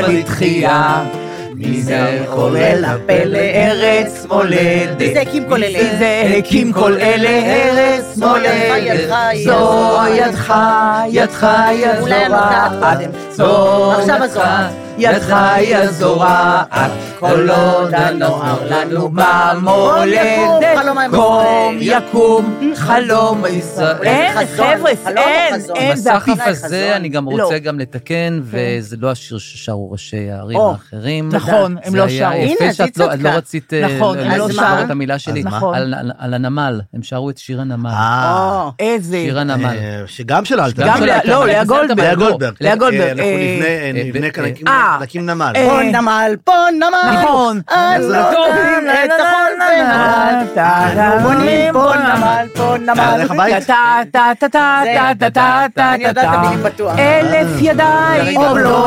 לתחייה, 0.00 1.04
מי 1.54 1.82
זה 1.82 2.24
חולל 2.28 2.84
הפלא 2.84 3.38
ארץ 3.38 4.26
מולדת. 4.28 4.98
מי 4.98 5.14
זה 5.14 5.20
הקים 5.20 5.44
כל 5.48 5.62
אלה? 5.64 5.78
מי 5.82 5.98
זה 5.98 6.34
הקים 6.38 6.72
כל 6.72 6.92
אלה 6.92 7.30
ארץ 7.30 8.16
מולדת. 8.16 9.10
זו 9.44 9.98
ידך, 10.14 10.54
ידך 11.10 11.44
אולי 11.44 11.72
יזורעת. 11.72 12.32
הנותנת 12.32 12.82
קודם. 12.82 13.10
זו 13.30 13.92
עכשיו 13.92 14.20
ידך 14.98 15.30
היא 15.30 15.76
הזורעת, 15.76 16.90
כל 17.18 17.32
לא 17.32 17.78
עוד 17.78 17.94
הנוער 17.94 18.68
לנו 18.70 19.08
במולדת, 19.08 20.78
קום 21.10 21.76
יקום 21.80 22.72
חלום 22.74 23.44
ישראל. 23.48 24.02
אין, 24.02 24.46
חבר'ה, 24.46 24.90
אין, 25.06 25.54
אין, 25.74 25.96
זה 25.96 26.14
הכי 26.14 26.30
הזה, 26.44 26.96
אני 26.96 27.08
גם 27.08 27.26
לא. 27.30 27.44
רוצה 27.44 27.58
גם 27.58 27.78
לתקן, 27.78 28.40
כן. 28.50 28.58
וזה 28.78 28.96
לא 29.00 29.10
השיר 29.10 29.38
ששרו 29.38 29.92
ראשי 29.92 30.30
הערים 30.30 30.60
האחרים. 30.60 31.28
נכון, 31.32 31.50
לא 31.50 31.56
אה, 31.56 31.68
נכון, 31.68 31.76
הם 31.84 31.94
לא 31.94 32.08
שרו. 32.08 32.28
הנה, 32.28 32.70
אז 32.70 32.80
היא 32.80 32.90
צדקה. 32.90 33.14
לא 33.14 33.28
רצית 33.28 33.72
לשמור 33.72 34.82
את 34.84 34.90
המילה 34.90 35.18
שלי. 35.18 35.42
נכון. 35.42 35.74
על 36.18 36.34
הנמל, 36.34 36.80
הם 36.94 37.02
שרו 37.02 37.30
את 37.30 37.38
שיר 37.38 37.60
הנמל. 37.60 37.90
אה, 37.90 37.94
אה 37.94 38.70
איזה... 38.78 39.16
שיר 39.16 39.38
הנמל. 39.38 39.66
אה, 39.66 40.02
שגם 40.06 40.44
של 40.44 40.60
אלתר. 40.60 40.86
לא, 41.24 41.46
לאה 41.46 41.64
גולדברג. 41.64 42.00
לאה 42.00 42.14
גולדברג. 42.14 42.54
לאה 42.60 42.76
גולדברג. 42.76 43.10
אנחנו 43.10 44.04
נבנה 44.04 44.30
כאן... 44.30 44.44
אה, 44.66 44.83
להקים 45.00 45.26
נמל. 45.26 45.52
פה 45.68 45.80
נמל, 45.82 46.36
פה 46.44 46.52
נמל. 46.72 47.20
נכון. 47.22 47.60
אז 47.68 48.10
לא 48.10 48.22
קוראים 48.34 48.88
את 49.04 49.10
החול 49.20 49.52
בנמל. 49.58 51.18
בונים 51.22 51.72
פה 51.72 51.92
נמל, 51.96 52.46
פה 52.54 52.74
נמל. 52.80 53.16
לך 53.24 53.30
הבית? 53.30 53.66
טה 53.66 53.98
טה 54.12 54.30
טה 54.38 54.46
טה 54.48 54.82
טה 55.18 55.30
טה 55.30 55.66
טה 55.74 55.94
אני 55.94 56.04
יודעת 56.04 56.24
את 56.24 56.30
המילים 56.34 56.62
בטוח. 56.62 56.98
אלף 56.98 57.48
ידיים. 57.60 58.40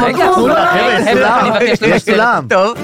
רגע, 0.03 0.27
כולם, 0.35 0.55
חבר'ה, 1.05 1.39
אני 1.39 1.49
מבקש 1.49 1.83
למשל. 1.83 2.23
טוב. 2.49 2.77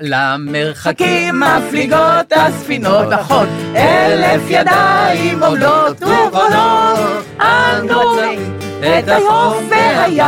למרחקים 0.00 1.40
מפליגות 1.40 2.32
הספינות, 2.36 3.08
נכון. 3.12 3.46
אלף 3.76 4.42
ידיים 4.48 5.42
עומדות 5.42 6.02
ובונות. 6.02 7.24
אנו... 7.40 8.67
את 8.80 9.08
החוף 9.08 9.56
והים, 9.70 10.22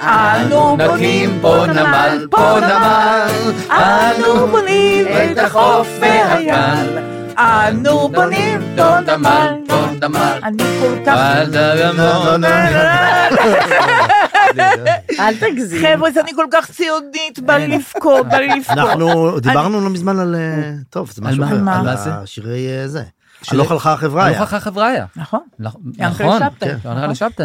אנו 0.00 0.76
בונים 0.76 1.38
פה 1.40 1.64
נמל, 1.66 2.26
פה 2.30 2.60
נמל, 2.60 3.28
אנו 3.70 4.46
בונים 4.46 5.06
את 5.06 5.38
החוף 5.38 5.88
והים, 6.00 6.54
אנו 7.38 8.08
בונים 8.08 8.60
פה 8.76 9.00
נמל, 9.00 9.54
אני 10.42 10.64
כל 10.80 11.04
כך... 11.06 11.18
אל 15.20 15.34
תגזים. 15.34 15.82
חבר'ה, 15.86 16.08
אני 16.22 16.32
כל 16.34 16.46
כך 16.50 16.70
ציונית, 16.70 17.38
בא 17.38 17.56
לי 17.56 17.68
לבכות, 17.68 18.26
בא 18.26 18.36
לי 18.36 18.48
לבכות. 18.48 18.78
אנחנו 18.78 19.40
דיברנו 19.40 19.80
לא 19.80 19.90
מזמן 19.90 20.18
על... 20.18 20.34
אה, 20.34 20.72
טוב, 20.90 21.10
זה 21.14 21.22
משהו? 21.22 21.44
אחר. 21.44 21.54
על 21.54 21.60
מה? 21.60 21.78
על 21.78 21.84
מה 21.84 21.96
זה? 21.96 22.10
השירי 22.10 22.68
אה, 22.68 22.88
זה. 22.88 23.02
שירי- 23.42 23.56
הלוך 23.60 23.70
הלכה 23.72 23.92
החברה. 23.92 24.26
הלוך 24.26 24.40
אחר 24.40 24.58
חבריה. 24.60 25.04
נכון. 25.16 25.40
נכון. 25.58 25.80
כן, 25.98 26.10
שבתאי, 26.12 26.68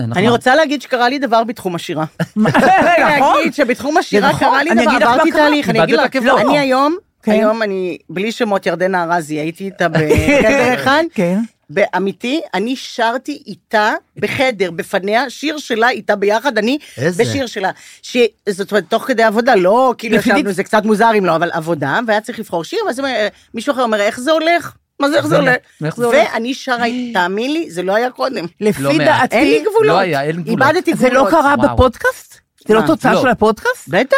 נכון. 0.08 0.18
אני 0.18 0.30
רוצה 0.30 0.56
להגיד 0.56 0.82
שקרה 0.82 1.10
לי 1.10 1.20
דבר 1.20 1.44
בתחום 1.44 1.76
השירה. 1.76 2.06
נכון? 2.36 3.36
להגיד 3.38 3.54
שבתחום 3.54 3.98
השירה 3.98 4.30
נכון. 4.30 4.40
קרה 4.40 4.64
לי 4.64 4.72
אני 4.72 4.86
דבר, 4.86 4.92
עברתי. 5.08 5.32
תהליך, 5.32 5.70
אני 5.70 5.84
אגיד 5.84 5.96
לך, 5.96 6.06
עקבות. 6.06 6.40
אני 6.42 6.60
היום, 6.60 6.96
כן. 7.24 7.32
היום 7.32 7.62
אני, 7.62 7.98
בלי 8.10 8.32
שמות 8.32 8.66
ירדנה 8.66 9.04
ארזי, 9.04 9.36
הייתי 9.36 9.66
איתה 9.66 9.90
בחדר 9.90 10.74
אחד, 10.74 11.04
כן. 11.16 11.40
באמיתי, 11.70 12.42
אני 12.54 12.76
שרתי 12.76 13.44
איתה 13.48 13.92
בחדר, 14.18 14.72
בפניה, 14.72 15.30
שיר 15.30 15.58
שלה 15.58 15.90
איתה 15.90 16.16
ביחד, 16.16 16.58
אני 16.58 16.78
איזה? 16.98 17.24
בשיר 17.24 17.46
שלה. 17.48 17.72
ש... 18.02 18.18
זאת 18.50 18.72
אומרת, 18.72 18.84
תוך 18.90 19.04
כדי 19.08 19.24
עבודה, 19.24 19.56
לא 19.56 19.94
כאילו 19.98 20.16
ישבנו, 20.16 20.52
זה 20.52 20.64
קצת 20.64 20.86
מוזר 20.86 21.10
אם 21.18 21.26
לא, 21.26 21.36
אבל 21.36 21.50
עבודה, 21.54 22.00
והיה 22.08 22.22
צריך 22.22 22.40
לבחור 22.40 22.64
שיר, 22.64 22.80
ואז 22.88 23.00
אומר- 23.00 23.28
מישהו 23.54 23.74
אחר 23.74 23.82
אומר, 23.84 24.00
איך 24.02 24.20
זה 24.20 24.32
הולך? 24.32 24.74
מה 25.00 25.10
זה 25.10 25.22
זה 25.22 25.38
הולך? 25.40 25.56
איך 25.86 25.96
זה 25.98 26.06
הולך? 26.06 26.18
ואני 26.34 26.54
שרה, 26.54 26.86
תאמין 27.14 27.54
לי, 27.54 27.72
זה 27.72 27.84
לא 27.84 27.96
היה 27.96 28.10
קודם. 28.12 28.46
לפי 28.62 28.84
לא 28.84 28.94
מעט. 28.94 29.08
דעתי, 29.08 29.36
אין 29.36 29.48
לי 29.48 29.60
גבולות. 29.60 29.86
לא 29.86 30.00
היה, 30.00 30.24
אין 30.24 30.44
גבולות. 30.44 30.62
איבדתי 30.62 30.94
זה 30.94 31.08
גבולות. 31.10 31.26
לא 31.34 31.42
קרה. 31.42 31.56
בפודקאסט? 31.56 32.43
זה 32.68 32.74
לא 32.74 32.82
מה? 32.82 32.88
תוצאה 32.88 33.14
לא. 33.14 33.22
של 33.22 33.28
הפודקאסט? 33.28 33.88
בטח. 33.88 34.18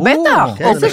בטח. 0.00 0.48
כן, 0.58 0.64
אוקיי. 0.64 0.74
זה 0.74 0.86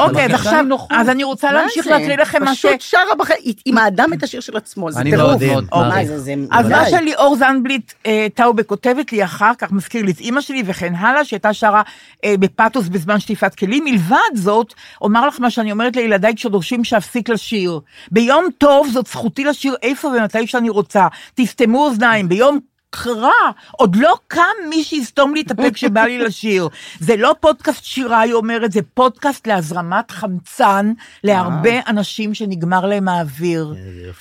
אוקיי, 0.00 0.26
אז. 0.26 0.32
עכשיו. 0.34 0.64
אז 0.90 1.08
אני 1.08 1.24
רוצה 1.24 1.52
להמשיך? 1.52 1.86
להקריא 1.86 2.16
לכם 2.16 2.44
מה 2.44 2.54
ש... 2.54 2.66
פשוט 2.66 2.80
שרה 2.80 3.14
בחיים, 3.18 3.38
עם 3.64 3.78
האדם 3.78 4.12
את 4.12 4.22
השיר 4.22 4.40
של 4.40 4.56
עצמו, 4.56 4.92
זה 4.92 5.00
אני 5.00 5.10
טירוף. 5.10 5.26
מאוד 5.26 5.44
מאוד 5.44 5.64
או, 5.72 5.78
מה 5.78 5.88
מעריך. 5.88 6.08
זה, 6.08 6.18
זה... 6.18 6.34
אז 6.50 6.68
מה. 6.68 6.90
שליאור 6.90 7.36
זנבליט 7.36 7.92
אה, 8.06 8.26
טאובה 8.34 8.62
כותבת 8.62 9.12
לי 9.12 9.24
אחר 9.24 9.52
כך, 9.58 9.72
מזכיר 9.72 10.04
לי 10.04 10.12
את 10.12 10.20
אימא 10.20 10.40
שלי 10.40 10.62
וכן 10.66 10.94
הלאה, 10.94 11.24
שהייתה 11.24 11.52
שרה 11.52 11.82
אה, 12.24 12.34
בפתוס 12.40 12.88
בזמן 12.88 13.20
שטיפת 13.20 13.54
כלים. 13.54 13.84
מלבד 13.84 14.16
זאת, 14.34 14.74
אומר 15.00 15.26
לך 15.28 15.40
מה 15.40 15.50
שאני 15.50 15.72
אומרת 15.72 15.96
לילדיי 15.96 16.34
כשדורשים 16.34 16.84
שאפסיק 16.84 17.28
לשיר. 17.28 17.80
ביום 18.10 18.44
טוב 18.58 18.88
זאת 18.92 19.06
זכותי 19.06 19.44
לשיר 19.44 19.76
איפה 19.82 20.08
ומתי 20.08 20.46
שאני 20.46 20.70
רוצה. 20.70 21.06
תסתמו 21.34 21.86
אוזניים, 21.86 22.28
ביום... 22.28 22.58
רע, 23.06 23.30
עוד 23.72 23.96
לא 23.96 24.14
קם 24.28 24.42
מי 24.68 24.84
שיסתום 24.84 25.34
לי 25.34 25.40
את 25.40 25.50
הפה 25.50 25.70
כשבא 25.70 26.00
לי 26.00 26.18
לשיר. 26.18 26.68
זה 27.00 27.16
לא 27.16 27.34
פודקאסט 27.40 27.84
שירה, 27.84 28.20
היא 28.20 28.32
אומרת, 28.32 28.72
זה 28.72 28.80
פודקאסט 28.94 29.46
להזרמת 29.46 30.10
חמצן 30.10 30.92
להרבה 31.24 31.80
אנשים 31.86 32.34
שנגמר 32.34 32.86
להם 32.86 33.08
האוויר. 33.08 33.74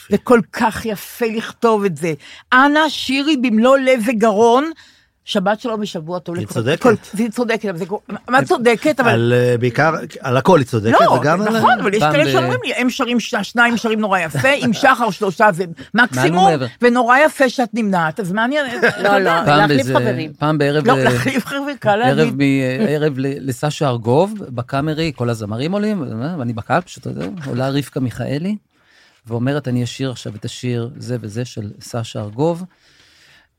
זה 0.09 0.17
כל 0.17 0.39
כך 0.53 0.85
יפה 0.85 1.25
לכתוב 1.25 1.85
את 1.85 1.97
זה. 1.97 2.13
אנא 2.53 2.89
שירי 2.89 3.37
במלוא 3.37 3.77
לב 3.77 3.99
וגרון. 4.07 4.71
שבת 5.27 5.59
שלום 5.59 5.81
בשבוע 5.81 6.19
טוב. 6.19 6.37
היא 6.37 6.47
צודקת. 6.47 6.89
היא 7.17 7.29
צודקת, 7.29 7.65
אבל 7.69 7.77
זה 7.77 7.85
מה 8.29 8.45
צודקת? 8.45 8.99
אבל... 8.99 9.09
על 9.09 9.33
אה, 9.35 9.55
בעיקר, 9.57 9.93
על 10.19 10.37
הכל 10.37 10.59
היא 10.59 10.67
צודקת, 10.67 10.95
לא, 11.01 11.11
וגם 11.11 11.41
על... 11.41 11.57
נכון, 11.57 11.79
אבל 11.79 11.93
יש 11.93 12.03
כאלה 12.03 12.31
שאומרים 12.31 12.59
לי, 12.65 12.73
הם 12.73 12.89
שרים, 12.89 13.19
ש- 13.19 13.35
שניים 13.41 13.77
שרים 13.77 13.99
נורא 13.99 14.19
יפה, 14.19 14.49
עם 14.57 14.73
שחר 14.73 15.11
שלושה 15.11 15.51
זה 15.51 15.65
מקסימום. 15.93 16.51
ונורא 16.81 17.17
יפה 17.25 17.49
שאת 17.49 17.69
נמנעת, 17.73 18.19
אז 18.19 18.31
מה 18.31 18.45
אני... 18.45 18.55
לא, 19.03 19.17
לא, 19.17 19.31
פעם 19.45 19.57
להחליף 19.57 19.87
חברים. 19.87 20.33
פעם 20.39 20.57
בערב... 20.57 20.87
לא, 20.87 20.97
אה, 20.97 21.03
להחליף 21.03 21.45
חבר'ה, 21.45 21.73
קל 21.79 21.95
להגיד. 21.95 22.33
מ- 22.37 22.41
ערב 22.87 23.13
ל- 23.17 23.49
לסשה 23.49 23.87
ארגוב, 23.89 24.33
בקאמרי, 24.49 25.11
כל 25.15 25.29
הזמרים 25.29 25.71
עולים, 25.71 26.03
ואני 26.39 26.53
בקהל, 26.53 26.81
פשוט, 26.81 27.07
אתה 27.07 27.19
יודע, 27.19 27.25
עולה 27.45 27.69
רבקה 27.69 27.99
מיכאלי, 27.99 28.55
ואומרת, 29.25 29.67
אני 29.67 29.83
אשיר 29.83 30.11
עכשיו 30.11 30.35
את 30.35 30.45
השיר 30.45 30.89
זה 30.97 31.17
וזה 31.21 31.45
של 31.45 31.71
סשה 31.81 32.19
ארגוב. 32.21 32.63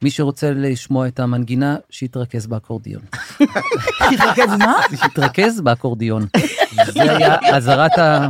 מי 0.03 0.11
שרוצה 0.11 0.51
לשמוע 0.51 1.07
את 1.09 1.20
המנגינה, 1.20 1.76
שיתרכז 1.90 2.46
באקורדיון. 2.46 3.03
תתרכז 4.11 4.53
מה? 4.59 4.74
שיתרכז 5.03 5.61
באקורדיון. 5.61 6.26
זה 6.86 7.03
היה 7.16 7.36
אזהרת 7.57 7.99
ה... 7.99 8.28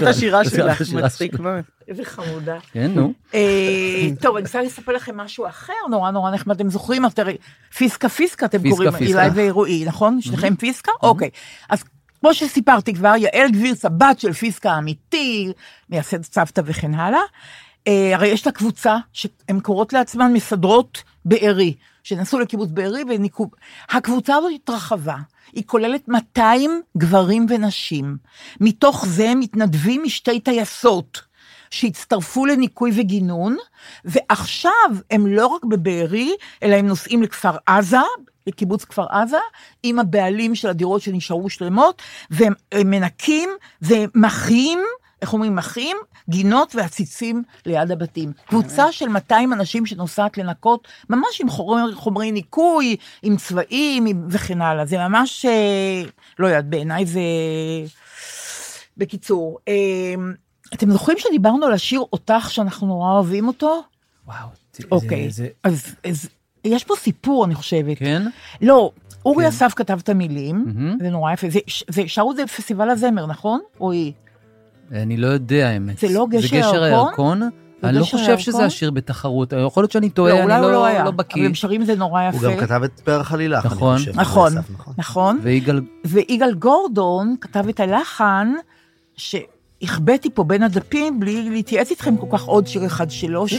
של- 0.00 0.06
השירה 0.06 0.40
אזהרת 0.40 0.76
שלך, 0.86 1.04
מצחיק. 1.04 1.38
מאוד. 1.40 1.62
איזה 1.88 2.04
חמודה. 2.04 2.56
כן, 2.72 2.90
נו. 2.94 3.12
אה, 3.34 3.40
טוב, 4.20 4.36
אני 4.36 4.44
רוצה 4.44 4.62
לספר 4.62 4.92
לכם 4.92 5.16
משהו 5.16 5.46
אחר, 5.46 5.72
נורא 5.90 6.10
נורא 6.10 6.30
נחמד, 6.30 6.54
אתם 6.54 6.70
זוכרים? 6.70 7.02
פיסקה 7.76 8.08
פיסקה 8.08 8.46
אתם 8.46 8.70
קוראים. 8.70 8.90
אילי 9.00 9.28
ורועי, 9.34 9.84
נכון? 9.84 10.20
שניכם 10.20 10.56
פיסקה? 10.56 10.92
אוקיי. 11.02 11.30
אז 11.70 11.84
כמו 12.20 12.34
שסיפרתי 12.34 12.94
כבר, 12.94 13.14
יעל 13.18 13.50
גבירס, 13.50 13.84
הבת 13.84 14.20
של 14.20 14.32
פיסקה 14.32 14.70
האמיתי, 14.72 15.52
מייסד 15.90 16.22
סבתא 16.24 16.62
וכן 16.64 16.94
הלאה. 16.94 17.20
אה, 17.88 18.14
הרי 18.14 18.28
יש 18.28 18.46
לה 18.46 18.52
קבוצה 18.52 18.96
שהן 19.12 19.60
קוראות 19.62 19.92
לעצמן 19.92 20.32
מסדרות 20.32 21.02
בארי, 21.24 21.74
שנסעו 22.02 22.38
לקיבוץ 22.38 22.68
בארי 22.72 23.02
וניקו... 23.08 23.50
הקבוצה 23.90 24.36
הזאת 24.36 24.50
התרחבה. 24.54 25.16
היא 25.52 25.64
כוללת 25.66 26.08
200 26.08 26.82
גברים 26.96 27.46
ונשים. 27.48 28.16
מתוך 28.60 29.06
זה 29.06 29.32
מתנדבים 29.34 30.02
משתי 30.02 30.40
טייסות 30.40 31.22
שהצטרפו 31.70 32.46
לניקוי 32.46 32.90
וגינון, 32.94 33.56
ועכשיו 34.04 34.90
הם 35.10 35.26
לא 35.26 35.46
רק 35.46 35.64
בבארי, 35.64 36.32
אלא 36.62 36.74
הם 36.74 36.86
נוסעים 36.86 37.22
לכפר 37.22 37.56
עזה, 37.66 37.98
לקיבוץ 38.46 38.84
כפר 38.84 39.06
עזה, 39.10 39.38
עם 39.82 39.98
הבעלים 39.98 40.54
של 40.54 40.68
הדירות 40.68 41.02
שנשארו 41.02 41.50
שלמות, 41.50 42.02
והם 42.30 42.52
הם 42.72 42.90
מנקים 42.90 43.50
ומחים, 43.82 44.78
איך 45.22 45.32
אומרים 45.32 45.56
מחים? 45.56 45.96
גינות 46.30 46.74
ועציצים 46.74 47.42
ליד 47.66 47.90
הבתים. 47.90 48.32
קבוצה 48.46 48.92
של 48.92 49.08
200 49.08 49.52
אנשים 49.52 49.86
שנוסעת 49.86 50.38
לנקות, 50.38 50.88
ממש 51.10 51.40
עם 51.40 51.48
חומרי, 51.50 51.94
חומרי 51.94 52.32
ניקוי, 52.32 52.96
עם 53.22 53.36
צבעים 53.36 54.06
עם, 54.06 54.26
וכן 54.30 54.62
הלאה. 54.62 54.86
זה 54.86 54.98
ממש, 54.98 55.44
אה, 55.44 56.02
לא 56.38 56.46
יודעת, 56.46 56.66
בעיניי 56.66 57.06
זה... 57.06 57.20
בקיצור, 58.96 59.58
אה, 59.68 59.74
אתם 60.74 60.90
זוכרים 60.90 61.18
שדיברנו 61.18 61.66
על 61.66 61.72
השיר 61.72 62.00
אותך, 62.12 62.46
שאנחנו 62.50 62.86
נורא 62.86 63.12
אוהבים 63.12 63.48
אותו? 63.48 63.82
וואו, 64.26 64.36
זה- 64.72 64.84
אוקיי, 64.92 65.30
זה- 65.30 65.48
אז, 65.64 65.94
אז 66.04 66.28
יש 66.64 66.84
פה 66.84 66.94
סיפור, 66.96 67.44
אני 67.44 67.54
חושבת. 67.54 67.98
כן? 67.98 68.22
לא, 68.62 68.90
אורי 69.26 69.44
כן. 69.44 69.48
אסף 69.48 69.72
כתב 69.76 69.98
את 70.02 70.08
המילים, 70.08 70.64
מהמם. 70.66 70.96
זה 71.00 71.10
נורא 71.10 71.32
יפה. 71.32 71.50
זה, 71.50 71.58
זה, 71.88 72.02
שרו 72.06 72.30
את 72.30 72.36
זה 72.36 72.44
בפסטיבל 72.44 72.90
הזמר, 72.90 73.26
נכון? 73.26 73.60
או 73.80 73.92
היא? 73.92 74.12
אני 74.92 75.16
לא 75.16 75.26
יודע 75.26 75.68
האמת. 75.68 75.98
זה 75.98 76.08
לא 76.10 76.26
גשר 76.30 76.40
זה 76.40 76.56
גשר 76.56 76.82
הירקון? 76.82 77.42
הירקון? 77.42 77.50
אני 77.84 77.98
לא 77.98 78.04
חושב 78.04 78.38
שזה 78.38 78.52
הירקון? 78.52 78.66
השיר 78.66 78.90
בתחרות, 78.90 79.52
יכול 79.66 79.82
להיות 79.82 79.92
שאני 79.92 80.10
טועה, 80.10 80.32
אולי 80.42 80.54
אני 80.54 80.64
הוא 80.64 80.70
לא- 80.72 80.84
היה, 80.86 81.04
לא 81.04 81.08
אבל 81.08 81.16
בקיא. 81.16 81.46
הם 81.46 81.54
שרים 81.54 81.84
זה 81.84 81.94
נורא 81.94 82.22
יפה. 82.22 82.38
הוא 82.38 82.54
גם 82.54 82.60
כתב 82.60 82.80
את 82.84 83.00
פרח 83.00 83.32
עלילך, 83.32 83.66
אני 83.66 83.74
נכון. 83.74 83.98
חושב. 83.98 84.20
נכון, 84.20 84.52
נכון. 84.54 84.94
נכון. 84.98 85.38
ויגאל, 85.42 85.80
ויגאל 86.04 86.54
גורדון 86.54 87.34
כתב 87.40 87.68
את 87.68 87.80
הלחן, 87.80 88.52
שהחבאתי 89.16 90.30
פה 90.34 90.44
בין 90.44 90.62
הדפים 90.62 91.20
בלי 91.20 91.50
להתייעץ 91.50 91.90
איתכם 91.90 92.16
כל 92.16 92.26
כך 92.32 92.42
עוד 92.42 92.66
שיר 92.66 92.86
אחד 92.86 93.10
שלו, 93.10 93.44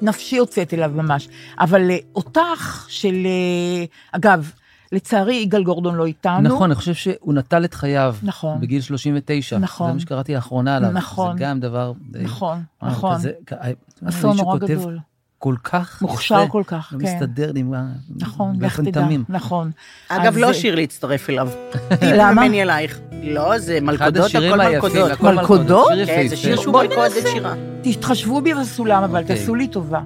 שנפשי 0.00 0.36
יוצאת 0.36 0.74
אליו 0.74 0.90
ממש. 0.94 1.28
אבל 1.60 1.90
אה, 1.90 1.96
אותך 2.14 2.86
של... 2.88 3.14
אה, 3.26 3.84
אגב, 4.12 4.50
לצערי 4.92 5.34
יגאל 5.34 5.64
גורדון 5.64 5.94
לא 5.94 6.06
איתנו. 6.06 6.40
נכון, 6.40 6.70
אני 6.70 6.74
חושב 6.74 6.94
שהוא 6.94 7.34
נטל 7.34 7.64
את 7.64 7.74
חייו. 7.74 8.14
נכון. 8.22 8.60
בגיל 8.60 8.80
39. 8.80 9.58
נכון. 9.58 9.86
זה 9.88 9.94
מה 9.94 10.00
שקראתי 10.00 10.34
לאחרונה 10.34 10.76
עליו. 10.76 10.90
נכון. 10.90 11.38
זה 11.38 11.44
גם 11.44 11.60
דבר... 11.60 11.92
די- 12.10 12.18
נכון, 12.24 12.62
אה, 12.82 12.88
נכון. 12.88 13.14
כזה- 13.14 13.30
כ- 13.46 13.52
אה, 13.52 13.70
אסון 14.08 14.36
נורא 14.36 14.58
גדול. 14.58 14.98
כל 15.40 15.54
כך 15.64 16.02
מוכשר 16.02 16.34
יפה, 16.42 16.52
כל 16.52 16.62
כך, 16.66 16.88
כן. 16.90 16.96
מסתדר 16.96 17.52
לי, 17.52 17.62
מה- 17.62 17.86
נכון, 18.16 18.56
לך 18.60 18.80
תדע, 18.80 18.90
תמים. 19.02 19.24
נכון. 19.28 19.70
אגב, 20.08 20.36
לא 20.36 20.52
שיר 20.52 20.74
להצטרף 20.74 21.30
אליו. 21.30 21.48
למה? 22.18 22.32
ממני 22.32 22.62
אלייך. 22.62 23.00
לא, 23.22 23.58
זה 23.58 23.78
מלכודות, 23.82 24.30
הכל 24.34 24.56
מלכודות. 24.56 25.10
מלכודות? 25.22 25.88
כן. 26.06 26.28
זה 26.28 26.36
שיר 26.36 26.56
שהוא 26.56 26.74
מלכודת. 26.82 27.12
שירה. 27.32 27.54
תתחשבו 27.82 28.40
בי 28.40 28.54
בסולם, 28.54 29.02
אבל 29.02 29.22
אוקיי. 29.22 29.36
תעשו 29.38 29.54
לי 29.54 29.68
טובה. 29.68 30.00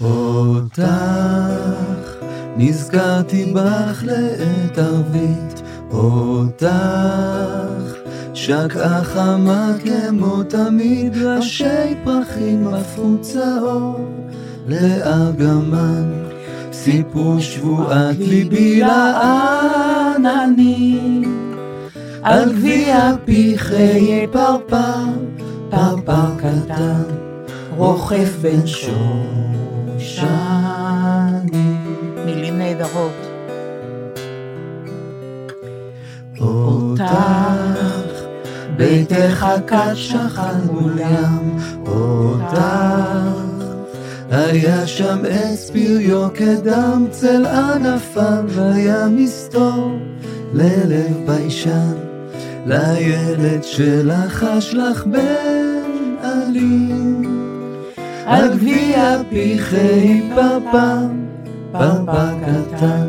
אותך 0.00 0.82
נזכרתי 2.56 3.52
בך 3.54 4.04
לעת 4.04 4.78
ערבית, 4.78 5.62
אותך 5.90 6.66
שקעה 8.34 9.04
חמה 9.04 9.72
כמו 9.84 10.42
תמיד, 10.42 11.16
ראשי 11.16 11.94
פרחים 12.04 12.68
הפכו 12.68 13.18
צהוב 13.20 14.10
לארגמן, 14.68 16.12
סיפרו 16.72 17.40
שבועת 17.40 18.16
ליבי 18.18 18.80
לעננים, 20.20 20.70
על 22.22 22.52
גביע 22.52 23.12
פרחי 23.24 24.26
פרפר, 24.32 25.04
פרפר 25.70 26.36
קטן. 26.38 27.02
רוכב 27.76 28.28
בין 28.42 28.66
שושנים. 28.66 29.30
נהדרות. 32.80 33.12
אותך, 36.40 37.04
ביתך 38.76 39.46
כת 39.66 39.94
שכן 39.94 40.60
מול 40.72 40.98
ים, 40.98 41.58
אותך, 41.86 42.60
היה 44.30 44.86
שם 44.86 45.18
עץ 45.28 45.70
פריו 45.70 46.28
כדם 46.34 47.06
צל 47.10 47.46
ענפיו, 47.46 48.44
והיה 48.46 49.08
מסתור 49.08 49.98
ללב 50.52 51.26
ביישן, 51.26 51.94
לילד 52.66 53.62
שלחש 53.62 54.74
לך 54.74 55.06
בן 55.06 56.16
עלים. 56.22 57.22
על 58.26 58.48
גביע 58.54 59.16
פרחי 59.30 60.22
פרפר, 60.34 61.06
פרפר 61.72 62.28
קטן, 62.40 63.06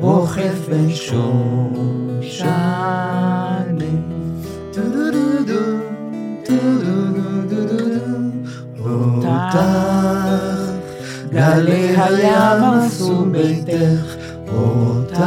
רוכב 0.00 0.54
בין 0.68 0.90
שושנים. 0.90 2.40
טו-דו-דו-דו, 4.72 5.60
טו-דו-דו-דו-דו. 6.46 7.90
אותך, 8.90 9.58
גלי 11.32 11.96
הים 11.96 12.62
הרסו 12.62 13.24
ביתך, 13.24 14.16
אותך, 14.48 15.24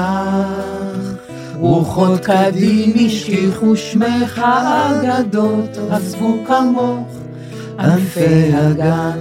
רוחות 1.60 2.20
קדים 2.20 2.94
השכיחו 3.06 3.76
שמך, 3.76 4.42
האגדות 4.46 5.78
עזבו 5.92 6.38
כמוך. 6.48 7.08
ענפי 7.80 8.52
הגן, 8.54 9.20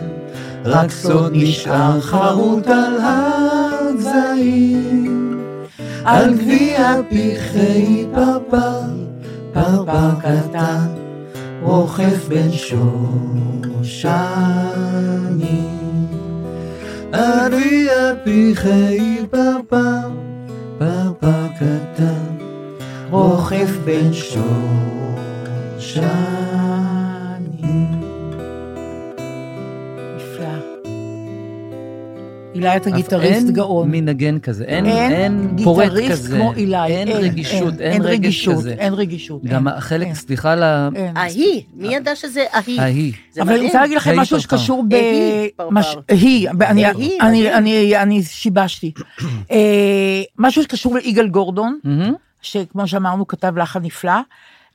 רק 0.64 0.90
סוד 0.90 1.32
נשאר 1.34 2.00
חרוט 2.00 2.66
על 2.66 2.98
הגזעים. 3.88 4.92
על 6.04 6.34
גביע 6.34 6.94
פרחי 7.10 8.06
פרפר, 8.14 8.80
פרפר 9.52 10.10
קטן, 10.20 10.86
רוכב 11.62 12.28
בין 12.28 12.52
שושנים. 12.52 12.92
על 17.12 17.50
גביע 17.50 17.92
פרחי 18.24 19.18
פרפר, 19.30 20.08
פרפר 20.78 21.46
קטן, 21.56 22.36
רוכב 23.10 23.68
בין 23.84 24.12
שושנים. 24.12 24.62
אילי 32.55 32.76
אתה 32.76 32.90
גיטריסט 32.90 33.32
אין 33.32 33.53
גאון. 33.53 33.90
מנגן 33.90 34.38
כזה, 34.38 34.64
אין, 34.64 34.86
אין 34.86 35.12
אין 35.12 35.57
פורט 35.64 35.84
גיטריסט 35.84 36.11
כזה. 36.12 36.36
כמו 36.36 36.53
אילי. 36.53 36.86
אין 36.86 37.09
רגישות, 37.09 37.80
אין, 37.80 37.92
אין 37.92 38.03
רגש 38.03 38.14
רגישות, 38.24 38.55
כזה. 38.57 38.74
אין 38.78 38.94
רגישות. 38.94 39.44
גם 39.44 39.68
אין, 39.68 39.76
החלק, 39.76 40.07
אין, 40.07 40.14
סליחה. 40.14 40.55
אין. 40.96 41.16
ההיא, 41.16 41.62
מי 41.74 41.94
ידע 41.94 42.16
שזה 42.16 42.44
ההיא? 42.53 42.80
ההיא. 42.80 43.12
אבל 43.40 43.53
אני. 43.55 43.66
רוצה 43.66 43.80
להגיד 43.80 43.96
לכם 43.96 44.18
משהו. 44.18 44.40
שקשור 44.40 44.84
ב... 44.88 44.92
היי 44.94 45.50
פרפר. 45.57 45.70
מש- 45.70 45.96
היא, 46.09 46.48
אני- 46.50 46.84
היי, 46.86 46.90
אני- 46.90 46.92
מדהים. 46.94 47.20
אני- 47.53 47.96
אני 47.98 48.22
שיבשתי. 48.22 48.92
אה, 49.50 49.59
משהו 50.38 50.62
שקשור 50.62 50.94
ליגאל 50.96 51.28
גורדון. 51.28 51.78
שכמו 52.42 52.88
שאמרנו 52.88 53.26
כתב 53.26 53.59
לחן 53.59 53.82
נפלא. 53.82 54.12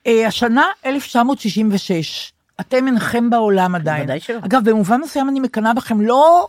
אה, 0.08 0.28
השנה 0.28 0.64
1966, 0.86 2.32
אתם 2.60 2.88
אינכם 2.88 3.30
בעולם 3.30 3.76
עדיין. 3.76 4.04
ודאי 4.04 4.20
שלא. 4.20 4.38
אגב, 4.46 4.70
במובן 4.70 5.02
מסוים 5.04 5.30
אני 5.30 5.40
מקנאה 5.40 5.74
בכם, 5.74 6.02
לא, 6.02 6.48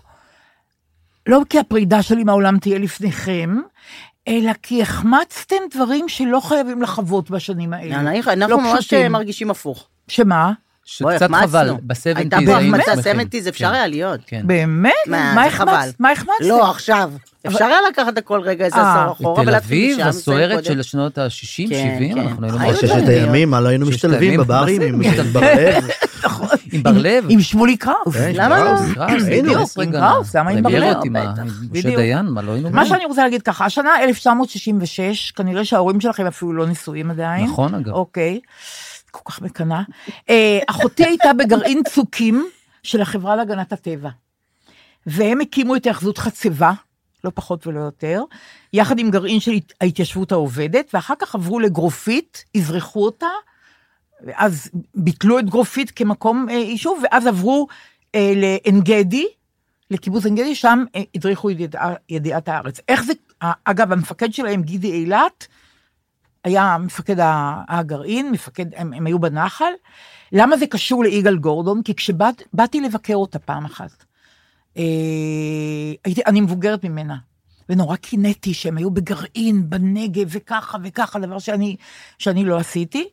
לא 1.28 1.40
כי 1.48 1.58
הפרידה 1.58 2.02
שלי 2.02 2.24
מהעולם 2.24 2.58
תהיה 2.58 2.78
לפניכם, 2.78 3.56
אלא 4.28 4.52
כי 4.62 4.82
החמצתם 4.82 5.56
דברים 5.74 6.08
שלא 6.08 6.40
חייבים 6.40 6.82
לחוות 6.82 7.30
בשנים 7.30 7.72
האלה. 7.72 8.00
אנחנו 8.00 8.32
אנחנו 8.32 8.56
לא 8.56 8.60
ממש 8.62 8.78
פשוטים. 8.78 9.12
מרגישים 9.12 9.50
הפוך. 9.50 9.88
שמה? 10.08 10.52
שקצת. 10.84 11.30
חבל, 11.30 11.70
ב-70's 11.82 11.96
הייתה 12.16 12.36
היינו 12.36 12.76
שמחים. 12.82 13.20
70's, 13.20 13.48
אפשר 13.48 13.68
כן. 13.68 13.74
היה 13.74 13.86
להיות. 13.86 14.20
כן. 14.26 14.42
באמת? 14.46 14.92
מה. 15.06 15.44
החמצת? 15.44 15.94
מה 16.00 16.10
החמצת? 16.10 16.32
לא, 16.40 16.70
עכשיו. 16.70 17.12
אפשר 17.46 17.64
היה 17.64 17.78
לקחת 17.90 18.18
הכל 18.18 18.40
רגע 18.40 18.64
איזה 18.64 18.76
אה, 18.76 19.02
עשור 19.02 19.12
אחורה 19.12 19.42
תל 19.44 19.48
ולהתחיל 19.48 19.78
אביב, 19.78 19.98
משם, 19.98 20.08
הסוערת 20.08 20.50
קודם. 20.50 20.64
של 20.64 20.82
שנות 20.82 21.18
ה-60, 21.18 21.68
כן, 21.68 21.94
70, 21.96 22.14
כן. 22.14 22.20
אנחנו 22.20 22.60
היינו. 22.60 22.76
ששת. 22.76 23.08
הימים, 23.08 23.50
מה 23.50 23.60
לא 23.60 23.68
היינו 23.68 23.86
משתלבים 23.86 24.40
בברים. 24.40 24.82
עם 24.82 25.32
ברלב? 25.32 25.84
נכון. 26.24 26.47
עם 26.72 26.82
בר-לב. 26.82 27.24
עם 27.28 27.40
שמולי 27.40 27.76
קראוס. 27.76 28.14
כן, 28.14 28.32
למה 28.34 28.64
לא? 28.64 28.72
בדיוק, 29.26 29.78
עם. 29.82 29.92
קראוס, 29.92 30.36
למה 30.36 30.50
עם 30.50 30.62
בטח. 30.62 31.02
עם 31.04 31.16
משה. 31.72 31.96
דיין, 31.96 32.26
מה 32.26 32.42
לא 32.42 32.52
היינו... 32.52 32.70
מה 32.70 32.86
שאני 32.86 33.04
רוצה 33.04 33.22
להגיד 33.24 33.42
ככה, 33.42 33.64
השנה 33.64 33.90
1966, 34.02 35.30
כנראה 35.30 35.64
שההורים 35.64 36.00
שלכם 36.00 36.26
אפילו 36.26 36.52
לא 36.52 36.66
נשואים 36.66 37.10
עדיין. 37.10 37.44
נכון, 37.44 37.74
אגב. 37.74 37.92
אוקיי. 37.92 38.40
כל 39.10 39.32
כך 39.32 39.42
מקנאה. 39.42 39.82
אה, 40.30 40.58
אחותי 40.66 41.04
הייתה 41.04 41.32
בגרעין 41.32 41.82
צוקים 41.88 42.46
של 42.82 43.00
החברה 43.00 43.36
להגנת 43.36 43.72
הטבע. 43.72 44.10
והם 45.06 45.40
הקימו 45.40 45.76
את 45.76 45.84
היאחזות 45.84 46.18
חצבה, 46.18 46.72
לא 47.24 47.30
פחות 47.34 47.66
ולא 47.66 47.80
יותר, 47.80 48.22
יחד 48.72 48.98
עם 48.98 49.10
גרעין 49.10 49.40
של 49.40 49.52
ההתיישבות 49.80 50.32
העובדת, 50.32 50.90
ואחר 50.94 51.14
כך 51.18 51.34
עברו 51.34 51.60
לגרופית, 51.60 52.44
אזרחו 52.56 53.04
אותה, 53.04 53.26
ואז 54.26 54.70
ביטלו 54.94 55.38
את 55.38 55.50
גרופית 55.50 55.90
כמקום 55.90 56.46
אה, 56.50 56.54
יישוב, 56.54 57.02
ואז 57.02 57.26
עברו 57.26 57.66
אה, 58.14 58.32
לעין 58.36 58.80
גדי, 58.80 59.26
לקיבוץ 59.90 60.24
עין 60.24 60.34
גדי, 60.34 60.54
שם 60.54 60.84
אה, 60.96 61.02
הדריכו 61.14 61.50
ידיע, 61.50 61.80
ידיעת 62.08 62.48
הארץ. 62.48 62.80
איך 62.88 63.02
זה, 63.02 63.12
אה, 63.42 63.52
אגב, 63.64 63.92
המפקד 63.92 64.32
שלהם, 64.32 64.62
גידי 64.62 64.92
אילת, 64.92 65.46
היה 66.44 66.76
מפקד 66.78 67.16
הגרעין, 67.68 68.30
מפקד, 68.30 68.66
הם, 68.76 68.92
הם 68.92 69.06
היו 69.06 69.18
בנחל. 69.18 69.72
למה 70.32 70.56
זה 70.56 70.66
קשור 70.66 71.04
ליגאל 71.04 71.36
גורדון? 71.36 71.82
כי 71.82 71.94
כשבאתי 71.94 72.80
לבקר 72.80 73.14
אותה 73.14 73.38
פעם 73.38 73.64
אחת, 73.64 74.04
אה, 74.76 74.82
הייתי, 76.04 76.20
אני 76.26 76.40
מבוגרת 76.40 76.84
ממנה, 76.84 77.16
ונורא 77.68 77.96
קינאתי 77.96 78.54
שהם 78.54 78.76
היו 78.76 78.90
בגרעין, 78.90 79.70
בנגב, 79.70 80.28
וככה 80.28 80.78
וככה, 80.84 81.18
דבר 81.18 81.38
שאני, 81.38 81.76
שאני 82.18 82.44
לא 82.44 82.58
עשיתי. 82.58 83.08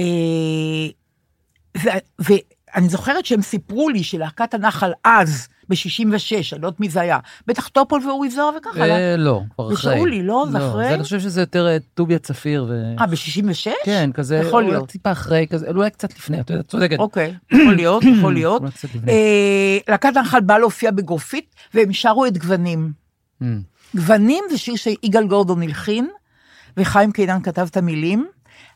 אה, 0.00 1.90
ואני 2.18 2.88
זוכרת 2.88 3.26
שהם 3.26 3.42
סיפרו 3.42 3.88
לי 3.88 4.02
שלהקת 4.02 4.54
הנחל 4.54 4.92
אז, 5.04 5.48
ב-66, 5.68 6.52
אני 6.52 6.62
לא 6.62 6.66
יודעת 6.66 6.80
מי 6.80 6.88
זה 6.88 7.00
היה, 7.00 7.18
בטח 7.46 7.68
טופול 7.68 8.06
ואורי 8.06 8.30
זוהר 8.30 8.50
וככה. 8.58 8.80
אה, 8.80 9.16
לא, 9.16 9.42
כבר 9.54 9.72
אחרי. 9.74 9.92
ושאולי, 9.92 10.22
לא? 10.22 10.46
זה 10.50 10.58
אחרי? 10.58 10.88
זה, 10.88 10.94
אני 10.94 11.02
חושב 11.02 11.20
שזה 11.20 11.40
יותר 11.40 11.66
אה, 11.68 11.76
טוביה 11.94 12.18
צפיר 12.18 12.66
ו... 12.68 12.94
אה, 13.00 13.06
ב-66? 13.06 13.70
כן, 13.84 14.10
כזה, 14.14 14.36
יכול 14.36 14.62
להיות. 14.62 14.88
טיפה 14.88 15.12
אחרי, 15.12 15.46
כזה, 15.50 15.68
אולי 15.68 15.90
קצת 15.90 16.18
לפני, 16.18 16.40
את 16.40 16.50
יודעת, 16.50 16.66
צודקת. 16.66 16.98
אוקיי, 16.98 17.34
יכול 17.52 17.74
להיות, 17.76 18.02
יכול 18.18 18.34
להיות. 18.34 18.62
להקת 19.88 20.16
הנחל 20.16 20.40
באה 20.40 20.58
להופיע 20.58 20.90
בגרופית, 20.90 21.54
והם 21.74 21.92
שרו 21.92 22.26
את 22.26 22.38
גוונים. 22.38 22.92
Mm. 23.42 23.44
גוונים 23.94 24.44
זה 24.50 24.58
שיר 24.58 24.76
שיגאל 24.76 25.26
גורדון 25.26 25.62
הלחין, 25.62 26.08
וחיים 26.76 27.12
קידן 27.12 27.42
כתב 27.42 27.66
את 27.70 27.76
המילים. 27.76 28.28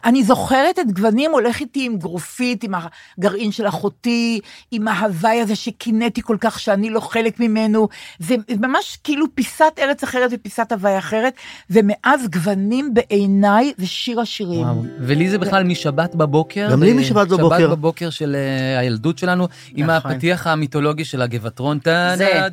אני 0.05 0.25
זוכרת 0.25 0.79
את 0.79 0.93
גוונים 0.93 1.31
הולך 1.31 1.61
איתי 1.61 1.87
עם 1.87 1.97
גרופית, 1.99 2.65
עם 2.65 2.73
הגרעין 3.19 3.53
של 3.53 3.69
אחותי, 3.69 4.41
עם 4.71 4.89
ההוואי 4.89 5.41
הזה 5.41 5.57
שקינאתי 5.57 6.23
כל 6.23 6.37
כך 6.41 6.61
שאני 6.61 6.91
לא 6.91 7.01
חלק 7.01 7.41
ממנו. 7.41 7.89
זה 8.19 8.37
ממש 8.61 8.99
כאילו 9.05 9.27
פיסת 9.35 9.73
ארץ 9.79 10.03
אחרת 10.03 10.31
ופיסת 10.35 10.73
הוואי 10.73 10.99
אחרת, 10.99 11.35
ומאז 11.71 12.29
גוונים 12.29 12.95
בעיניי 12.95 13.73
זה 13.79 13.87
שיר 13.87 14.21
השירים. 14.21 14.63
וואו. 14.63 14.83
ולי 15.01 15.31
זה 15.31 15.39
בכלל 15.39 15.65
משבת 15.65 16.15
בבוקר. 16.15 16.69
גם 16.73 16.83
לי 16.83 16.93
אה, 16.93 16.97
משבת 16.97 17.29
בבוקר. 17.29 17.59
שבת 17.59 17.71
בבוקר 17.71 18.11
של 18.11 18.37
אה, 18.37 18.79
הילדות 18.79 19.19
שלנו, 19.19 19.49
עם 19.75 19.91
נכון. 19.91 20.11
הפתיח 20.11 20.47
המיתולוגי 20.47 21.05
של 21.05 21.23
הגבעטרון. 21.23 21.79
זה. 21.85 22.49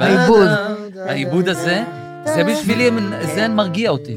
העיבוד. 0.00 0.48
העיבוד 1.06 1.48
הזה, 1.48 1.84
זה 2.24 2.44
בשבילי, 2.44 2.90
זה 3.34 3.48
מרגיע 3.48 3.90
אותי. 3.90 4.16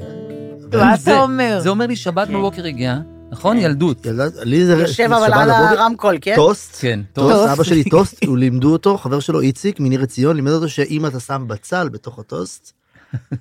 מה 0.78 0.98
זה- 0.98 1.12
אתה 1.12 1.22
אומר? 1.22 1.60
זה 1.64 1.70
אומר 1.70 1.88
לי 1.88 1.96
שבת 1.96 2.28
בבוקר 2.28 2.66
הגיעה, 2.66 3.00
נכון? 3.32 3.58
ילדות. 3.58 4.08
לי 4.44 4.66
זה 4.66 4.74
יושב 4.74 5.10
אבל 5.12 5.34
על 5.34 5.50
הרמקול, 5.50 6.18
כן? 6.22 6.36
טוסט, 6.36 6.78
כן, 6.82 7.00
טוסט. 7.14 7.50
אבא 7.52 7.64
שלי 7.64 7.84
טוסט, 7.84 8.24
הוא 8.26 8.38
לימדו 8.38 8.72
אותו, 8.72 8.98
חבר 8.98 9.20
שלו 9.20 9.42
איציק 9.42 9.80
מניר 9.80 10.02
עציון, 10.04 10.36
לימד 10.36 10.52
אותו 10.52 10.70
שאם 10.70 11.06
אתה 11.06 11.20
שם 11.20 11.44
בצל 11.48 11.90
בתוך 11.90 12.20
הטוסט, 12.20 12.72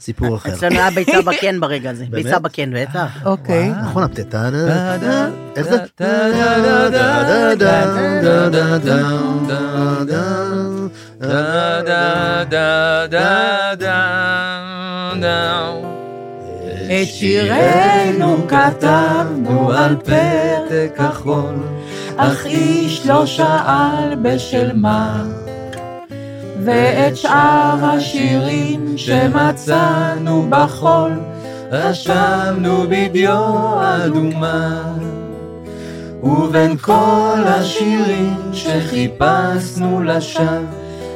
סיפור 0.01 0.37
אחר. 0.37 0.53
אצלנו 0.55 0.75
היה 0.75 0.91
ביצה 0.91 1.23
בקן 1.23 1.61
ברגע 1.61 1.91
הזה. 1.91 2.05
ביצה 2.11 2.39
בקן, 2.39 2.71
בטח. 2.75 3.09
אוקיי. 3.25 3.73
נכון, 3.85 4.03
הפתטה, 4.03 4.51
דה, 4.51 4.97
דה, 4.97 5.29
איך 5.57 5.67
זה? 5.69 5.77
דה, 5.99 6.31
דה, 6.91 6.91
דה, 6.91 7.55
דה, 7.55 7.95
דה, 15.17 15.92
את 16.93 17.07
שירנו 17.07 18.37
כתבנו 18.49 19.73
על 19.73 19.97
פתק 19.97 20.93
כחול, 20.97 21.55
אך 22.17 22.47
איש 22.47 23.07
לא 23.07 23.27
שאל 23.27 24.15
בשל 24.23 24.71
מה. 24.75 25.25
ואת 26.65 27.17
שאר 27.17 27.77
השירים 27.83 28.95
שמצאנו 28.97 30.47
בחול, 30.51 31.13
רשמנו 31.71 32.85
בדיו 32.89 33.75
אדומה, 33.81 34.83
ובין 36.23 36.77
כל 36.77 37.43
השירים 37.45 38.37
שחיפשנו 38.53 40.03
לשווא, 40.03 40.59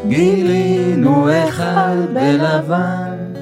גילינו 0.09 1.29
אחד 1.45 1.97
בלבן, 2.13 3.36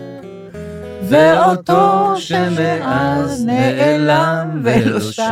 ואותו 1.09 2.15
שמאז 2.19 3.45
נעלם 3.45 4.61
ולא 4.65 5.01
שב, 5.01 5.23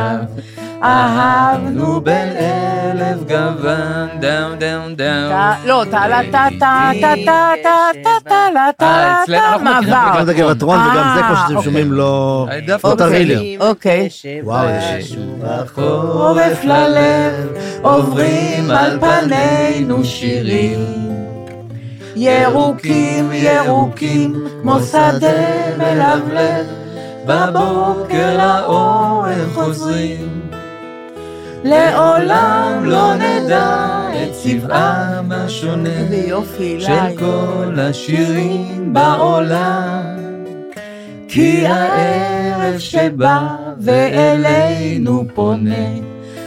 אהבנו 0.83 2.01
בין 2.01 2.29
אלף 2.29 3.17
גוון, 3.27 4.07
דאון 4.19 4.59
דאון 4.59 4.95
דאון. 4.95 5.31
לא, 5.65 5.83
טה 5.91 6.07
לה 6.07 6.19
טה 6.31 6.47
טה 6.59 6.91
טה 7.01 7.13
טה 7.25 7.51
טה 7.63 7.79
טה 8.03 8.29
טה 8.29 8.47
לה 8.53 8.69
טה 8.77 8.85
אה, 8.85 9.23
לה 9.27 9.39
טה 9.39 9.57
מכירים 9.57 9.63
מעבר. 9.63 10.17
גם 10.17 10.23
את 10.23 10.29
הגבעטרון 10.29 10.79
וגם 10.79 11.13
זה 11.15 11.21
כמו 11.23 11.35
שאתם 11.35 11.57
אה, 11.57 11.63
שומעים 11.63 11.91
לא 11.91 12.47
אה, 12.51 12.59
דווקא 12.67 12.87
לא 12.87 12.95
טרילר. 12.95 13.41
אוקיי. 13.59 14.09
וואו, 14.43 14.69
איזה 14.69 15.07
שיר. 15.07 15.19
עורף 15.75 16.63
ללב, 16.63 17.47
עוברים 17.81 18.71
על 18.71 18.99
פנינו 18.99 20.03
שירים. 20.05 21.03
ירוקים 22.15 23.31
ירוקים, 23.33 24.47
כמו 24.61 24.79
שדה 24.79 25.77
מלבלב, 25.77 26.65
בבוקר 27.25 28.37
לאוהל 28.37 29.49
חוזרים, 29.53 30.49
לעולם 31.63 32.81
לא 32.85 33.15
נדע 33.15 33.87
את 34.13 34.33
צבעם 34.33 35.31
השונה 35.31 35.89
של. 36.79 36.93
כל 37.19 37.79
השירים 37.79 38.93
בעולם. 38.93 40.23
כי 41.27 41.67
הערב 41.67 42.77
שבא 42.79 43.47
ואלינו 43.79 45.25
פונה, 45.33 45.87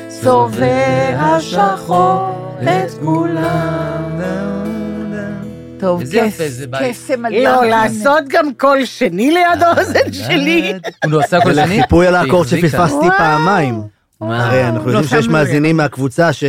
צובע 0.08 1.40
שחור 1.40 2.30
את 2.62 2.90
כולם. 3.04 4.55
טוב, 5.78 6.00
איזה 6.00 6.16
יפה 6.18 6.44
קס- 6.44 6.50
זה 6.50 6.66
בית. 6.66 6.90
קסם 6.90 7.24
על 7.24 7.32
לא. 7.44 7.64
לעשות 7.64 8.24
גם 8.28 8.54
קול 8.54 8.84
שני 8.84 9.30
ליד 9.30 9.62
האוזן 9.62 10.12
שלי. 10.12 10.72
הוא 11.04 11.12
לא 11.12 11.18
עושה 11.24 11.40
כל 11.40 11.54
שני? 11.54 11.82
חיפוי 11.82 12.06
על 12.06 12.14
האקורד. 12.14 12.46
שפספסתי 12.48 13.06
פעמיים. 13.18 13.82
הרי 14.20 14.68
אנחנו 14.68 14.90
לא 14.92 14.98
יודעים 14.98 15.20
שיש 15.20 15.28
מאזינים 15.28 15.76
מהקבוצה 15.76 16.32
ש- 16.32 16.44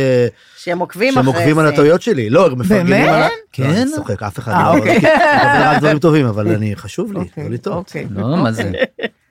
שהם 0.58 0.78
עוקבים 0.78 1.12
שהם 1.14 1.22
אחרי 1.22 1.32
זה. 1.32 1.38
עוקבים 1.38 1.58
על 1.58 1.66
הטעויות 1.66 2.02
שלי. 2.02 2.30
לא, 2.30 2.46
הם 2.46 2.58
מפרגנים 2.58 2.86
באמת? 2.86 3.08
על 3.08 3.22
ה... 3.22 3.28
כן? 3.52 3.62
לא, 3.62 3.68
אני 3.82 3.90
צוחק, 3.96 4.22
אף 4.22 4.38
אחד 4.38 4.52
אה, 4.52 4.62
לא... 4.74 4.78
אוקיי. 4.78 4.96
מקבל 4.96 5.08
רק 5.64 5.78
דברים 5.78 5.98
טובים, 5.98 6.26
אבל 6.26 6.48
אני, 6.56 6.76
חשוב 6.76 7.12
לי, 7.12 7.18
אוקיי, 7.18 7.44
לא 7.44 7.50
לטעות. 7.50 7.76
אוקיי. 7.86 8.06
לא, 8.10 8.36
מה 8.36 8.52
זה? 8.52 8.70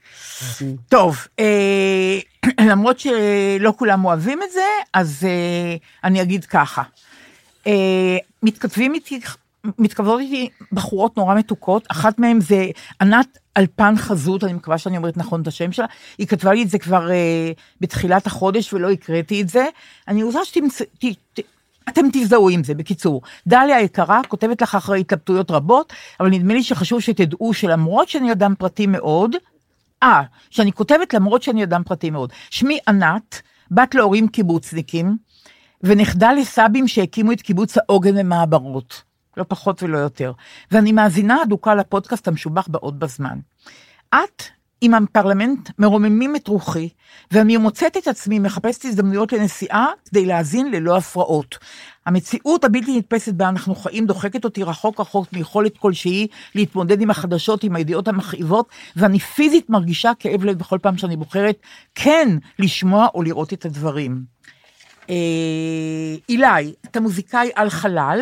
טוב, 0.90 1.18
אה, 1.40 2.20
למרות 2.72 3.00
שלא 3.00 3.74
כולם 3.78 4.06
אוהבים 4.06 4.40
את 4.44 4.52
זה, 4.54 4.62
אז 4.94 5.24
אה, 5.24 5.76
אני 6.04 6.22
אגיד 6.22 6.46
ככה. 6.46 6.82
אה, 7.68 7.74
מתכתבים 8.44 8.94
איתי, 8.94 9.20
מתכתבות 9.78 10.20
איתי 10.20 10.50
בחורות 10.72 11.18
נורא 11.18 11.36
מתוקות, 11.36 11.84
אחת 11.88 12.20
מהן 12.20 12.42
זה 12.42 12.66
ענת 13.02 13.38
אלפן 13.58 13.94
חזות, 13.98 14.44
אני 14.44 14.54
מקווה 14.54 14.78
שאני 14.78 14.98
אומרת 14.98 15.18
נכון 15.18 15.42
את 15.42 15.48
השם 15.48 15.72
שלה, 15.72 15.86
היא 16.18 16.28
כתבה 16.28 16.54
לי 16.54 16.64
את 16.64 16.70
זה 16.70 16.80
כבר 16.80 17.12
אה, 17.12 17.52
בתחילת 17.82 18.28
החודש 18.28 18.74
ולא 18.74 18.92
הקראתי 18.92 19.42
את 19.42 19.50
זה. 19.50 19.66
אני 20.08 20.24
רוצה 20.24 20.40
שאתם 20.46 22.08
תזדהו 22.14 22.50
עם 22.50 22.64
זה, 22.64 22.74
בקיצור. 22.74 23.22
דליה 23.48 23.78
היקרה, 23.78 24.22
כותבת 24.28 24.62
לך 24.62 24.76
אחרי 24.76 25.00
התלבטויות 25.00 25.52
רבות, 25.52 25.94
אבל 26.20 26.30
נדמה 26.30 26.54
לי 26.54 26.64
שחשוב 26.64 27.00
שתדעו 27.00 27.54
שלמרות 27.54 28.10
שאני 28.10 28.32
אדם 28.32 28.54
פרטי 28.58 28.88
מאוד, 28.88 29.36
אה, 30.04 30.22
שאני 30.50 30.74
כותבת 30.74 31.14
למרות 31.14 31.44
שאני 31.44 31.64
אדם 31.64 31.84
פרטי 31.84 32.10
מאוד. 32.10 32.34
שמי 32.50 32.80
ענת, 32.88 33.42
בת 33.72 33.96
להורים 33.96 34.28
קיבוצניקים, 34.28 35.18
ונכדה 35.84 36.34
לסבים 36.34 36.88
שהקימו 36.88 37.32
את 37.32 37.42
קיבוץ 37.42 37.78
העוגן 37.78 38.16
במעברות. 38.16 39.07
לא 39.38 39.46
פחות 39.48 39.84
ולא 39.84 39.98
יותר. 39.98 40.32
ואני 40.72 40.92
מאזינה 40.92 41.44
אדוקה 41.44 41.76
לפודקאסט 41.76 42.28
המשובח 42.28 42.68
בעוד 42.68 43.00
בזמן. 43.00 43.40
את 44.16 44.44
עם 44.82 44.94
הפרלמנט 44.94 45.70
מרוממים 45.80 46.36
את 46.36 46.48
רוחי, 46.48 46.90
ואני 47.32 47.58
מוצאת 47.58 47.98
את 47.98 48.08
עצמי 48.08 48.40
מחפשת 48.40 48.86
הזדמנויות 48.86 49.34
לנסיעה 49.34 49.88
כדי 50.10 50.26
להאזין 50.26 50.72
ללא 50.72 50.98
הפרעות. 50.98 51.58
המציאות 52.06 52.64
הבלתי 52.64 52.98
נתפסת 52.98 53.34
בה 53.34 53.50
אנחנו 53.50 53.76
חיים 53.76 54.06
דוחקת 54.06 54.46
אותי 54.46 54.64
רחוק 54.64 55.00
רחוק 55.00 55.34
מיכולת 55.34 55.78
כלשהי 55.78 56.28
להתמודד 56.56 57.02
עם 57.02 57.10
החדשות, 57.10 57.64
עם 57.64 57.76
הידיעות 57.76 58.08
המכאיבות, 58.08 58.70
ואני 58.96 59.20
פיזית 59.20 59.70
מרגישה 59.70 60.12
כאב 60.20 60.44
לב 60.44 60.58
בכל 60.58 60.78
פעם 60.82 60.98
שאני 60.98 61.18
בוחרת 61.18 61.58
כן 61.96 62.30
לשמוע 62.60 63.08
או 63.16 63.24
לראות 63.24 63.54
את 63.54 63.66
הדברים. 63.66 64.24
אה, 65.10 65.16
אילי, 66.30 66.74
אתה 66.86 67.00
מוזיקאי 67.00 67.50
על 67.56 67.70
חלל, 67.70 68.20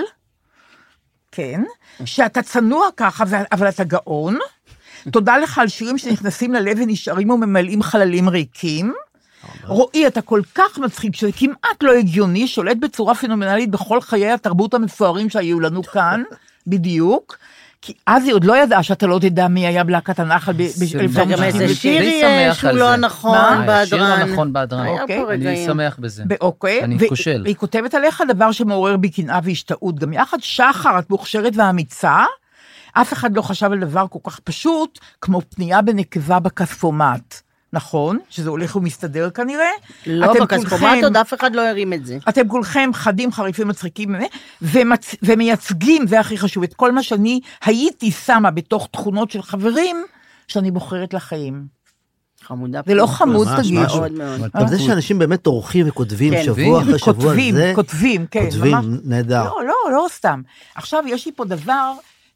כן, 1.36 1.64
שאתה 2.06 2.42
צנוע 2.42 2.88
ככה, 2.98 3.24
אבל 3.52 3.70
אתה 3.70 3.84
גאון. 3.84 4.38
תודה 5.12 5.38
לך 5.38 5.58
על 5.58 5.68
שירים 5.68 5.98
שנכנסים 5.98 6.54
ללב 6.54 6.78
ונשארים 6.82 7.30
וממלאים 7.30 7.84
חללים 7.84 8.30
ריקים. 8.30 8.94
רועי, 9.64 10.08
אתה 10.08 10.22
כל 10.22 10.42
כך 10.56 10.78
מצחיק, 10.78 11.16
שזה 11.16 11.32
כמעט 11.38 11.84
לא 11.84 11.92
הגיוני, 11.92 12.48
שולט 12.48 12.78
בצורה 12.78 13.16
פנומנלית 13.16 13.72
בכל 13.72 14.02
חיי 14.02 14.32
התרבות 14.32 14.74
המפוארים 14.74 15.30
שהיו 15.30 15.60
לנו 15.60 15.84
כאן, 15.84 16.24
בדיוק. 16.68 17.38
כי 17.86 17.94
אז 18.06 18.26
היא 18.26 18.34
עוד 18.34 18.44
לא 18.44 18.58
ידעה 18.58 18.84
שאתה 18.84 19.08
לא 19.08 19.20
תדע 19.20 19.48
מי 19.48 19.68
היה 19.68 19.84
בלהקת 19.84 20.20
הנחל 20.20 20.54
וגם 20.98 21.44
איזה 21.44 21.68
ב-1967. 21.68 21.76
שיר 21.76 22.02
יש, 22.02 22.62
הוא 22.62 22.72
לא. 22.72 22.90
הנכון 22.94 23.32
מה? 23.32 23.82
השיר 23.82 23.98
בהדרן. 23.98 24.22
הנכון 24.22 24.54
בהדרן. 24.54 24.88
אני. 25.30 25.66
שמח 25.66 25.98
בזה. 26.00 26.24
אוקיי. 26.42 26.84
אני 26.84 27.10
כושל. 27.10 27.42
והיא 27.44 27.56
כותבת 27.56 27.94
עליך 27.94 28.24
דבר 28.28 28.52
שמעורר 28.52 28.98
בי 28.98 29.10
קנאה 29.10 29.40
והשתאות. 29.44 30.00
גם 30.00 30.14
יחד, 30.14 30.38
שחר, 30.42 31.00
את 31.00 31.10
מוכשרת 31.10 31.54
ואמיצה. 31.56 32.24
אף 32.94 33.14
אחד 33.14 33.36
לא 33.36 33.42
חשב 33.42 33.72
על 33.72 33.80
דבר 33.80 34.06
כל 34.10 34.20
כך 34.24 34.40
פשוט, 34.40 35.00
כמו 35.22 35.42
פנייה 35.56 35.82
בנקבה 35.82 36.40
בכספומט. 36.40 37.45
נכון? 37.76 38.20
שזה 38.30 38.50
הולך 38.50 38.76
ומסתדר 38.76 39.30
כנראה. 39.30 39.70
לא, 40.08 40.34
בכספומט 40.34 41.04
עוד 41.04 41.18
אף 41.18 41.34
אחד 41.34 41.56
לא 41.56 41.62
הרים 41.62 41.94
את 41.94 42.06
זה. 42.06 42.18
אתם 42.30 42.48
כולכם 42.48 42.90
חדים, 42.94 43.32
חריפים, 43.32 43.68
מצחיקים, 43.68 44.16
ומצ... 44.62 45.16
ומייצגים, 45.24 46.08
זה 46.08 46.20
הכי 46.20 46.38
חשוב, 46.38 46.64
את 46.64 46.74
כל 46.74 46.92
מה 46.92 47.04
שאני 47.04 47.40
הייתי 47.66 48.12
שמה 48.12 48.52
בתוך 48.52 48.88
תכונות 48.92 49.32
של 49.32 49.42
חברים, 49.42 50.06
שאני 50.48 50.72
בוחרת 50.72 51.14
לחיים. 51.14 51.76
חמודה. 52.42 52.82
זה 52.86 52.94
לא 52.94 53.08
חמוד, 53.08 53.48
תגיד. 53.58 53.74
מאוד 53.80 54.12
מאוד. 54.12 54.52
גם 54.58 54.68
זה 54.68 54.80
שאנשים 54.80 55.20
באמת 55.20 55.42
טורחים 55.42 55.90
וכותבים 55.90 56.34
כן. 56.34 56.44
שבוע 56.44 56.82
אחרי 56.82 57.00
שבוע, 57.00 57.14
כותבים, 57.14 57.56
זה... 57.56 57.72
כותבים, 57.76 58.26
כן. 58.32 58.46
כותבים, 58.46 58.72
ממש- 58.72 59.00
נהדר. 59.04 59.44
לא, 59.44 59.64
לא, 59.66 59.92
לא 59.92 60.06
סתם. 60.10 60.42
עכשיו, 60.76 61.04
יש 61.08 61.26
לי 61.26 61.32
פה 61.36 61.46
דבר, 61.46 61.94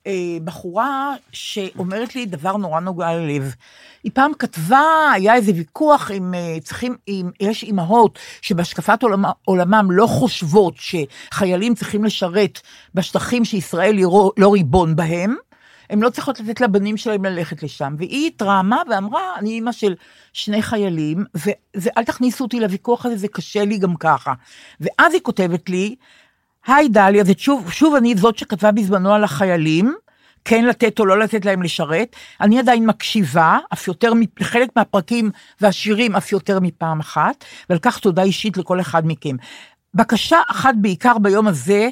אה, 0.08 0.38
בחורה 0.44 1.14
שאומרת 1.32 2.16
לי 2.16 2.26
דבר 2.26 2.58
נורא 2.58 2.80
נוגע 2.80 3.14
ללב. 3.14 3.56
היא 4.04 4.12
פעם 4.16 4.32
כתבה, 4.40 5.12
היה 5.14 5.36
איזה 5.36 5.52
ויכוח 5.56 6.12
עם 6.14 6.34
אה, 6.34 6.58
צריכים, 6.64 6.96
עם, 7.08 7.32
יש 7.40 7.64
אימהות 7.64 8.20
שבהשקפת 8.42 9.04
עולמה, 9.04 9.32
עולמם 9.46 9.88
לא 9.92 10.08
חושבות 10.08 10.74
שחיילים 10.78 11.76
צריכים 11.76 12.04
לשרת 12.04 12.60
בשטחים 12.94 13.46
שישראל 13.46 13.98
היא 13.98 14.06
רו- 14.06 14.32
לא 14.38 14.54
ריבון 14.54 14.96
בהם. 14.96 15.36
הן 15.90 16.00
לא 16.00 16.10
צריכות 16.10 16.40
לתת 16.40 16.62
לבנים 16.62 16.98
שלהם 16.98 17.26
ללכת 17.26 17.64
לשם. 17.64 17.96
והיא 17.98 18.28
התרעמה 18.28 18.82
ואמרה, 18.90 19.22
אני 19.38 19.50
אימא 19.50 19.72
של 19.72 19.96
שני 20.34 20.62
חיילים, 20.62 21.24
ואל 21.76 22.04
תכניסו 22.04 22.44
אותי 22.44 22.60
לוויכוח 22.60 23.06
הזה, 23.06 23.18
זה 23.18 23.28
קשה 23.28 23.66
לי 23.66 23.78
גם 23.78 23.96
ככה. 23.96 24.34
ואז 24.80 25.14
היא 25.14 25.22
כותבת 25.22 25.70
לי, 25.70 25.96
היי 26.70 26.90
דליה, 26.90 27.24
זה 27.24 27.34
שוב, 27.38 27.72
שוב 27.72 27.96
אני 27.96 28.16
זאת 28.16 28.38
שכתבה 28.38 28.72
בזמנו 28.72 29.14
על 29.14 29.24
החיילים, 29.24 29.96
כן 30.46 30.66
לתת 30.66 31.00
או 31.00 31.06
לא 31.06 31.20
לתת 31.20 31.46
להם 31.46 31.64
לשרת. 31.64 32.16
אני 32.42 32.60
עדיין 32.60 32.86
מקשיבה, 32.86 33.58
אף 33.74 33.88
יותר, 33.88 34.14
לחלק 34.40 34.70
מהפרקים 34.76 35.32
והשירים, 35.62 36.16
אף 36.16 36.32
יותר 36.32 36.60
מפעם 36.60 37.00
אחת, 37.00 37.46
ועל 37.70 37.80
כך 37.80 38.00
תודה 38.00 38.24
אישית 38.24 38.58
לכל 38.58 38.80
אחד 38.80 39.08
מכם. 39.08 39.36
בקשה 39.94 40.38
אחת 40.48 40.74
בעיקר 40.82 41.18
ביום 41.18 41.48
הזה, 41.48 41.90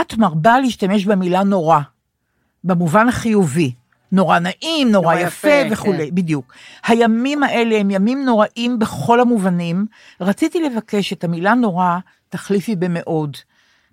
את 0.00 0.14
מרבה 0.18 0.60
להשתמש 0.60 1.04
במילה 1.04 1.42
נורא, 1.42 1.80
במובן 2.64 3.08
החיובי. 3.08 3.72
נורא 4.12 4.38
נעים, 4.38 4.92
נורא 4.92 5.14
נורא 5.14 5.26
יפה, 5.26 5.48
יפה, 5.48 5.72
וכולי, 5.74 6.08
כן. 6.08 6.14
בדיוק. 6.14 6.54
הימים 6.86 7.42
האלה 7.42 7.76
הם 7.76 7.90
ימים 7.90 8.24
נוראים 8.24 8.78
בכל 8.78 9.20
המובנים. 9.20 9.86
רציתי 10.20 10.60
לבקש 10.62 11.12
את 11.12 11.24
המילה 11.24 11.54
נורא, 11.54 11.98
תחליפי 12.28 12.76
במאוד. 12.76 13.36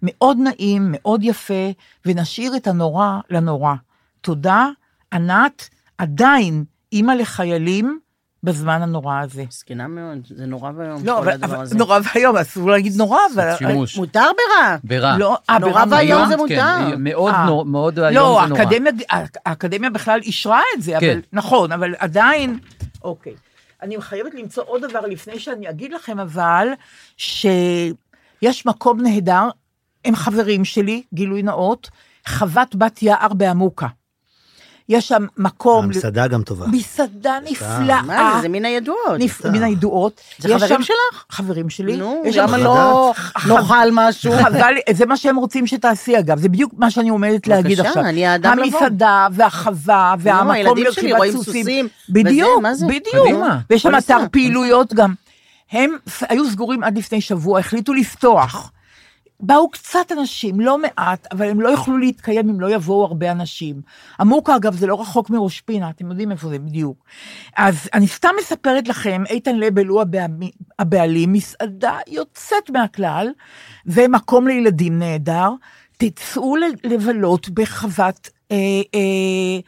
מאוד 0.02 0.38
נעים, 0.40 0.88
מאוד 0.92 1.24
יפה, 1.24 1.72
ונשאיר 2.06 2.56
את 2.56 2.68
הנורא 2.68 3.20
לנורא. 3.30 3.74
תודה, 4.22 4.68
ענת, 5.14 5.70
עדיין 5.98 6.64
אימא 6.94 7.12
לחיילים 7.12 8.00
בזמן 8.44 8.82
הנורא 8.82 9.20
הזה. 9.22 9.44
מסכנה 9.48 9.88
מאוד, 9.88 10.18
זה 10.36 10.46
נורא 10.46 10.72
ואיום. 10.76 11.06
לא, 11.06 11.12
כל 11.14 11.18
אבל, 11.20 11.32
הדבר 11.32 11.56
אבל 11.56 11.62
הזה. 11.64 11.78
נורא 11.78 12.00
ואיום, 12.14 12.36
אסור 12.38 12.70
להגיד 12.70 12.94
נורא, 12.98 13.20
אבל... 13.36 13.56
שימוש. 13.58 13.98
מותר 13.98 14.20
ברע. 14.38 14.78
ברע. 14.84 15.18
לא, 15.18 15.38
אה, 15.50 15.60
נורא 15.60 15.86
ברע 15.86 15.98
ואיום. 15.98 16.28
זה 16.28 16.34
כן, 16.34 16.40
מותר. 16.40 16.98
מאוד 16.98 17.34
אה. 17.34 17.46
נור- 17.46 17.66
מאוד 17.66 18.00
היום 18.00 18.16
לא, 18.16 18.40
זה 18.44 18.50
נורא. 18.50 18.62
האקדמיה, 18.62 18.92
האקדמיה 19.46 19.90
בכלל 19.90 20.20
אישרה 20.24 20.62
את 20.78 20.82
זה, 20.82 20.94
כן. 21.00 21.10
אבל 21.12 21.22
נכון, 21.34 21.72
אבל 21.72 21.94
עדיין, 22.00 22.60
אוקיי. 23.04 23.34
אני 23.82 24.02
חייבת 24.02 24.34
למצוא 24.34 24.64
עוד 24.68 24.86
דבר 24.86 25.02
לפני 25.02 25.40
שאני 25.40 25.70
אגיד 25.70 25.94
לכם, 25.94 26.20
אבל, 26.20 26.68
שיש 27.18 28.66
מקום 28.66 29.02
נהדר, 29.02 29.50
הם 30.06 30.16
חברים 30.16 30.66
שלי, 30.66 31.04
גילוי 31.14 31.44
נאות, 31.44 31.90
חוות 32.28 32.76
בת 32.76 33.04
יער 33.04 33.34
בעמוקה. 33.34 33.88
יש 34.90 35.08
שם 35.08 35.26
מקום... 35.38 35.86
המסעדה 35.86 36.28
גם 36.28 36.44
טובה. 36.44 36.68
מסעדה 36.68 37.38
נפלאה. 37.52 38.02
מה 38.02 38.32
זה, 38.36 38.42
זה 38.42 38.50
מן 38.50 38.66
הידועות. 38.66 39.20
נפ... 39.20 39.46
מן 39.46 39.64
הידועות. 39.64 40.22
זה 40.40 40.50
יש 40.50 40.56
חברים 40.56 40.82
שם- 40.82 40.84
שלך? 40.84 41.26
חברים 41.30 41.70
שלי. 41.70 41.98
נו, 41.98 42.22
יש 42.26 42.36
שם 42.36 42.42
למה 42.44 42.58
לא 42.58 43.14
נאכל 43.48 43.90
משהו? 43.92 44.32
חבל, 44.44 44.74
זה 44.92 45.06
מה 45.06 45.18
שהם 45.18 45.36
רוצים 45.36 45.68
שתעשי 45.68 46.20
אגב, 46.20 46.40
זה 46.40 46.50
בדיוק 46.50 46.74
מה 46.78 46.92
שאני 46.92 47.10
עומדת 47.10 47.48
להגיד 47.48 47.78
בבקשה, 47.78 47.90
עכשיו. 47.90 48.06
אני 48.06 48.28
האדם 48.28 48.60
לבוא. 48.60 48.80
המסעדה 48.80 49.28
והחווה 49.32 50.16
והמקום 50.20 50.52
הילדים 50.52 50.76
שלי 50.76 50.84
לרכיבת 50.84 51.18
רואים 51.18 51.32
סוסים. 51.32 51.88
בדיוק? 52.10 52.64
בדיוק. 52.88 53.44
ויש 53.70 53.82
שם 53.82 53.98
אתר. 53.98 54.18
פעילויות 54.32 54.94
גם. 54.94 55.14
הם 55.72 55.92
היו 56.30 56.50
סגורים 56.50 56.84
עד 56.84 56.98
לפני 56.98 57.22
שבוע, 57.22 57.60
החליטו 57.60 57.94
לפתוח. 57.94 58.72
באו 59.40 59.70
קצת 59.70 60.12
אנשים, 60.12 60.60
לא 60.60 60.78
מעט, 60.78 61.28
אבל 61.32 61.50
הם 61.50 61.62
לא 61.62 61.70
יוכלו 61.70 61.98
להתקיים 61.98 62.50
אם 62.50 62.60
לא 62.60 62.72
יבואו 62.72 63.06
הרבה 63.06 63.32
אנשים. 63.32 63.82
עמוקה, 64.20 64.56
אגב, 64.56 64.76
זה 64.76 64.88
לא 64.88 65.02
רחוק 65.02 65.30
מראש 65.30 65.62
פינה, 65.62 65.90
אתם 65.90 66.10
יודעים 66.10 66.32
איפה 66.32 66.50
זה 66.50 66.60
בדיוק. 66.60 67.04
אז 67.58 67.90
אני 67.94 68.08
סתם 68.08 68.30
מספרת 68.40 68.88
לכם, 68.88 69.24
איתן 69.30 69.56
לבל 69.56 69.88
הוא 69.88 70.04
הבעלים, 70.80 71.34
מסעדה 71.34 71.98
יוצאת 72.08 72.70
מהכלל, 72.70 73.28
ומקום 73.86 74.48
לילדים 74.48 75.00
נהדר. 75.00 75.50
תצאו 76.02 76.56
לבלות 76.84 77.50
בחוות 77.50 78.30
אה, 78.52 78.58
אה, 78.96 79.60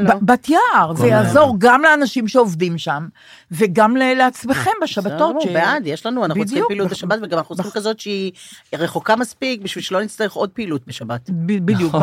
לא? 0.00 0.14
בת 0.22 0.48
יער, 0.48 0.94
זה 0.94 1.06
יעזור 1.06 1.54
גם 1.58 1.82
לאנשים 1.82 2.28
שעובדים 2.28 2.78
שם, 2.78 3.08
וגם 3.50 3.96
לעצמכם 3.96 4.70
בשבתות. 4.82 5.36
בסדר, 5.40 5.52
בעד, 5.52 5.86
יש 5.86 6.06
לנו, 6.06 6.24
אנחנו 6.24 6.44
צריכים 6.44 6.56
בדיוק. 6.56 6.68
פעילות 6.68 6.90
בשבת, 6.90 7.18
וגם 7.22 7.38
אנחנו 7.38 7.54
צריכים 7.54 7.72
כזאת 7.72 8.00
שהיא 8.00 8.32
רחוקה 8.74 9.16
מספיק 9.16 9.62
בשביל 9.62 9.84
שלא 9.84 10.02
נצטרך 10.02 10.32
עוד 10.32 10.50
פעילות 10.50 10.86
בשבת. 10.86 11.30
בדיוק. 11.30 11.94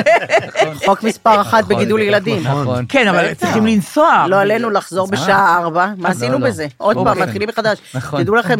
חוק 0.86 1.02
מספר 1.02 1.40
אחת 1.40 1.64
נכון, 1.64 1.76
בגידול 1.76 2.00
ילדים. 2.00 2.42
נכון. 2.46 2.84
כן, 2.88 3.08
אבל. 3.08 3.34
צריכים 3.34 3.66
לנסוע. 3.66 4.26
לא 4.28 4.40
עלינו 4.40 4.70
לחזור 4.70 5.06
בשעה 5.06 5.58
ארבע, 5.58 5.92
מה 5.96 6.08
עשינו 6.08 6.38
לא. 6.38 6.46
בזה? 6.46 6.66
עוד 6.76 6.96
פעם, 6.96 7.06
אוקיי. 7.08 7.22
מתחילים 7.22 7.48
מחדש. 7.48 7.78
נכון. 7.94 8.22
תדעו 8.22 8.34
לכם 8.34 8.58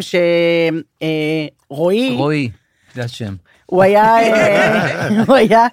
שרועי, 1.71 2.17
רועי, 2.17 2.51
זה 2.95 3.05
השם. 3.05 3.35
הוא 3.67 3.83
היה, 3.83 4.05
אה, 4.05 5.09
הוא 5.27 5.35
היה, 5.37 5.67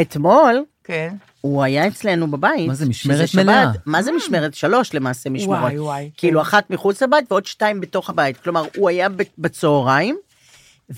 אתמול, 0.00 0.64
כן. 0.84 1.14
הוא 1.40 1.62
היה 1.62 1.86
אצלנו 1.86 2.30
בבית. 2.30 2.68
מה 2.68 2.74
זה, 2.74 2.86
משמרת. 2.86 3.34
מלאה? 3.34 3.70
מה 3.86 4.02
זה 4.02 4.12
משמרת? 4.12 4.54
שלוש 4.54 4.94
למעשה 4.94 5.30
משמרות. 5.30 5.58
וואי, 5.58 5.78
וואי, 5.78 6.10
כאילו 6.16 6.40
כן. 6.40 6.46
אחת 6.46 6.70
מחוץ 6.70 7.02
לבית 7.02 7.32
ועוד 7.32 7.46
שתיים 7.46 7.80
בתוך 7.80 8.10
הבית. 8.10 8.36
כלומר, 8.36 8.64
הוא 8.76 8.88
היה 8.88 9.08
ב- 9.08 9.22
בצהריים, 9.38 10.16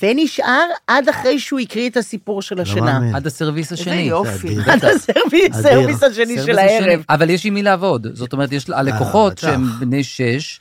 ונשאר 0.02 0.64
עד 0.86 1.08
אחרי 1.08 1.38
שהוא 1.38 1.60
הקריא 1.60 1.90
את 1.90 1.96
הסיפור 1.96 2.42
של 2.42 2.60
השינה. 2.60 2.92
מאמין. 2.92 3.14
עד 3.14 3.26
הסרוויס 3.26 3.72
איזה 3.72 3.82
השני. 3.82 3.94
יופי. 4.02 4.48
אדיר. 4.48 4.70
עד 4.72 4.84
הסרוויס 4.84 6.02
השני 6.02 6.36
של. 6.46 6.58
הערב. 6.58 7.02
אבל 7.08 7.30
יש 7.30 7.46
עם 7.46 7.54
מי 7.54 7.62
לעבוד. 7.62 8.06
זאת 8.12 8.32
אומרת, 8.32 8.52
יש 8.52 8.70
הלקוחות 8.70 9.32
בטח. 9.32 9.40
שהם 9.42 9.66
בני 9.80 10.04
שש, 10.04 10.60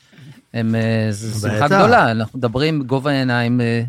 הם, 0.53 0.75
אה, 0.75 1.07
זו 1.11 1.47
שמחה. 1.49 1.67
גדולה. 1.67 2.11
אנחנו 2.11 2.39
מדברים 2.39 2.83
גובה 2.83 3.11
העיניים, 3.11 3.61
אה, 3.61 3.81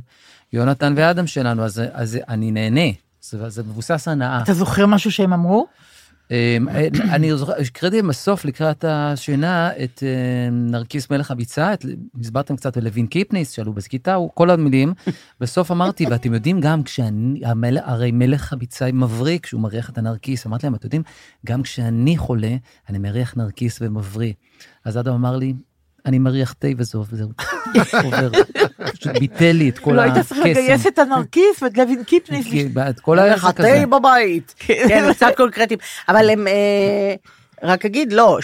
יונתן 0.53 0.95
ואדם 0.97 1.27
שלנו, 1.27 1.65
אז 1.65 1.83
אז 1.93 2.19
אני 2.29 2.51
נהנה. 2.51 2.91
זה 3.21 3.49
זה 3.49 3.63
מבוסס 3.63 4.09
הנאה. 4.09 4.43
אתה 4.43 4.53
זוכר 4.55 4.87
משהו 4.87 5.13
שהם 5.13 5.33
אמרו? 5.33 5.67
אה, 6.31 6.57
אני 7.11 7.37
זוכר, 7.37 7.53
הקראתי 7.61 8.03
בסוף 8.03 8.45
לקראת 8.45 8.85
השינה 8.89 9.71
את 9.85 10.03
אה, 10.03 10.09
נרקיס 10.53 11.11
מלך 11.11 11.31
הביצה, 11.31 11.73
את- 11.75 11.85
הסברתם 12.21 12.57
קצת 12.57 12.77
על 12.77 12.85
לוין 12.85 13.07
קיפניס, 13.07 13.51
שאלו 13.51 13.73
בכיתה, 13.73 14.17
כל 14.35 14.51
המילים. 14.51 14.93
בסוף 15.41 15.71
אמרתי, 15.71 16.07
ואתם 16.11 16.35
יודעים 16.35 16.61
גם 16.61 16.83
כשאני, 16.83 17.41
המל- 17.47 17.79
הרי 17.85 18.11
מלך 18.13 18.53
הביצה 18.53 18.93
מבריא 18.93 19.39
כשהוא 19.43 19.61
מריח 19.61 19.91
את 19.91 19.99
הנרקיס, 19.99 20.47
אמרתי 20.47 20.67
להם, 20.67 20.75
אתם 20.75 20.87
יודעים, 20.87 21.03
גם 21.47 21.63
כשאני 21.63 22.17
חולה, 22.17 22.57
אני 22.89 22.99
מריח 22.99 23.37
נרקיס 23.37 23.79
ומבריא. 23.83 24.33
אז 24.85 24.99
אדם 24.99 25.15
אמר 25.15 25.37
לי, 25.37 25.55
אני 26.07 26.19
מריח 26.19 26.53
תה 26.53 26.69
וזהו, 26.77 27.05
וזהו. 27.13 27.29
עובר, 28.05 28.31
פשוט 28.93 29.13
ביטל 29.19 29.53
לי 29.53 29.69
את 29.69 29.79
כל 29.79 29.93
לא 29.93 30.01
הקסם. 30.01 30.15
היית 30.15 30.27
צריך 30.27 30.41
לגייס 30.47 30.87
את 30.87 30.99
הנרקיס 30.99 31.63
ואת 31.63 31.79
לוין 31.79 32.05
קיפניס. 32.05 32.47
כי 32.47 32.69
את 32.91 33.01
כל 33.01 33.19
הערך 33.19 33.45
הזה. 33.45 33.53
חטא 33.53 33.87
בבית. 33.87 34.55
כן, 34.59 35.13
קצת 35.13 35.33
קונקרטיים. 35.37 35.81
אבל 36.09 36.31
הם... 36.31 36.47
אה, 36.47 37.15
רק 37.63 37.85
אגיד, 37.85 38.13
לא, 38.13 38.39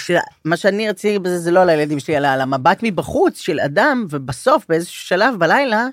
מה 0.45 0.57
שאני 0.57 0.89
רציתי 0.89 1.19
בזה 1.19 1.39
זה 1.39 1.51
לא 1.51 1.61
על 1.63 1.69
הילדים 1.69 2.01
שלי, 2.01 2.17
אלא 2.17 2.29
על 2.29 2.41
המבט 2.41 2.79
מבחוץ 2.83 3.41
של 3.41 3.61
אדם, 3.61 4.07
ובסוף, 4.11 4.65
באיזשהו 4.69 5.07
שלב 5.07 5.35
בלילה, 5.39 5.87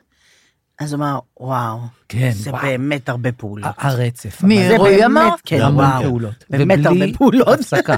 אז 0.80 0.94
הוא 0.94 1.00
אמר, 1.00 1.20
וואו, 1.40 1.80
כן, 2.10 2.32
זה 2.32 2.50
וואו. 2.50 2.62
באמת 2.62 3.10
הרבה 3.10 3.32
פעולות. 3.32 3.72
הרצף. 3.78 4.44
מי, 4.44 4.78
רועי 4.78 5.06
אמר? 5.06 5.30
כן, 5.46 5.62
וואו. 5.62 6.02
פעולות. 6.02 6.46
באמת 6.50 6.80
ובלי 6.80 7.04
הרבה 7.04 7.18
פעולות. 7.18 7.48
הפסקה. 7.60 7.96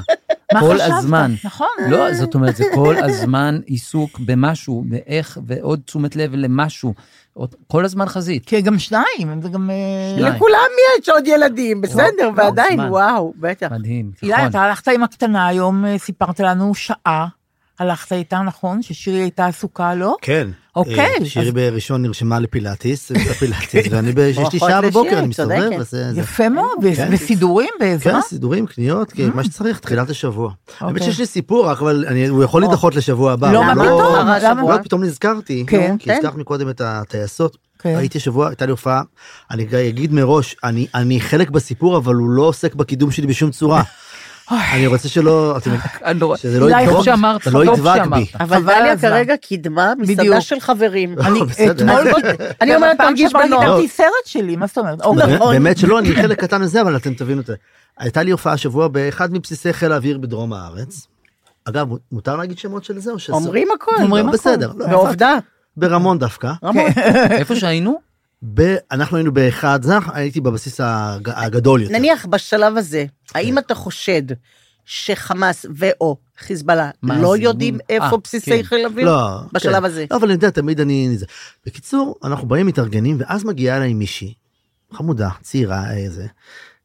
כל 0.60 0.76
חשבת? 0.76 0.92
הזמן. 0.98 1.34
נכון. 1.44 1.68
לא, 1.90 2.14
זאת 2.14 2.36
אומרת, 2.36 2.56
זה 2.56 2.64
כל 2.76 2.96
הזמן 3.04 3.60
עיסוק 3.66 4.20
במשהו, 4.20 4.84
באיך, 4.88 5.40
ועוד 5.48 5.80
תשומת 5.86 6.16
לב 6.16 6.36
למשהו. 6.36 6.94
כל 7.68 7.86
הזמן 7.86 8.06
חזית. 8.06 8.46
כי 8.46 8.62
גם 8.62 8.80
שניים, 8.80 9.42
זה 9.42 9.50
גם... 9.50 9.70
אה, 9.70 9.76
שניים. 10.18 10.36
לכולם 10.36 10.70
יש 11.00 11.10
עוד 11.10 11.28
ילדים, 11.28 11.82
בסדר, 11.82 12.04
וואו, 12.20 12.36
ועדיין, 12.36 12.74
זמן. 12.74 12.90
וואו, 12.90 13.34
בטח. 13.40 13.72
מדהים, 13.72 14.12
אילי, 14.24 14.34
נכון. 14.34 14.48
אתה 14.48 14.62
הלכת 14.62 14.88
עם 14.88 15.04
הקטנה 15.04 15.48
היום, 15.48 15.86
אה, 15.86 15.98
סיפרת 15.98 16.40
לנו 16.40 16.76
שעה. 16.76 17.28
הלכת 17.80 18.14
איתה, 18.14 18.42
נכון? 18.42 18.82
ששירי 18.82 19.20
הייתה 19.20 19.46
עשוכה, 19.46 19.96
לא? 19.96 20.16
כן. 20.22 20.48
אוקיי, 20.78 21.00
אה, 21.00 21.26
שירי 21.26 21.48
אז- 21.48 21.54
בראשון 21.54 22.02
נרשמה 22.02 22.40
לפילאטיס, 22.40 23.12
ואני, 23.92 24.12
ב- 24.12 24.20
יש 24.20 24.38
לי 24.38 24.44
ברכות 24.44 24.60
שעה 24.60 24.82
בבוקר, 24.82 25.20
אני 25.20 25.28
מסתובב, 25.28 25.70
יפה 26.16 26.50
מאוד, 26.50 26.78
ו- 26.84 26.96
כן. 26.96 27.12
בעזרה. 27.80 28.14
כן, 28.14 28.22
סידורים, 28.22 28.66
קניות, 28.66 29.12
כן, 29.12 29.30
מה 29.34 29.44
שצריך, 29.44 29.80
תחילת 29.80 30.10
השבוע. 30.10 30.52
האמת 30.80 30.92
אוקיי. 30.94 31.08
שיש 31.08 31.20
לי 31.20 31.26
סיפור, 31.26 31.66
רק 31.68 31.82
אבל 31.82 32.06
הוא 32.30 32.44
יכול 32.44 32.62
להידחות 32.62 32.96
לשבוע 32.96 33.32
הבא. 33.32 33.52
לא, 33.52 33.64
מה 33.64 33.74
לא- 33.76 33.84
פתאום? 33.84 34.02
לא, 34.70 34.78
פתאום 34.84 35.04
נזכרתי, 35.04 35.64
כן. 35.68 35.96
כי 36.00 36.12
הזכרת 36.14 36.36
מקודם 36.36 36.70
את 36.70 36.82
הטייסות. 36.86 37.58
כן. 37.80 37.96
הייתי 37.98 38.20
שבוע, 38.20 38.48
הייתה 38.48 38.66
לי 38.66 38.72
הופעה, 38.72 39.02
אני 39.52 39.68
אגיד 39.90 40.14
מראש, 40.14 40.56
אני- 40.64 40.88
אני 40.96 41.22
חלק 41.22 41.50
בסיפור, 41.50 41.98
אבל 41.98 42.16
הוא 42.16 42.30
לא 42.30 42.42
עוסק 42.44 42.76
בקידום 42.76 43.12
שלי 43.12 43.28
בשום 43.28 43.52
צורה. 43.52 43.84
אני 44.52 44.88
רוצה 44.88 45.10
שלא, 45.10 45.54
לא- 46.20 46.36
שזה 46.36 46.60
לא 46.60 46.68
זה 47.44 47.52
לא 47.52 47.66
טוב 47.66 47.78
ידבק. 47.80 48.02
בי. 48.16 48.26
אבל 48.40 48.64
דליה. 48.64 48.98
כרגע 48.98 49.38
קידמה 49.38 49.94
מסעדה. 49.98 50.42
של 50.42 50.60
חברים. 50.60 51.16
אני 51.20 51.40
בסדר. 51.44 51.72
אתמול... 51.72 52.12
אני 52.62 52.76
אומרת, 52.76 52.98
פעם 52.98 53.08
תרגיש 53.08 53.34
בנוח. 53.34 53.64
גידלתי 53.64 53.88
סרט 53.88 54.08
שלי, 54.26 54.56
מה 54.56 54.68
זאת 54.68 54.78
אומרת? 54.78 55.02
אוקיי. 55.02 55.26
באמת- 55.28 55.40
באמת 55.42 55.78
שלא, 55.78 56.00
אני 56.00 56.16
חלק 56.16 56.40
קטן 56.40 56.62
מזה, 56.62 56.82
אבל 56.82 56.96
אתם 56.96 57.14
תבינו 57.14 57.42
את 57.42 57.46
זה. 57.46 57.56
הייתה 57.98 58.24
לי 58.24 58.32
הופעה 58.32 58.54
השבוע 58.54 58.88
באחד 58.88 59.34
מבסיסי 59.34 59.74
חיל 59.74 59.92
האוויר 59.92 60.18
בדרום 60.18 60.54
הארץ. 60.54 61.08
אגב, 61.66 61.88
מותר 62.12 62.36
להגיד 62.36 62.58
שמות 62.58 62.84
של 62.84 63.00
זה 63.00 63.12
או 63.12 63.20
שאסור? 63.20 63.36
אומרים 63.40 63.68
הכל. 63.76 63.92
אומרים 64.02 64.26
לא, 64.26 64.30
הכל. 64.30 64.38
בסדר. 64.38 64.72
לא, 64.78 64.88
בעובדה. 64.88 65.38
ברמון 65.78 66.20
דווקא. 66.20 66.52
איפה 67.32 67.56
שהיינו? 67.56 68.07
ב... 68.44 68.76
אנחנו 68.92 69.18
היינו 69.18 69.34
באחד, 69.34 69.80
הייתי 70.14 70.42
בבסיס 70.42 70.82
הג... 70.84 71.30
הגדול 71.30 71.82
יותר. 71.82 71.94
נניח 71.94 72.26
בשלב 72.26 72.78
הזה, 72.78 73.06
האם 73.36 73.58
אתה 73.58 73.76
חושד 73.76 74.24
שחמאס 74.86 75.66
ו/או 75.76 76.18
חיזבאללה 76.38 76.90
לא 77.04 77.32
זה? 77.32 77.44
יודעים 77.44 77.76
אה, 77.76 77.96
איפה 77.96 78.18
בסיסי 78.24 78.52
כן. 78.52 78.64
חיל 78.64 78.86
האוויר? 78.86 79.06
לא, 79.06 79.40
בשלב 79.54 79.80
כן. 79.80 79.86
הזה. 79.86 80.06
לא, 80.12 80.18
אבל 80.18 80.26
אני 80.26 80.34
יודע, 80.34 80.50
תמיד 80.50 80.80
אני... 80.80 81.18
בקיצור, 81.66 82.16
אנחנו 82.24 82.48
באים, 82.48 82.68
מתארגנים, 82.68 83.18
ואז 83.20 83.46
מגיעה 83.46 83.78
אליי 83.78 83.94
מישהי, 83.94 84.34
חמודה, 84.94 85.30
צעירה, 85.42 85.94
איזה. 85.94 86.28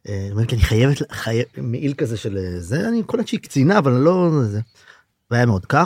אה, 0.09 0.28
אומרת 0.30 0.53
לי, 0.53 0.59
אני 0.59 0.64
חייבת, 0.64 1.12
חייב, 1.12 1.44
מעיל 1.57 1.94
כזה 1.94 2.16
של 2.16 2.38
אה, 2.38 2.61
זה, 2.61 2.88
אני 2.88 3.03
קולט 3.03 3.28
שהיא 3.28 3.40
קצינה, 3.40 3.78
אבל 3.78 3.92
לא... 3.92 4.30
זה. 4.42 4.61
והיה 5.30 5.46
מאוד 5.46 5.66
קר. 5.66 5.84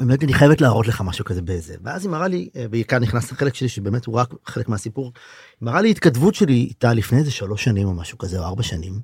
לי, 0.00 0.14
אני 0.22 0.34
חייבת 0.34 0.60
להראות 0.60 0.86
לך 0.86 1.00
משהו 1.00 1.24
כזה 1.24 1.42
באיזה. 1.42 1.74
ואז 1.82 2.04
היא 2.04 2.10
מראה 2.10 2.28
לי, 2.28 2.48
אה, 2.56 2.66
וכאן 2.70 3.02
נכנס 3.02 3.32
לחלק 3.32 3.54
שלי, 3.54 3.68
שבאמת 3.68 4.06
הוא 4.06 4.14
רק 4.14 4.34
חלק 4.46 4.68
מהסיפור, 4.68 5.12
היא 5.60 5.66
מראה 5.66 5.80
לי 5.80 5.90
התכתבות 5.90 6.34
שלי 6.34 6.54
איתה 6.54 6.94
לפני 6.94 7.18
איזה 7.18 7.30
שלוש 7.30 7.64
שנים 7.64 7.88
או 7.88 7.94
משהו 7.94 8.18
כזה, 8.18 8.38
או 8.38 8.44
ארבע 8.44 8.62
שנים. 8.62 9.00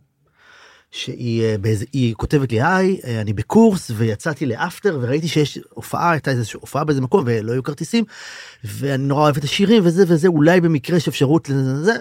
שהיא 0.90 1.42
אה, 1.42 1.59
באיזה, 1.59 1.84
כותבת 2.16 2.53
לי, 2.53 2.62
היי, 2.62 3.01
אה, 3.05 3.20
אני 3.20 3.32
בקורס 3.32 3.90
ויצאתי 3.97 4.47
לאפטר 4.47 4.99
וראיתי 5.03 5.28
שיש 5.28 5.59
הופעה, 5.70 6.11
הייתה 6.11 6.30
איזושהי 6.30 6.61
הופעה 6.61 6.84
באיזה 6.84 7.01
מקום 7.01 7.24
ולא 7.26 7.53
היו 7.53 7.62
כרטיסים, 7.62 8.05
ואני 8.64 9.03
נורא 9.07 9.22
אוהב 9.22 9.36
את 9.36 9.45
השירים 9.45 9.82
וזה 9.86 10.05
וזה, 10.09 10.28
אולי 10.28 10.61
במקרה 10.61 10.97
יש 10.97 11.09
אפשרות 11.09 11.49
לזה, 11.49 11.92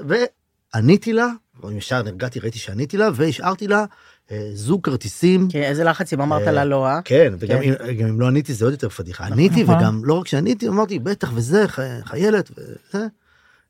ועניתי 0.74 1.14
לה, 1.14 1.28
ישר 1.72 2.02
נרגעתי, 2.02 2.40
ראיתי 2.40 2.60
שעניתי 2.60 2.98
לה, 2.98 3.10
והשארתי 3.14 3.68
לה 3.68 3.86
אה, 4.32 4.50
זוג 4.54 4.82
כרטיסים. 4.84 5.48
כן, 5.52 5.62
איזה 5.62 5.84
לחץ 5.84 6.14
אם 6.14 6.22
אמרת 6.22 6.48
אה, 6.48 6.52
לה 6.52 6.66
לא, 6.66 6.88
אה? 6.88 7.02
כן, 7.06 7.34
וגם 7.40 7.60
כן. 7.62 7.64
אם, 7.64 7.98
גם 8.00 8.08
אם 8.08 8.22
לא 8.22 8.28
עניתי 8.28 8.54
זה 8.54 8.66
עוד 8.66 8.74
יותר 8.74 8.90
פדיחה. 8.90 9.26
עניתי 9.26 9.64
נכון. 9.64 9.76
וגם 9.76 10.06
לא 10.06 10.14
רק 10.14 10.28
שעניתי, 10.28 10.68
אמרתי 10.68 11.00
בטח 11.00 11.32
וזה, 11.36 11.66
חיילת 12.04 12.52
וזה. 12.58 13.08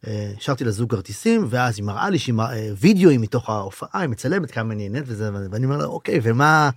אה, 0.07 0.31
השארתי 0.37 0.63
לה 0.63 0.71
זוג 0.71 0.91
כרטיסים, 0.91 1.47
ואז 1.49 1.77
היא 1.77 1.85
מראה 1.85 2.09
לי 2.09 2.19
שהיא 2.19 2.35
אה, 2.39 2.69
וידאוים 2.79 3.21
מתוך 3.21 3.49
ההופעה, 3.49 4.01
היא 4.01 4.09
מצלמת 4.09 4.51
כמה 4.51 4.73
אני 4.73 4.89
נהנית 4.89 5.03
וזה, 5.07 5.29
ואני 5.51 5.65
אומר 5.65 5.77
לה, 5.77 5.85
אוקיי, 5.85 6.19
ומה, 6.23 6.69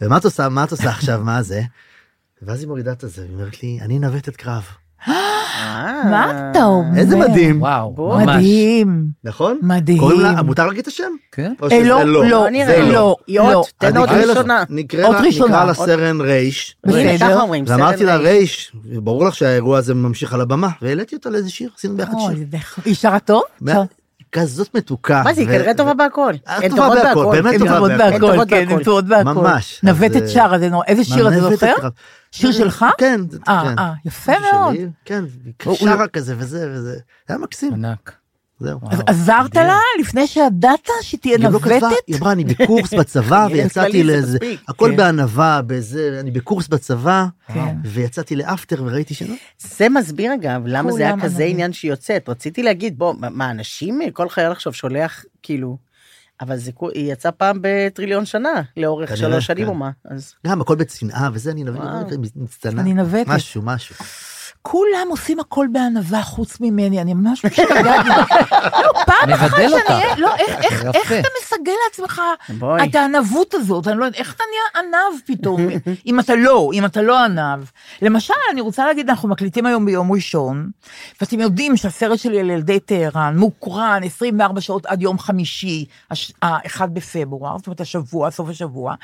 ומה 0.00 0.16
את 0.16 0.24
עושה, 0.24 0.48
מה 0.48 0.64
את 0.64 0.70
עושה 0.70 0.90
עכשיו, 0.90 1.20
מה 1.24 1.42
זה? 1.42 1.62
ואז 2.42 2.60
היא 2.60 2.68
מורידה 2.68 2.92
את 2.92 3.00
זה, 3.00 3.22
היא 3.22 3.32
אומרת 3.32 3.62
לי, 3.62 3.78
אני 3.80 3.98
נווטת 3.98 4.36
קרב. 4.36 4.64
מה 6.10 6.50
אתה 6.50 6.64
אומר? 6.64 6.98
איזה 6.98 7.16
מדהים, 7.16 7.62
וואו. 7.62 7.94
ממש. 7.98 8.26
מדהים. 8.36 9.06
נכון? 9.24 9.58
מדהים. 9.62 9.98
קוראים 9.98 10.20
לה, 10.20 10.42
מותר 10.42 10.66
להגיד 10.66 10.80
את 10.80 10.86
השם? 10.86 11.04
כן. 11.32 11.52
אה, 11.72 11.82
לא, 11.82 12.04
לא? 12.04 12.24
לא, 12.24 12.50
לא 12.88 13.16
לא. 13.52 13.64
תן 13.78 13.96
עוד 13.96 14.08
ראשונה. 14.30 14.64
נקרא 14.70 15.00
לה- 15.12 15.20
סרן 15.86 16.20
רייש. 16.20 16.76
בסדר. 16.86 16.98
ואמרתי 17.80 18.04
לה 18.04 18.16
רייש. 18.16 18.72
ברור 18.84 19.24
לך 19.24 19.34
שהאירוע 19.34 19.78
הזה 19.78 19.94
ממשיך 19.94 20.34
על 20.34 20.40
הבמה, 20.40 20.68
והעליתי 20.82 21.16
אותה 21.16 21.30
לאיזה 21.30 21.50
שיר, 21.50 21.70
עשינו 21.78 21.96
ביחד 21.96 22.12
שיר. 22.18 22.44
היא 22.84 22.94
שרה 22.94 23.18
טוב? 23.18 23.42
כזאת 24.32 24.74
מתוקה. 24.74 25.22
מה 25.24 25.34
זה, 25.34 25.40
היא 25.40 25.48
כנראה 25.48 25.74
טובה 25.74 25.94
בהכל. 25.94 26.32
אה, 26.48 26.56
הן 26.56 26.68
טובה 26.70 26.82
טובות 26.88 26.98
בהכל, 27.02 27.42
באמת 27.42 27.58
טובה 27.58 27.88
בהכל. 27.88 28.02
הן 28.02 28.20
טובות 28.20 28.48
כן, 28.48 28.64
בהכל. 28.64 28.78
הן 28.78 28.84
טובות 28.84 29.04
בהכל. 29.04 29.30
ממש. 29.32 29.80
נווטת 29.82 30.28
שרה, 30.28 30.58
זה 30.58 30.68
נורא. 30.68 30.84
איזה 30.86 31.04
שיר 31.04 31.28
אתה 31.28 31.40
זוכר? 31.40 31.88
שיר 32.30 32.52
שלך? 32.52 32.84
כן. 32.98 33.20
אה, 33.48 33.62
כן. 33.64 33.78
אה, 33.78 33.92
יפה 34.04 34.32
מאוד. 34.52 34.74
כן, 35.04 35.24
שרה 35.74 36.08
כזה 36.08 36.34
וזה 36.38 36.70
וזה. 36.70 36.92
זה 36.92 37.00
היה 37.28 37.38
מקסים. 37.38 37.72
ענק. 37.74 38.21
זהו. 38.60 38.80
אז 38.90 38.98
עזרת 39.06 39.56
לה 39.56 39.78
לפני 40.00 40.26
שידעת 40.26 40.88
שהיא 41.00 41.20
תהיה 41.20 41.38
לא 41.38 41.48
נווטת? 41.50 41.82
היא 42.06 42.16
אמרה, 42.18 42.32
אני 42.32 42.44
בקורס 42.44 42.94
בצבא, 42.94 43.46
ויצאתי 43.52 44.02
לאיזה. 44.02 44.38
הכל 44.68 44.88
כן. 44.90 44.96
בענווה, 44.96 45.60
בזה, 45.66 46.16
אני 46.20 46.30
בקורס 46.30 46.68
בצבא, 46.68 47.26
כן. 47.54 47.76
ויצאתי 47.84 48.36
לאפטר 48.36 48.82
וראיתי 48.86 49.14
שלא. 49.14 49.34
זה 49.58 49.88
מסביר 49.88 50.34
אגב, 50.34 50.62
למה 50.66 50.92
זה 50.92 51.02
היה 51.02 51.14
כזה. 51.22 51.44
עניין 51.44 51.72
שהיא 51.72 51.90
יוצאת. 51.90 52.28
רציתי 52.28 52.62
להגיד, 52.62 52.98
בוא, 52.98 53.14
מה- 53.18 53.50
אנשים, 53.50 54.00
כל 54.12 54.28
חייל 54.28 54.52
עכשיו 54.52 54.72
שולח, 54.72 55.24
כאילו, 55.42 55.76
אבל 56.40 56.56
זה, 56.56 56.70
היא 56.94 57.12
יצאה 57.12 57.32
פעם 57.32 57.58
בטריליון 57.60 58.24
שנה, 58.26 58.62
לאורך 58.76 59.16
שלוש 59.16 59.46
שנים 59.46 59.64
כן. 59.64 59.70
או 59.70 59.74
מה, 59.74 59.90
אז... 60.04 60.34
גם 60.46 60.60
הכל 60.60 60.74
בצנעה 60.76 61.30
וזה. 61.32 61.50
אני 61.50 62.94
נווטת. 62.94 63.28
משהו, 63.28 63.62
משהו. 63.64 63.94
כולם 64.62 65.06
עושים 65.10 65.40
הכל 65.40 65.66
בענווה 65.72 66.22
חוץ 66.22 66.60
ממני, 66.60 67.00
אני 67.00 67.14
ממש 67.14 67.44
משתגעת. 67.44 68.06
לא, 68.62 68.92
פעם 69.06 69.30
אחת 69.32 69.50
שאני. 69.50 69.72
אהיה, 69.90 70.16
לא, 70.16 70.34
איך- 70.36 70.64
איך-. 70.64 70.84
איך 70.94 71.12
אתה 71.12 71.28
מסגל 71.42 71.72
לעצמך 71.88 72.22
בואי. 72.58 72.88
את 72.88 72.94
הענבות 72.94 73.54
הזאת? 73.54 73.88
אני 73.88 73.98
לא 73.98 74.04
יודעת, 74.04 74.20
איך 74.20 74.34
אתה 74.34 74.44
נהיה 74.50 74.84
ענב 74.88 75.20
פתאום, 75.26 75.60
אם 76.06 76.20
אתה 76.20 76.34
לא, 76.34 76.70
אם 76.72 76.84
אתה 76.84 77.02
לא 77.02 77.24
ענב. 77.24 77.64
למשל, 78.02 78.34
אני 78.52 78.60
רוצה 78.60 78.86
להגיד, 78.86 79.08
אנחנו 79.10 79.28
מקליטים 79.28 79.66
היום 79.66 79.86
ביום 79.86 80.12
ראשון, 80.12 80.70
ואתם 81.20 81.40
יודעים 81.40 81.76
שהסרט 81.76 82.18
שלי 82.18 82.40
על 82.40 82.50
ילדי 82.50 82.80
טהרן 82.80 83.36
מוקרן 83.38 84.00
24 84.04 84.60
שעות 84.60 84.86
עד 84.86 85.02
יום 85.02 85.18
חמישי, 85.18 85.84
הש- 86.10 86.32
ה-1 86.42 86.86
בפברואר, 86.86 87.58
זאת 87.58 87.66
אומרת 87.66 87.80
השבוע, 87.80 88.30
סוף 88.30 88.48
השבוע, 88.48 88.94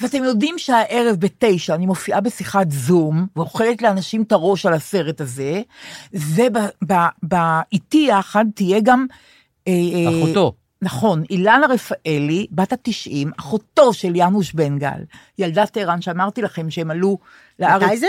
ואתם 0.00 0.24
יודעים 0.24 0.58
שהערב 0.58 1.16
בתשע 1.18 1.74
אני 1.74 1.86
מופיעה 1.86 2.20
בשיחת 2.20 2.70
זום, 2.70 3.26
ואוכלת 3.36 3.82
לאנשים 3.82 4.22
את 4.22 4.32
הראש 4.32 4.66
על 4.66 4.72
הסרט 4.74 4.95
הזה, 5.18 5.62
ובאיתי 6.12 8.06
יחד 8.10 8.44
תהיה 8.54 8.80
גם... 8.80 9.06
אה, 9.68 9.72
אה, 9.72 10.22
אחותו. 10.22 10.52
נכון, 10.82 11.22
אילנה 11.30 11.66
רפאלי, 11.66 12.46
בת 12.50 12.72
התשעים, 12.72 13.30
אחותו 13.38 13.92
של 13.92 14.16
יאנוש 14.16 14.52
בן 14.52 14.78
גל, 14.78 15.04
ילדת 15.38 15.70
טהרן 15.70 16.00
שאמרתי 16.00 16.42
לכם 16.42 16.70
שהם 16.70 16.90
עלו 16.90 17.18
לארץ. 17.58 17.82
מתי 17.82 17.96
זה? 17.96 18.06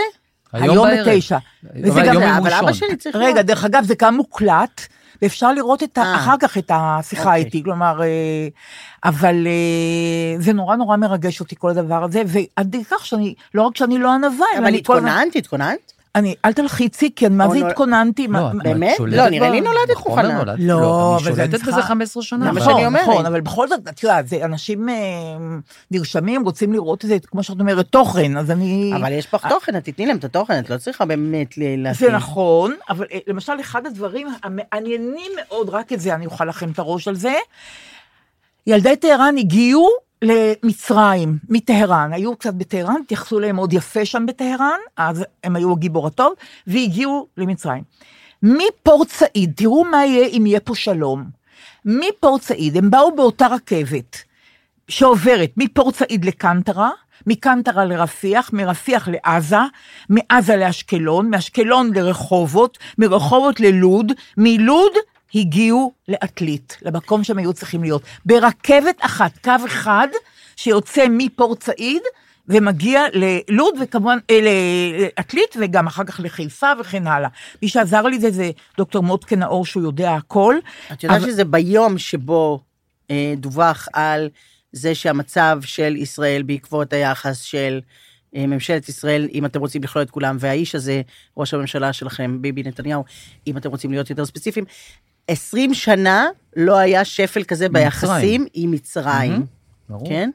היום. 0.52 0.88
בתשע. 1.06 1.38
וזה 1.82 2.00
גם, 2.06 2.22
אבל 2.22 2.52
אבא. 2.52 2.72
שלי 2.72 2.96
צריך 2.96 3.16
רגע. 3.16 3.42
דרך 3.42 3.64
אגב, 3.64 3.84
זה 3.84 3.94
גם 3.98 4.16
מוקלט, 4.16 4.80
ואפשר 5.22 5.52
לראות 5.52 5.82
את 5.82 5.98
ה, 5.98 6.02
אה. 6.02 6.16
אחר 6.16 6.34
כך 6.40 6.58
את 6.58 6.70
השיחה 6.74 7.22
אוקיי. 7.22 7.44
איתי, 7.44 7.62
כלומר, 7.64 8.00
אבל 9.04 9.46
זה 10.38 10.52
נורא 10.52 10.76
נורא 10.76 10.96
מרגש 10.96 11.40
אותי 11.40 11.56
כל 11.58 11.70
הדבר 11.70 12.04
הזה, 12.04 12.22
ועד 12.26 12.66
כדי 12.66 12.84
כך 12.84 13.06
שאני, 13.06 13.34
לא 13.54 13.62
רק 13.62 13.76
שאני 13.76 13.98
לא 13.98 14.12
ענווה, 14.12 14.46
אלא 14.54 14.68
אבל. 14.68 14.74
התכוננת, 14.74 15.36
התכוננת? 15.36 15.97
אני, 16.18 16.34
אל 16.44 16.52
תלחיצי, 16.52 17.10
כי 17.16 17.28
מה 17.28 17.48
זה 17.48 17.58
נול- 17.58 17.70
התכוננתי? 17.70 18.26
לא, 18.28 18.40
באמת? 18.64 18.96
לא, 19.00 19.28
נראה 19.28 19.50
לי 19.50 19.60
נולדת 19.60 19.96
מוכנה. 20.06 20.38
נולדת. 20.38 20.58
לא, 20.58 21.16
אני 21.20 21.28
אבל 21.28 21.34
זה 21.34 21.42
שולטת 21.50 21.64
בזה 21.68 21.82
15 21.82 22.22
שנה. 22.22 22.44
זה 22.44 22.52
מה 22.52 22.60
נכון, 22.60 22.72
שאני 22.74 22.86
אומרת. 22.86 23.02
נכון, 23.08 23.26
אבל 23.26 23.40
בכל 23.40 23.68
זאת, 23.68 23.80
את 23.88 24.02
יודעת, 24.02 24.28
זה 24.28 24.44
אנשים 24.44 24.88
אה, 24.88 24.94
נרשמים, 25.90 26.44
רוצים 26.44 26.72
לראות 26.72 27.04
את 27.04 27.08
זה, 27.08 27.16
כמו 27.26 27.42
שאת 27.42 27.60
אומרת, 27.60 27.86
תוכן, 27.86 28.36
אז 28.36 28.50
אני... 28.50 28.92
אבל 28.96 29.12
יש 29.12 29.26
פה 29.26 29.38
תוכן, 29.48 29.76
את 29.76 29.84
תתני 29.84 30.06
להם 30.06 30.16
את 30.16 30.24
התוכן, 30.24 30.58
את 30.58 30.70
לא 30.70 30.76
צריכה 30.78 31.04
באמת 31.04 31.58
ל- 31.58 31.60
זה 31.60 31.74
להכין. 31.76 32.10
נכון, 32.14 32.74
אבל 32.90 33.06
אה, 33.12 33.18
למשל, 33.26 33.52
אחד 33.60 33.86
הדברים 33.86 34.28
המעניינים 34.42 35.32
מאוד, 35.36 35.68
רק 35.68 35.92
את 35.92 36.00
זה 36.00 36.14
אני 36.14 36.26
אוכל 36.26 36.44
לכם 36.44 36.70
את 36.70 36.78
הראש 36.78 37.08
על 37.08 37.14
זה, 37.14 37.34
ילדי 38.66 38.96
טהרן 38.96 39.34
הגיעו 39.38 39.88
למצרים, 40.22 41.38
מטהרן, 41.48 42.10
היו 42.12 42.36
קצת 42.36 42.54
בטהרן, 42.54 43.00
התייחסו 43.04 43.38
אליהם 43.38 43.56
מאוד 43.56 43.72
יפה 43.72 44.04
שם 44.04 44.26
בטהרן, 44.26 44.78
אז 44.96 45.24
הם 45.44 45.56
היו 45.56 45.72
הגיבור 45.72 46.06
הטוב, 46.06 46.32
והגיעו 46.66 47.26
למצרים. 47.36 47.82
מפורט 48.42 49.08
סעיד, 49.08 49.52
תראו 49.56 49.84
מה 49.84 50.06
יהיה 50.06 50.26
אם 50.26 50.46
יהיה 50.46 50.60
פה 50.60 50.74
שלום. 50.74 51.24
מפורט 51.84 52.42
סעיד, 52.42 52.76
הם 52.76 52.90
באו 52.90 53.16
באותה 53.16 53.46
רכבת 53.46 54.16
שעוברת 54.88 55.50
מפורט 55.56 55.94
סעיד 55.94 56.24
לקנטרה, 56.24 56.90
מקנטרה 57.26 57.84
לרפיח, 57.84 58.50
מרפיח 58.52 59.08
לעזה, 59.12 59.56
מעזה 60.08 60.56
לאשקלון, 60.56 61.30
מאשקלון 61.30 61.90
לרחובות, 61.94 62.78
מרחובות 62.98 63.60
ללוד, 63.60 64.12
מלוד 64.36 64.92
הגיעו 65.34 65.92
לעתלית, 66.08 66.76
למקום 66.82 67.24
שהם 67.24 67.38
היו 67.38 67.52
צריכים 67.52 67.82
להיות. 67.82 68.02
ברכבת 68.26 68.96
אחת, 69.00 69.38
קו 69.44 69.52
אחד, 69.66 70.08
שיוצא 70.56 71.06
מפורט 71.10 71.62
סעיד, 71.62 72.02
ומגיע 72.48 73.02
ללוד 73.12 73.74
וכמובן, 73.82 74.18
אה, 74.30 74.38
לעתלית 74.98 75.56
וגם 75.60 75.86
אחר 75.86 76.04
כך 76.04 76.20
לחיפה 76.20 76.66
וכן 76.80 77.06
הלאה. 77.06 77.28
מי 77.62 77.68
שעזר 77.68 78.02
לי 78.02 78.20
זה, 78.20 78.30
זה 78.30 78.50
דוקטור 78.76 79.02
מוטקה 79.02 79.36
נאור 79.36 79.66
שהוא 79.66 79.82
יודע 79.82 80.14
הכל. 80.14 80.54
את 80.92 81.02
יודעת 81.04 81.20
אבל- 81.20 81.30
שזה 81.30 81.44
ביום 81.44 81.98
שבו 81.98 82.60
אה, 83.10 83.34
דווח 83.36 83.88
על 83.92 84.28
זה 84.72 84.94
שהמצב 84.94 85.58
של 85.64 85.96
ישראל 85.96 86.42
בעקבות 86.42 86.92
היחס 86.92 87.40
של 87.40 87.80
אה, 88.36 88.46
ממשלת 88.46 88.88
ישראל, 88.88 89.28
אם 89.32 89.44
אתם 89.44 89.60
רוצים 89.60 89.82
לכלול 89.82 90.04
את 90.04 90.10
כולם, 90.10 90.36
והאיש 90.40 90.74
הזה, 90.74 91.02
ראש 91.36 91.54
הממשלה 91.54 91.92
שלכם, 91.92 92.42
ביבי 92.42 92.62
נתניהו, 92.62 93.04
אם 93.46 93.56
אתם 93.56 93.70
רוצים 93.70 93.90
להיות 93.90 94.10
יותר 94.10 94.24
ספציפיים, 94.26 94.64
20 95.28 95.74
שנה 95.74 96.26
לא 96.56 96.76
היה 96.76 97.04
שפל 97.04 97.42
כזה 97.44 97.68
ביחסים 97.68 98.46
עם 98.54 98.70
מצרים, 98.70 99.46
ברור. 99.88 100.08
כן? 100.08 100.30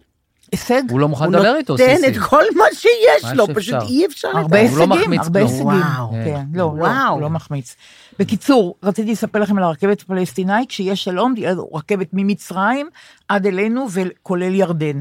הישג. 0.51 0.81
הוא 0.89 0.99
לא 0.99 1.07
מוכן 1.07 1.31
לדבר 1.31 1.55
איתו, 1.55 1.73
נותן 1.73 1.95
סיסי. 1.95 2.07
את 2.07 2.17
כל 2.17 2.43
מה 2.55 2.63
שיש 2.73 3.31
לו. 3.35 3.47
פשוט 3.55 3.75
אי 3.89 4.05
אפשר 4.05 4.27
הרבה 4.27 4.61
הוא 4.61 4.77
לא 4.77 4.83
הישגים, 4.83 4.89
מחמיץ 4.89 5.21
הרבה. 5.21 5.39
הישגים. 5.39 5.61
וואו. 5.65 6.11
כן, 6.11 6.45
לא, 6.53 6.59
לא, 6.59 6.63
וואו. 6.63 7.13
הוא 7.13 7.21
לא 7.21 7.29
מחמיץ. 7.29 7.75
בקיצור, 8.19 8.75
רציתי 8.83 9.11
לספר 9.11 9.39
לכם 9.39 9.57
על 9.57 9.63
הרכבת 9.63 10.01
הפלסטינאית, 10.01 10.69
כשיש 10.69 11.03
שלום, 11.03 11.33
רכבת 11.73 12.07
ממצרים 12.13 12.89
עד 13.27 13.47
אלינו, 13.47 13.87
וכולל 13.91 14.55
ירדן. 14.55 14.99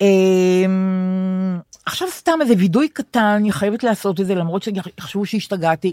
אמ, 0.00 1.58
עכשיו 1.86 2.08
סתם 2.10 2.38
איזה 2.42 2.54
וידוי 2.58 2.88
קטן, 2.88 3.20
אני 3.20 3.52
חייבת 3.52 3.82
לעשות 3.84 4.20
את 4.20 4.26
זה, 4.26 4.34
למרות 4.34 4.62
שיחשבו 4.62 5.26
שהשתגעתי. 5.26 5.92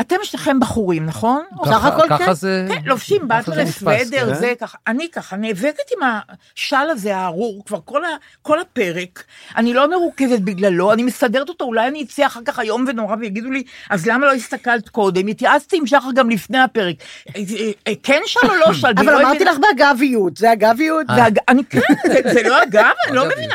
אתם 0.00 0.16
שניכם 0.22 0.60
בחורים, 0.60 1.06
נכון? 1.06 1.42
סך 1.64 1.84
הכל 1.84 2.08
ככה 2.08 2.18
כן. 2.26 2.32
זה... 2.32 2.66
כן, 2.68 2.80
לובשים 2.84 3.22
ככה 3.30 3.50
נתפס, 3.50 3.78
סוודר, 3.78 4.26
כן. 4.28 4.34
זה 4.34 4.52
ככה. 4.60 4.78
אני 4.86 5.08
ככה, 5.12 5.36
נאבקת 5.36 5.90
עם 5.96 6.08
השל 6.56 6.76
הזה 6.90 7.16
הארור 7.16 7.62
כבר 7.66 7.78
כל, 7.84 8.04
ה, 8.04 8.08
כל 8.42 8.60
הפרק. 8.60 9.24
אני 9.56 9.74
לא 9.74 9.90
מרוכזת 9.90 10.38
בגללו, 10.40 10.92
אני 10.92 11.02
מסדרת 11.02 11.48
אותו, 11.48 11.64
אולי 11.64 11.88
אני 11.88 12.02
אצא 12.02 12.26
אחר 12.26 12.40
כך 12.44 12.58
איום 12.60 12.84
ונורא 12.88 13.16
ויגידו 13.20 13.50
לי, 13.50 13.62
אז 13.90 14.06
למה 14.06 14.26
לא 14.26 14.32
הסתכלת 14.32 14.88
קודם? 14.88 15.26
התייעצתי 15.26 15.76
עם 15.76 15.86
שחר 15.86 16.08
גם 16.14 16.30
לפני 16.30 16.58
הפרק. 16.58 16.96
אה, 17.36 17.40
אה, 17.88 17.92
כן 18.02 18.20
של 18.26 18.40
או 18.48 18.54
לא 18.54 18.72
של? 18.80 18.88
אבל 18.96 19.14
אמרתי 19.24 19.44
לך 19.44 19.56
באגביות, 19.58 20.36
זה 20.36 20.52
אגביות. 20.52 21.06
אני 21.48 21.64
כן, 21.64 21.80
זה- 22.32 22.42
לא 22.42 22.62
אגב, 22.62 22.84
אני 23.08 23.16
לא. 23.16 23.26
מבינה. 23.26 23.54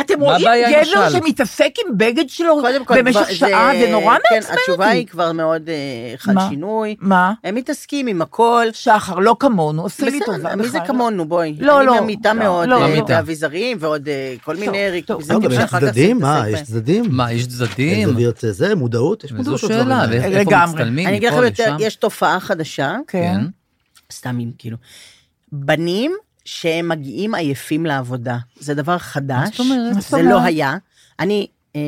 אתם 0.00 0.20
רואים 0.20 0.46
גבר? 0.70 1.10
שמתעסק 1.10 1.70
עם 1.86 1.98
בגד 1.98 2.28
שלו 2.28 2.62
במשך 2.96 3.30
שעה, 3.30 3.70
זה 3.80 3.90
נורא 3.90 4.16
כן, 4.28 4.34
מעצבן 4.34 4.54
התשובה 4.54 4.88
היא 4.88 5.00
אותי. 5.00 5.10
כבר 5.10 5.32
מאוד 5.32 5.68
אה, 5.68 6.14
חד 6.16 6.32
מה? 6.32 6.48
שינוי. 6.48 6.96
מה? 7.00 7.32
הם 7.44 7.54
מתעסקים 7.54 8.06
עם 8.06 8.22
הכל. 8.22 8.66
שחר, 8.72 9.14
לא 9.14 9.36
כמונו, 9.40 9.86
עשי 9.86 10.04
לי 10.04 10.20
טובה. 10.24 10.38
בסדר, 10.38 10.56
מי 10.56 10.68
זה. 10.68 10.78
כמונו, 10.86 11.24
בואי. 11.24 11.56
לא, 11.60 11.78
אני 11.78 11.86
לא, 11.86 12.02
ממיתה 12.02 12.34
לא, 12.34 12.40
מאוד, 12.40 12.68
לא, 12.68 12.82
אה, 12.82 12.96
לא. 12.96 13.04
באביזרים 13.04 13.76
ועוד 13.80 14.08
אה, 14.08 14.34
כל 14.44 14.56
מיני 14.56 15.02
טוב, 15.02 15.30
ריכוזים 15.30 15.52
יש 15.52 15.70
צדדים, 15.70 16.18
מה, 16.20 16.44
יש. 16.48 16.62
צדדים? 16.62 17.04
מה, 17.08 17.32
יש 17.32 17.46
צדדים? 17.46 18.08
זוויות 18.08 18.44
זה, 18.48 18.74
מודעות, 18.74 19.24
יש 19.24 19.32
מודעות. 19.32 19.62
לדברים 19.62 19.84
שאלה, 19.84 20.06
לגמרי. 20.40 20.72
מצטלמים, 20.72 21.08
אני 21.08 21.16
אגיד 21.16 21.32
לכם 21.32 21.42
יותר? 21.42 21.76
יש 21.80 21.96
תופעה 21.96 22.40
חדשה, 22.40 22.96
כן. 23.06 23.40
סתם 24.12 24.38
אם 24.40 24.50
כאילו, 24.58 24.76
בנים 25.52 26.12
שהם 26.44 26.88
מגיעים 26.88 27.34
עייפים 27.34 27.86
לעבודה, 27.86 28.38
זה 28.60 28.74
דבר 28.74 28.98
חדש. 28.98 29.48
זאת 29.50 29.60
אומרת? 29.60 29.94
מה 29.94 30.00
זאת 30.00 30.10
זה 30.10 30.16
אומרת? 30.16 30.32
לא 30.32 30.40
היה. 30.42 30.76
אני, 31.20 31.46
אה, 31.76 31.80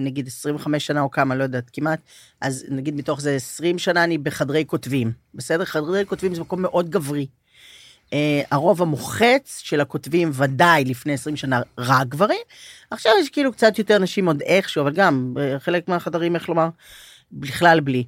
נגיד 0.00 0.26
25 0.26 0.86
שנה 0.86 1.00
או 1.00 1.10
כמה, 1.10 1.34
לא 1.34 1.42
יודעת, 1.42 1.70
כמעט, 1.72 2.00
אז 2.40 2.64
נגיד 2.68 2.94
מתוך 2.94 3.20
זה 3.20 3.34
20 3.34 3.78
שנה 3.78 4.04
אני 4.04 4.18
בחדרי 4.18 4.64
כותבים. 4.66 5.12
בסדר? 5.34 5.64
חדרי 5.64 6.06
כותבים 6.06 6.34
זה 6.34 6.40
מקום 6.40 6.62
מאוד 6.62 6.90
גברי. 6.90 7.26
אה, 8.12 8.42
הרוב 8.50 8.82
המוחץ 8.82 9.60
של 9.64 9.80
הכותבים, 9.80 10.30
ודאי 10.34 10.84
לפני 10.84 11.12
20 11.12 11.36
שנה, 11.36 11.60
רק 11.78 12.06
גברים. 12.06 12.40
עכשיו 12.90 13.12
יש 13.20 13.28
כאילו 13.30 13.52
קצת 13.52 13.78
יותר 13.78 13.98
נשים 13.98 14.26
עוד 14.26 14.42
איכשהו, 14.42 14.82
אבל 14.82 14.92
גם 14.92 15.34
אה, 15.38 15.58
חלק 15.58 15.88
מהחדרים, 15.88 16.34
איך 16.34 16.48
לומר, 16.48 16.68
בכלל 17.32 17.80
בלי. 17.80 18.04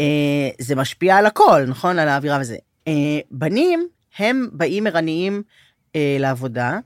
אה, 0.00 0.48
זה 0.58 0.74
משפיע 0.74 1.16
על 1.16 1.26
הכל, 1.26 1.64
נכון? 1.66 1.98
על 1.98 2.08
האווירה 2.08 2.38
וזה. 2.40 2.56
אה, 2.88 2.92
בנים, 3.30 3.88
הם 4.18 4.48
באים 4.52 4.86
ערניים 4.86 5.42
אה, 5.96 6.16
לעבודה. 6.20 6.78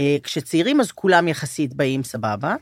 אה, 0.00 0.16
כשצעירים 0.22 0.80
אז 0.80 0.92
כולם 0.92 1.28
יחסית 1.28 1.74
באים 1.74 2.02
סבבה, 2.02 2.54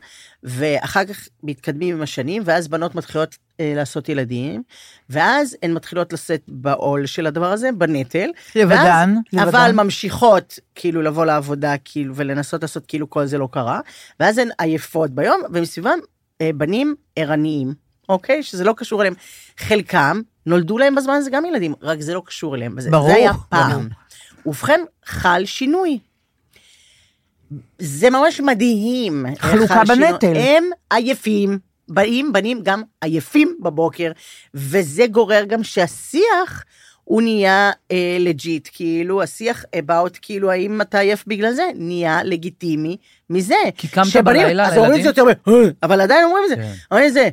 ואחר 0.43 1.05
כך 1.05 1.27
מתקדמים 1.43 1.95
עם 1.95 2.01
השנים, 2.01 2.41
ואז 2.45 2.67
בנות 2.67 2.95
מתחילות 2.95 3.37
אה, 3.59 3.73
לעשות 3.75 4.09
ילדים, 4.09 4.63
ואז 5.09 5.57
הן 5.63 5.73
מתחילות 5.73 6.13
לשאת 6.13 6.41
בעול 6.47 7.05
של 7.05 7.25
הדבר 7.27 7.51
הזה, 7.51 7.69
בנטל. 7.71 8.29
לבדן, 8.55 8.75
ואז, 8.75 9.09
לבדן. 9.33 9.47
אבל 9.47 9.71
ממשיכות 9.71 10.59
כאילו 10.75 11.01
לבוא 11.01 11.25
לעבודה, 11.25 11.75
כאילו, 11.85 12.15
ולנסות 12.15 12.61
לעשות 12.61 12.85
כאילו 12.85 13.09
כל 13.09 13.25
זה 13.25 13.37
לא 13.37 13.47
קרה, 13.51 13.79
ואז 14.19 14.37
הן 14.37 14.49
עייפות 14.57 15.11
ביום, 15.11 15.41
ומסביבם 15.53 15.99
אה, 16.41 16.49
בנים 16.55 16.95
ערניים, 17.15 17.73
אוקיי? 18.09 18.43
שזה 18.43 18.63
לא 18.63 18.73
קשור 18.77 19.01
אליהם. 19.01 19.13
חלקם 19.57 20.21
נולדו 20.45 20.77
להם 20.77 20.95
בזמן 20.95 21.13
הזה 21.13 21.29
גם 21.29 21.45
ילדים, 21.45 21.73
רק 21.81 22.01
זה 22.01 22.13
לא 22.13 22.21
קשור 22.25 22.55
אליהם. 22.55 22.75
ברור, 22.91 23.07
זה 23.07 23.15
היה 23.15 23.31
ברור. 23.51 23.81
ובכן, 24.45 24.81
חל 25.05 25.45
שינוי. 25.45 25.99
זה 27.79 28.09
ממש 28.09 28.39
מדהים. 28.39 29.25
חלוקה. 29.39 29.81
בנטל. 29.87 30.33
הם 30.35 30.63
עייפים, 30.93 31.59
באים 31.87 32.33
בנים 32.33 32.59
גם 32.63 32.81
עייפים 33.01 33.57
בבוקר, 33.63 34.11
וזה 34.53 35.07
גורר 35.07 35.43
גם 35.47 35.63
שהשיח 35.63 36.63
הוא 37.03 37.21
נהיה 37.21 37.71
אה, 37.91 38.17
לג'יט, 38.19 38.69
כאילו 38.73 39.23
השיח 39.23 39.63
about 39.75 40.19
כאילו 40.21 40.51
האם 40.51 40.81
אתה 40.81 40.99
עייף 40.99 41.23
בגלל 41.27 41.53
זה, 41.53 41.63
נהיה 41.75 42.23
לגיטימי 42.23 42.97
מזה. 43.29 43.55
כי 43.77 43.87
קמת 43.87 44.05
שבנים- 44.05 44.41
בלילה 44.43 44.67
אז 44.67 44.77
אומרים 44.77 44.91
את 44.99 45.15
זה 45.15 45.21
לילדים? 45.21 45.27
יותר, 45.45 45.51
"אה", 45.51 45.69
אבל 45.83 46.01
עדיין 46.01 46.23
אומרים 46.23 46.43
את 46.43 46.49
זה, 46.49 46.55
כן. 46.55 46.73
אומרים 46.91 47.07
את 47.07 47.13
זה, 47.13 47.29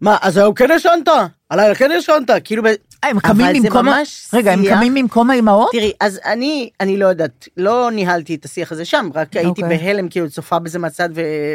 מה, 0.00 0.16
אז 0.22 0.36
היום 0.36 0.54
כן 0.54 0.68
ישנת? 0.74 1.08
הלילה 1.50 1.74
כן 1.74 1.90
ישנת? 1.98 2.30
כאילו, 2.44 2.62
אה, 3.04 3.08
הם 3.10 3.16
אבל 3.24 3.28
קמים 3.34 3.62
זה 3.62 3.68
במקום... 3.68 3.88
ה- 3.88 3.96
ממש 3.98 4.28
רגע, 4.32 4.52
הם 4.52 4.62
שיח. 4.62 4.76
קמים 4.78 4.94
במקום 4.94 5.30
האימהות? 5.30 5.68
תראי, 5.72 5.92
אז 6.00 6.20
אני, 6.24 6.70
אני 6.80 6.96
לא 6.96 7.06
יודעת, 7.06 7.48
לא 7.56 7.90
ניהלתי 7.92 8.34
את 8.34 8.44
השיח 8.44 8.72
הזה 8.72 8.84
שם, 8.84 9.08
רק 9.14 9.36
הייתי 9.36 9.48
אוקיי. 9.62 9.78
בהלם, 9.78 10.08
כאילו 10.08 10.30
צופה 10.30 10.58
בזה 10.58 10.78
מהצד, 10.78 11.08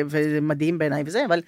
וזה 0.10 0.40
מדהים 0.42 0.78
בעיניי 0.78 1.04
וזה, 1.06 1.26
אבל 1.28 1.40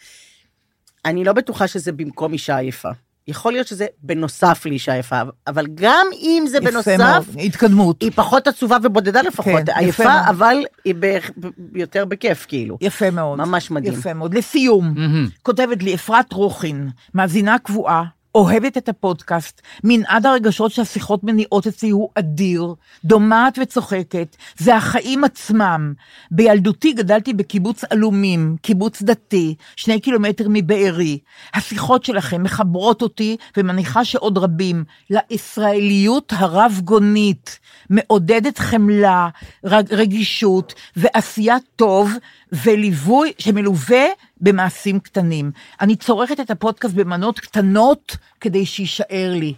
אני 1.05 1.23
לא 1.23 1.33
בטוחה 1.33 1.67
שזה 1.67 1.91
במקום 1.91 2.33
אישה 2.33 2.57
עייפה. 2.57 2.89
יכול 3.27 3.51
להיות 3.51 3.67
שזה 3.67 3.85
בנוסף 4.03 4.61
לאישה 4.65 4.93
עייפה, 4.93 5.21
אבל 5.47 5.65
גם 5.75 6.07
אם 6.21 6.43
זה 6.49 6.57
יפה 6.57 6.71
בנוסף, 6.71 6.97
מאוד, 6.97 7.23
התקדמות. 7.45 8.01
היא 8.01 8.11
פחות 8.15 8.47
עצובה 8.47 8.77
ובודדה 8.83 9.21
לפחות, 9.21 9.45
כן, 9.53 9.61
יפה 9.67 9.79
עייפה, 9.79 10.03
מאוד. 10.03 10.23
אבל 10.29 10.55
היא 10.85 10.95
ב- 10.99 11.17
ב- 11.39 11.77
יותר 11.77 12.05
בכיף, 12.05 12.45
כאילו. 12.47 12.77
יפה 12.81 13.09
מאוד. 13.11 13.39
ממש 13.39 13.71
מדהים. 13.71 13.93
יפה 13.93 14.13
מאוד. 14.13 14.33
לסיום, 14.33 14.93
מהמם. 14.95 15.27
כותבת 15.43 15.83
לי 15.83 15.95
אפרת 15.95 16.33
רוחין, 16.33 16.89
מאזינה 17.13 17.59
קבועה, 17.59 18.03
אוהבת 18.35 18.77
את 18.77 18.89
הפודקאסט, 18.89 19.61
מנעד 19.83 20.25
הרגשות 20.25 20.71
שהשיחות 20.71 21.23
מניעות 21.23 21.67
אצלי 21.67 21.89
הוא 21.89 22.09
אדיר, 22.15 22.73
דומעת 23.05 23.59
וצוחקת, 23.61 24.35
זה 24.57 24.75
החיים 24.75 25.23
עצמם. 25.23 25.93
בילדותי 26.31 26.93
גדלתי 26.93 27.33
בקיבוץ 27.33 27.83
עלומים, 27.83 28.55
קיבוץ 28.61 29.01
דתי, 29.01 29.55
שני 29.75 29.99
קילומטר 29.99 30.45
מבארי. 30.49 31.19
השיחות 31.53 32.05
שלכם 32.05 32.43
מחברות 32.43 33.01
אותי 33.01 33.37
ומניחה 33.57 34.05
שעוד 34.05 34.37
רבים 34.37 34.83
לישראליות 35.09 36.33
הרב-גונית, 36.35 37.59
מעודדת 37.89 38.57
חמלה, 38.57 39.29
רג- 39.65 39.93
רגישות 39.93 40.73
ועשיית 40.95 41.63
טוב 41.75 42.11
וליווי 42.51 43.33
שמלווה 43.37 44.05
במעשים 44.41 44.99
קטנים. 44.99 45.51
אני 45.81 45.95
צורכת 45.95 46.39
את 46.39 46.51
הפודקאסט 46.51 46.93
במנות 46.93 47.39
קטנות 47.39 48.17
כדי 48.41 48.65
שיישאר 48.65 49.31
לי. 49.35 49.53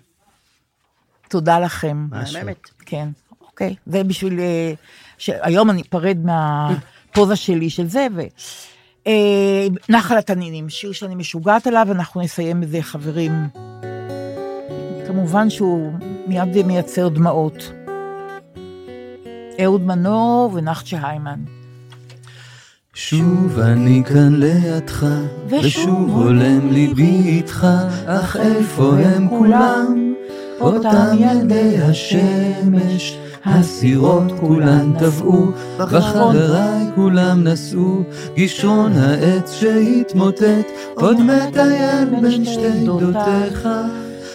תודה 1.30 1.60
לכם. 1.60 2.08
מהממת. 2.12 2.70
כן, 2.86 3.10
אוקיי. 3.42 3.76
זה 3.86 4.04
בשביל... 4.04 4.40
אה, 4.40 4.74
שהיום 5.18 5.70
אני 5.70 5.82
אפרד 5.82 6.18
מהפוזה 6.26 7.36
שלי 7.36 7.70
של 7.70 7.88
זה, 7.88 8.08
ו... 8.16 8.22
אה, 9.08 9.68
נחל 9.90 10.18
התנינים, 10.18 10.70
שיר 10.70 10.92
שאני 10.92 11.16
משוגעת 11.16 11.68
עליו, 11.68 11.88
אנחנו 11.92 12.22
נסיים 12.22 12.62
בזה, 12.62 12.82
חברים. 12.82 13.32
כמובן 15.08 15.50
שהוא 15.50 15.94
מיד 16.28 16.66
מייצר 16.66 17.08
דמעות. 17.08 17.72
אהוד 19.64 19.82
מנור 19.82 20.52
ונחצ'ה 20.54 21.08
היימן. 21.08 21.61
שוב 23.04 23.60
אני 23.60 24.04
כאן 24.06 24.36
לידך, 24.36 25.06
ושוב 25.48 26.10
הולם 26.10 26.72
ליבי 26.72 27.22
איתך, 27.26 27.68
אך 28.06 28.36
איפה 28.36 28.94
הם 28.98 29.30
כולם? 29.30 30.14
אותם 30.60 31.08
ילדי 31.18 31.78
השמש, 31.82 33.18
הסירות 33.46 34.32
כולן 34.40 34.94
טבעו, 35.00 35.46
וחבריי 35.80 36.86
כולם 36.96 37.48
נשאו, 37.48 38.02
גישרון 38.36 38.92
העץ 38.92 39.52
שהתמוטט, 39.52 40.68
עוד 40.96 41.18
מטייל 41.22 42.06
בין 42.22 42.46
שתי 42.46 42.86
דודותיך. 42.86 43.68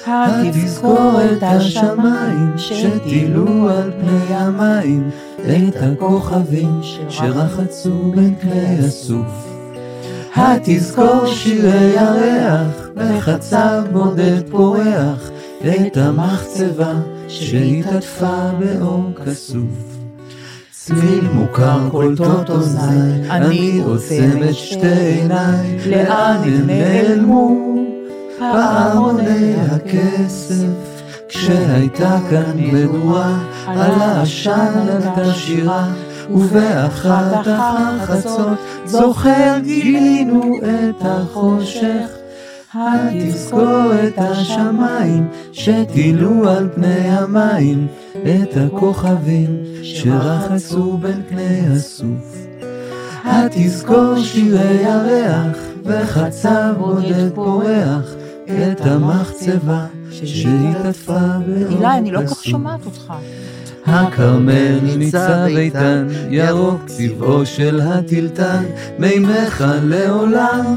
התזכור 0.07 1.21
את 1.33 1.43
השמיים 1.43 2.53
שטילו 2.57 3.71
על 3.71 3.91
פני 4.01 4.35
המים, 4.37 5.11
את 5.41 5.77
הכוכבים 5.83 6.81
שרחצו 7.09 8.13
בין 8.15 8.35
כלי 8.43 8.87
הסוף. 8.87 9.47
התזכור 10.37 11.27
שירי 11.27 11.93
ירח, 11.95 12.89
וחצב 12.97 13.83
בודד 13.93 14.51
פורח, 14.51 15.31
את 15.61 15.97
המחצבה 15.97 16.93
שהתעטפה 17.29 18.51
באור 18.59 19.11
כסוף. 19.27 19.97
צליל 20.71 21.29
מוכר 21.33 21.89
קולטות 21.91 22.51
אוזניי, 22.51 23.31
אני 23.31 23.83
עוצם 23.85 24.43
את 24.49 24.55
שתי 24.55 24.87
עיניי, 24.87 25.79
לאן 25.87 26.43
הם 26.45 26.67
נעלמו? 26.67 27.77
פעמוני 28.39 29.55
הכסף, 29.71 30.67
כשהייתה 31.29 32.19
כאן 32.31 32.53
מדורה, 32.57 33.39
על 33.67 34.01
העשן 34.01 34.89
עלתה 34.91 35.33
שירה, 35.35 35.89
ובאחת 36.31 37.47
החצות, 37.47 38.59
זוכר 38.85 39.59
גילינו 39.63 40.59
את 40.63 41.03
החושך. 41.05 42.09
התזכור 42.75 43.93
את 44.09 44.19
השמיים 44.19 45.29
שטילו 45.53 46.49
על 46.49 46.69
פני 46.75 47.11
המים, 47.11 47.87
את 48.13 48.57
הכוכבים 48.57 49.63
שרחצו 49.83 50.97
בין 50.97 51.23
פני 51.29 51.61
הסוף. 51.73 52.37
התזכור 53.25 54.15
שירי 54.23 54.83
ירח 54.83 55.57
וחצב 55.85 56.75
בודד 56.79 57.35
פורח, 57.35 58.15
את 58.47 58.81
המחצבה 58.81 59.87
שהתעטפה 60.11 61.19
באור 61.47 61.71
אילי, 61.71 61.99
אני 61.99 62.11
לא 62.11 62.19
כל 62.19 62.27
כך. 62.27 62.45
שומעת 62.45 62.87
אותך. 62.87 63.13
הכרמל 63.87 64.79
ניצב 64.97 65.45
איתן, 65.47 66.07
ירוק 66.31 66.81
צבעו 66.87 67.47
של 67.47 67.81
הטלטן, 67.81 68.65
מימיך 68.99 69.65
לעולם, 69.83 70.77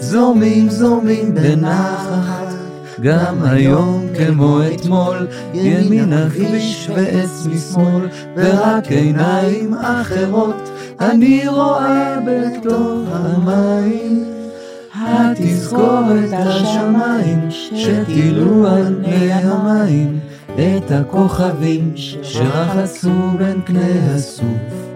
זורמים 0.00 0.70
זורמים 0.70 1.34
בנחת. 1.34 2.54
גם 3.00 3.42
היום 3.42 4.06
כמו 4.18 4.58
אתמול, 4.74 5.26
ימין 5.54 6.12
הכביש 6.12 6.90
ועץ 6.94 7.46
משמאל, 7.46 8.08
ורק 8.36 8.86
עיניים 8.86 9.74
אחרות 9.74 10.70
אני 11.00 11.48
רואה 11.48 12.18
בתוך 12.26 13.08
המים. 13.12 14.35
התזכור 14.98 16.02
את 16.24 16.32
השמיים 16.32 17.50
שטילו 17.50 18.66
על 18.66 18.94
פני 19.04 19.32
המים, 19.32 20.18
את 20.54 20.90
הכוכבים 20.90 21.92
שרחצו 22.22 23.30
בין 23.38 23.60
פני 23.64 23.98
הסוף. 24.14 24.86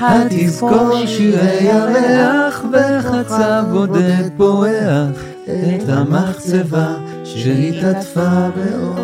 התזכור 0.00 1.06
שירי 1.06 1.64
ירח 1.64 2.64
וחצב 2.72 3.64
בודד 3.72 4.28
פורח, 4.36 5.24
את 5.44 5.88
המחצבה 5.88 6.96
שהתעטפה 7.24 8.48
באור 8.56 8.96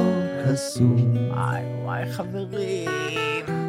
כסוף. 0.44 0.82
וואי 1.30 1.62
וואי 1.84 2.12
חברים. 2.12 3.61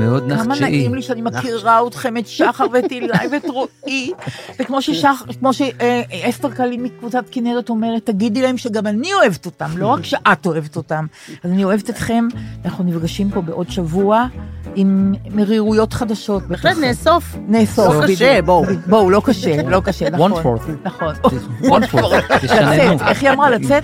מאוד 0.00 0.22
כמה 0.22 0.34
נחצ'אי. 0.44 0.60
נעים 0.60 0.94
לי 0.94 1.02
שאני 1.02 1.22
מכירה 1.22 1.80
אתכם, 1.86 2.16
את 2.16 2.26
שחר 2.26 2.66
ואת 2.72 2.92
אילי 2.92 3.08
ואת 3.32 3.44
רועי. 3.48 4.12
וכמו 4.60 4.82
ששח- 4.82 5.24
כמו 5.40 5.50
שאסתר 5.52 6.50
קלים 6.50 6.82
מקבוצת 6.82 7.24
כנרת 7.30 7.68
אומרת, 7.68 8.06
תגידי 8.06 8.42
להם 8.42 8.56
שגם 8.58 8.86
אני 8.86 9.14
אוהבת 9.14 9.46
אותם, 9.46 9.70
לא 9.76 9.86
רק 9.86 10.04
שאת 10.04 10.46
אוהבת 10.46 10.76
אותם. 10.76 11.06
אז 11.44 11.50
אני 11.50 11.64
אוהבת 11.64 11.90
אתכם, 11.90 12.28
אנחנו 12.64 12.84
נפגשים 12.84 13.30
פה 13.30 13.40
בעוד 13.40 13.70
שבוע 13.70 14.26
עם 14.74 15.14
מרירויות 15.34 15.92
חדשות. 15.92 16.42
בהחלט 16.42 16.76
נאסוף. 16.78 17.36
נאסוף. 17.48 17.94
לא 17.94 18.06
קשה. 18.06 18.42
בואו. 18.44 18.64
בואו, 18.86 19.10
לא 19.10 19.22
קשה, 19.24 19.62
לא 19.68 19.80
קשה, 19.84 20.10
נכון. 20.10 20.32
One 20.32 20.44
fourth. 20.44 20.70
נכון. 20.84 21.14
One 21.62 21.94
fourth. 21.94 22.38
תשננו. 22.42 22.94
לצאת, 22.94 23.08
איך 23.08 23.22
היא 23.22 23.30
אמרה? 23.30 23.50
לצאת? 23.50 23.82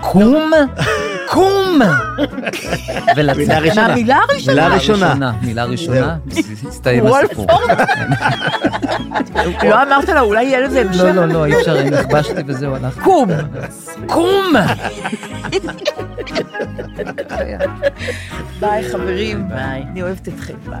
קום, 0.00 0.50
קום, 1.28 1.78
ולצאת. 3.16 3.38
מילה 3.38 3.58
ראשונה. 3.58 3.88
מהמילה 3.88 4.16
הראשונה. 4.16 4.54
מילה 4.68 4.74
ראשונה. 4.74 5.32
מילה 5.56 5.64
ראשונה, 5.64 6.16
הסתיים 6.68 7.06
הסיפור. 7.06 7.46
לא 9.62 9.82
אמרת 9.82 10.08
לה, 10.08 10.20
אולי 10.20 10.44
יהיה 10.44 10.60
לזה 10.60 10.80
המשך? 10.80 11.02
לא, 11.02 11.10
לא, 11.10 11.26
לא, 11.26 11.44
אי 11.44 11.56
אפשר, 11.56 11.84
נכבשתי 11.84 12.42
וזהו, 12.46 12.74
הלכתי. 12.74 13.00
קום. 13.00 13.28
קום! 14.06 14.52
ביי 18.60 18.88
חברים. 18.92 19.48
ביי. 19.48 19.82
אני 19.92 20.02
אוהבת 20.02 20.28
אתכם, 20.28 20.54
ביי. 20.66 20.80